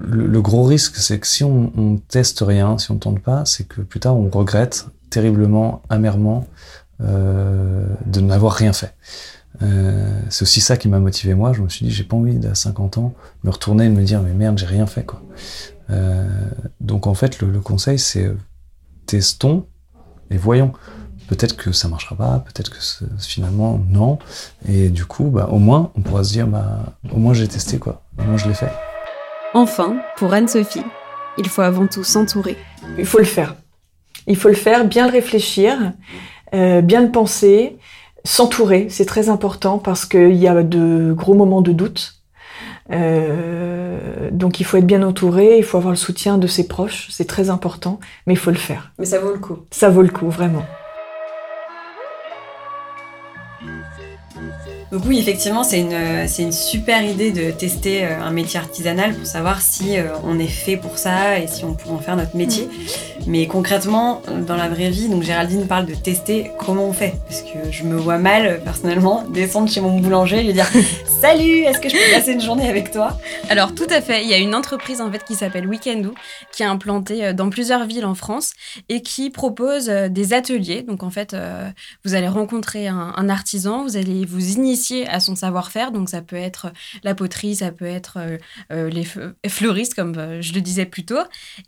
le, 0.00 0.40
gros 0.40 0.64
risque, 0.64 0.96
c'est 0.96 1.18
que 1.18 1.26
si 1.26 1.44
on, 1.44 1.72
on 1.76 1.96
teste 1.96 2.40
rien, 2.46 2.78
si 2.78 2.90
on 2.90 2.96
tente 2.96 3.20
pas, 3.20 3.44
c'est 3.44 3.66
que 3.66 3.80
plus 3.80 4.00
tard 4.00 4.16
on 4.16 4.28
regrette 4.28 4.86
terriblement, 5.10 5.82
amèrement, 5.88 6.46
euh, 7.00 7.86
de 8.06 8.20
n'avoir 8.20 8.52
rien 8.52 8.72
fait. 8.72 8.94
Euh, 9.62 10.20
c'est 10.28 10.42
aussi 10.42 10.60
ça 10.60 10.76
qui 10.76 10.88
m'a 10.88 11.00
motivé 11.00 11.34
moi. 11.34 11.52
Je 11.52 11.62
me 11.62 11.68
suis 11.68 11.86
dit, 11.86 11.92
j'ai 11.92 12.04
pas 12.04 12.16
envie 12.16 12.38
à 12.46 12.54
50 12.54 12.98
ans 12.98 13.14
me 13.44 13.50
retourner 13.50 13.86
et 13.86 13.88
me 13.88 14.02
dire, 14.02 14.22
mais 14.22 14.32
merde, 14.32 14.58
j'ai 14.58 14.66
rien 14.66 14.86
fait 14.86 15.04
quoi. 15.04 15.22
Euh, 15.90 16.28
donc 16.80 17.06
en 17.06 17.14
fait, 17.14 17.40
le, 17.40 17.50
le 17.50 17.60
conseil, 17.60 17.98
c'est 17.98 18.24
euh, 18.24 18.36
testons 19.06 19.66
et 20.30 20.36
voyons. 20.36 20.72
Peut-être 21.28 21.56
que 21.56 21.72
ça 21.72 21.88
marchera 21.88 22.16
pas, 22.16 22.42
peut-être 22.46 22.70
que 22.70 22.82
ce- 22.82 23.04
finalement 23.20 23.80
non. 23.90 24.18
Et 24.68 24.88
du 24.88 25.04
coup, 25.04 25.24
bah, 25.24 25.48
au 25.52 25.58
moins, 25.58 25.90
on 25.96 26.00
pourra 26.00 26.24
se 26.24 26.32
dire, 26.32 26.46
bah, 26.46 26.94
au 27.12 27.18
moins 27.18 27.34
j'ai 27.34 27.46
testé 27.48 27.78
quoi. 27.78 28.02
Au 28.18 28.22
moins 28.22 28.36
je 28.36 28.48
l'ai 28.48 28.54
fait. 28.54 28.70
Enfin, 29.54 29.96
pour 30.16 30.32
Anne-Sophie, 30.32 30.84
il 31.38 31.48
faut 31.48 31.62
avant 31.62 31.86
tout 31.86 32.04
s'entourer. 32.04 32.56
Il 32.98 33.06
faut 33.06 33.18
le 33.18 33.24
faire. 33.24 33.54
Il 34.26 34.36
faut 34.36 34.48
le 34.48 34.54
faire, 34.54 34.84
bien 34.86 35.06
le 35.06 35.12
réfléchir, 35.12 35.92
euh, 36.54 36.80
bien 36.82 37.00
le 37.02 37.10
penser, 37.10 37.78
s'entourer, 38.24 38.88
c'est 38.90 39.06
très 39.06 39.28
important 39.30 39.78
parce 39.78 40.04
qu'il 40.04 40.34
y 40.34 40.48
a 40.48 40.62
de 40.62 41.12
gros 41.16 41.34
moments 41.34 41.62
de 41.62 41.72
doute. 41.72 42.14
Euh, 42.90 44.30
donc 44.32 44.60
il 44.60 44.64
faut 44.64 44.76
être 44.76 44.86
bien 44.86 45.02
entouré, 45.02 45.58
il 45.58 45.64
faut 45.64 45.76
avoir 45.76 45.92
le 45.92 45.96
soutien 45.96 46.38
de 46.38 46.46
ses 46.46 46.66
proches, 46.68 47.08
c'est 47.10 47.26
très 47.26 47.50
important, 47.50 48.00
mais 48.26 48.34
il 48.34 48.38
faut 48.38 48.50
le 48.50 48.56
faire. 48.56 48.92
Mais 48.98 49.04
ça 49.06 49.18
vaut 49.18 49.32
le 49.32 49.38
coup. 49.38 49.58
Ça 49.70 49.88
vaut 49.90 50.02
le 50.02 50.08
coup, 50.08 50.28
vraiment. 50.30 50.64
Donc 54.90 55.02
oui, 55.06 55.18
effectivement, 55.18 55.64
c'est 55.64 55.80
une, 55.80 56.26
c'est 56.26 56.42
une 56.42 56.52
super 56.52 57.02
idée 57.02 57.30
de 57.30 57.50
tester 57.50 58.04
euh, 58.04 58.22
un 58.22 58.30
métier 58.30 58.58
artisanal 58.58 59.14
pour 59.14 59.26
savoir 59.26 59.60
si 59.60 59.98
euh, 59.98 60.08
on 60.24 60.38
est 60.38 60.46
fait 60.46 60.78
pour 60.78 60.96
ça 60.96 61.38
et 61.38 61.46
si 61.46 61.66
on 61.66 61.74
peut 61.74 61.90
en 61.90 61.98
faire 61.98 62.16
notre 62.16 62.36
métier. 62.36 62.68
Mais 63.26 63.46
concrètement, 63.46 64.22
dans 64.46 64.56
la 64.56 64.68
vraie 64.68 64.88
vie, 64.88 65.08
donc 65.08 65.22
Géraldine 65.22 65.66
parle 65.66 65.84
de 65.84 65.94
tester 65.94 66.52
comment 66.58 66.86
on 66.86 66.94
fait. 66.94 67.14
Parce 67.28 67.42
que 67.42 67.70
je 67.70 67.82
me 67.84 67.96
vois 67.96 68.16
mal, 68.16 68.62
personnellement, 68.64 69.24
descendre 69.34 69.70
chez 69.70 69.82
mon 69.82 70.00
boulanger 70.00 70.40
et 70.40 70.44
lui 70.44 70.54
dire 70.54 70.70
Salut, 71.20 71.64
est-ce 71.64 71.80
que 71.80 71.90
je 71.90 71.94
peux 71.94 72.14
passer 72.14 72.32
une 72.32 72.40
journée 72.40 72.68
avec 72.68 72.90
toi? 72.90 73.18
Alors 73.50 73.74
tout 73.74 73.88
à 73.90 74.00
fait, 74.00 74.22
il 74.22 74.30
y 74.30 74.34
a 74.34 74.38
une 74.38 74.54
entreprise 74.54 75.02
en 75.02 75.12
fait 75.12 75.22
qui 75.24 75.34
s'appelle 75.34 75.66
Weekendoo 75.66 76.14
qui 76.52 76.62
est 76.62 76.66
implantée 76.66 77.26
euh, 77.26 77.32
dans 77.34 77.50
plusieurs 77.50 77.84
villes 77.84 78.06
en 78.06 78.14
France 78.14 78.52
et 78.88 79.02
qui 79.02 79.28
propose 79.28 79.88
des 79.88 80.32
ateliers. 80.32 80.82
Donc 80.82 81.02
en 81.02 81.10
fait, 81.10 81.36
vous 82.04 82.14
allez 82.14 82.28
rencontrer 82.28 82.88
un, 82.88 83.12
un 83.16 83.28
artisan, 83.28 83.82
vous 83.82 83.96
allez 83.96 84.24
vous 84.24 84.52
initier 84.52 84.77
à 85.06 85.20
son 85.20 85.36
savoir-faire. 85.36 85.92
Donc 85.92 86.08
ça 86.08 86.22
peut 86.22 86.36
être 86.36 86.72
la 87.02 87.14
poterie, 87.14 87.56
ça 87.56 87.72
peut 87.72 87.84
être 87.84 88.18
euh, 88.18 88.38
euh, 88.72 88.90
les 88.90 89.04
fleuristes, 89.48 89.94
comme 89.94 90.16
euh, 90.16 90.42
je 90.42 90.52
le 90.52 90.60
disais 90.60 90.86
plus 90.86 91.04
tôt. 91.04 91.18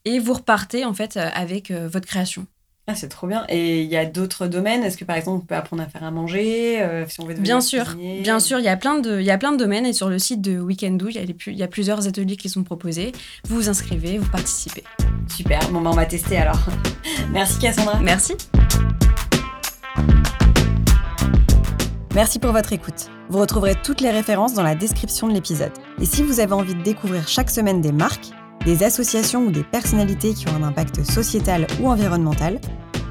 Et 0.04 0.18
vous 0.18 0.34
repartez 0.34 0.84
en 0.84 0.94
fait 0.94 1.16
avec 1.16 1.70
votre 1.70 2.06
création. 2.06 2.46
Ah, 2.86 2.94
c'est 2.94 3.08
trop 3.08 3.28
bien. 3.28 3.44
Et 3.48 3.82
il 3.82 3.88
y 3.88 3.96
a 3.96 4.04
d'autres 4.04 4.48
domaines? 4.48 4.82
Est-ce 4.82 4.96
que 4.96 5.04
par 5.04 5.16
exemple 5.16 5.42
on 5.42 5.46
peut 5.46 5.54
apprendre 5.54 5.82
à 5.82 5.86
faire 5.86 6.02
à 6.02 6.10
manger 6.10 6.84
si 7.08 7.20
on 7.20 7.26
veut 7.26 7.34
Bien 7.34 7.60
sûr, 7.60 7.94
bien 7.94 8.40
sûr. 8.40 8.58
Il 8.58 8.64
y 8.64 8.68
a 8.68 8.76
plein 8.76 8.98
de, 8.98 9.20
il 9.20 9.26
y 9.26 9.30
a 9.30 9.38
plein 9.38 9.52
de 9.52 9.58
domaines 9.58 9.86
et 9.86 9.92
sur 9.92 10.08
le 10.08 10.18
site 10.18 10.40
de 10.40 10.58
Weekendoo, 10.58 11.08
il 11.08 11.14
y 11.14 11.18
a, 11.18 11.22
il 11.22 11.56
y 11.56 11.62
a 11.62 11.68
plusieurs 11.68 12.08
ateliers 12.08 12.36
qui 12.36 12.48
sont 12.48 12.64
proposés. 12.64 13.12
Vous 13.44 13.56
vous 13.56 13.68
inscrivez, 13.68 14.18
vous 14.18 14.30
participez. 14.30 14.82
Super. 15.28 15.60
Bon 15.70 15.80
bah 15.80 15.90
on 15.92 15.96
va 15.96 16.06
tester 16.06 16.38
alors. 16.38 16.60
Merci 17.30 17.58
Cassandra. 17.60 18.00
Merci. 18.00 18.34
Merci 22.14 22.40
pour 22.40 22.50
votre 22.50 22.72
écoute. 22.72 23.08
Vous 23.28 23.38
retrouverez 23.38 23.76
toutes 23.76 24.00
les 24.00 24.10
références 24.10 24.54
dans 24.54 24.64
la 24.64 24.74
description 24.74 25.28
de 25.28 25.32
l'épisode. 25.32 25.70
Et 26.00 26.04
si 26.04 26.24
vous 26.24 26.40
avez 26.40 26.52
envie 26.52 26.74
de 26.74 26.82
découvrir 26.82 27.28
chaque 27.28 27.50
semaine 27.50 27.80
des 27.80 27.92
marques, 27.92 28.30
des 28.64 28.82
associations 28.82 29.44
ou 29.44 29.52
des 29.52 29.62
personnalités 29.62 30.34
qui 30.34 30.48
ont 30.48 30.56
un 30.56 30.64
impact 30.64 31.04
sociétal 31.04 31.68
ou 31.80 31.88
environnemental, 31.88 32.60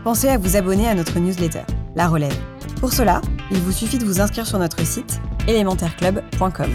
pensez 0.04 0.28
à 0.28 0.38
vous 0.38 0.58
abonner 0.58 0.88
à 0.88 0.96
notre 0.96 1.18
newsletter, 1.18 1.64
La 1.96 2.10
Relève. 2.10 2.38
Pour 2.82 2.92
cela, 2.92 3.22
il 3.52 3.60
vous 3.60 3.72
suffit 3.72 3.98
de 3.98 4.06
vous 4.06 4.20
inscrire 4.20 4.46
sur 4.46 4.60
notre 4.60 4.86
site 4.86 5.22
élémentaireclub.com. 5.48 6.70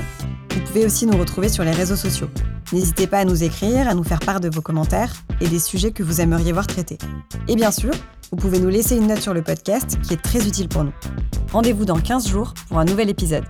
Vous 0.55 0.61
pouvez 0.61 0.87
aussi 0.87 1.07
nous 1.07 1.19
retrouver 1.19 1.49
sur 1.49 1.65
les 1.65 1.73
réseaux 1.73 1.97
sociaux. 1.97 2.29
N'hésitez 2.73 3.09
pas 3.09 3.19
à 3.19 3.25
nous 3.25 3.43
écrire, 3.43 3.89
à 3.89 3.95
nous 3.95 4.05
faire 4.05 4.21
part 4.21 4.41
de 4.41 4.49
vos 4.49 4.63
commentaires 4.63 5.13
et 5.41 5.49
des 5.49 5.59
sujets 5.59 5.91
que 5.91 6.05
vous 6.05 6.21
aimeriez 6.21 6.53
voir 6.53 6.67
traités. 6.67 6.99
Et 7.49 7.57
bien 7.57 7.73
sûr, 7.73 7.91
vous 8.31 8.37
pouvez 8.37 8.61
nous 8.61 8.69
laisser 8.69 8.97
une 8.97 9.09
note 9.09 9.21
sur 9.21 9.35
le 9.35 9.43
podcast 9.43 9.99
qui 10.03 10.15
est 10.15 10.23
très 10.23 10.47
utile 10.47 10.69
pour 10.69 10.85
nous. 10.85 10.93
Rendez-vous 11.53 11.85
dans 11.85 11.99
15 11.99 12.29
jours 12.29 12.55
pour 12.69 12.79
un 12.79 12.85
nouvel 12.85 13.11
épisode. 13.11 13.45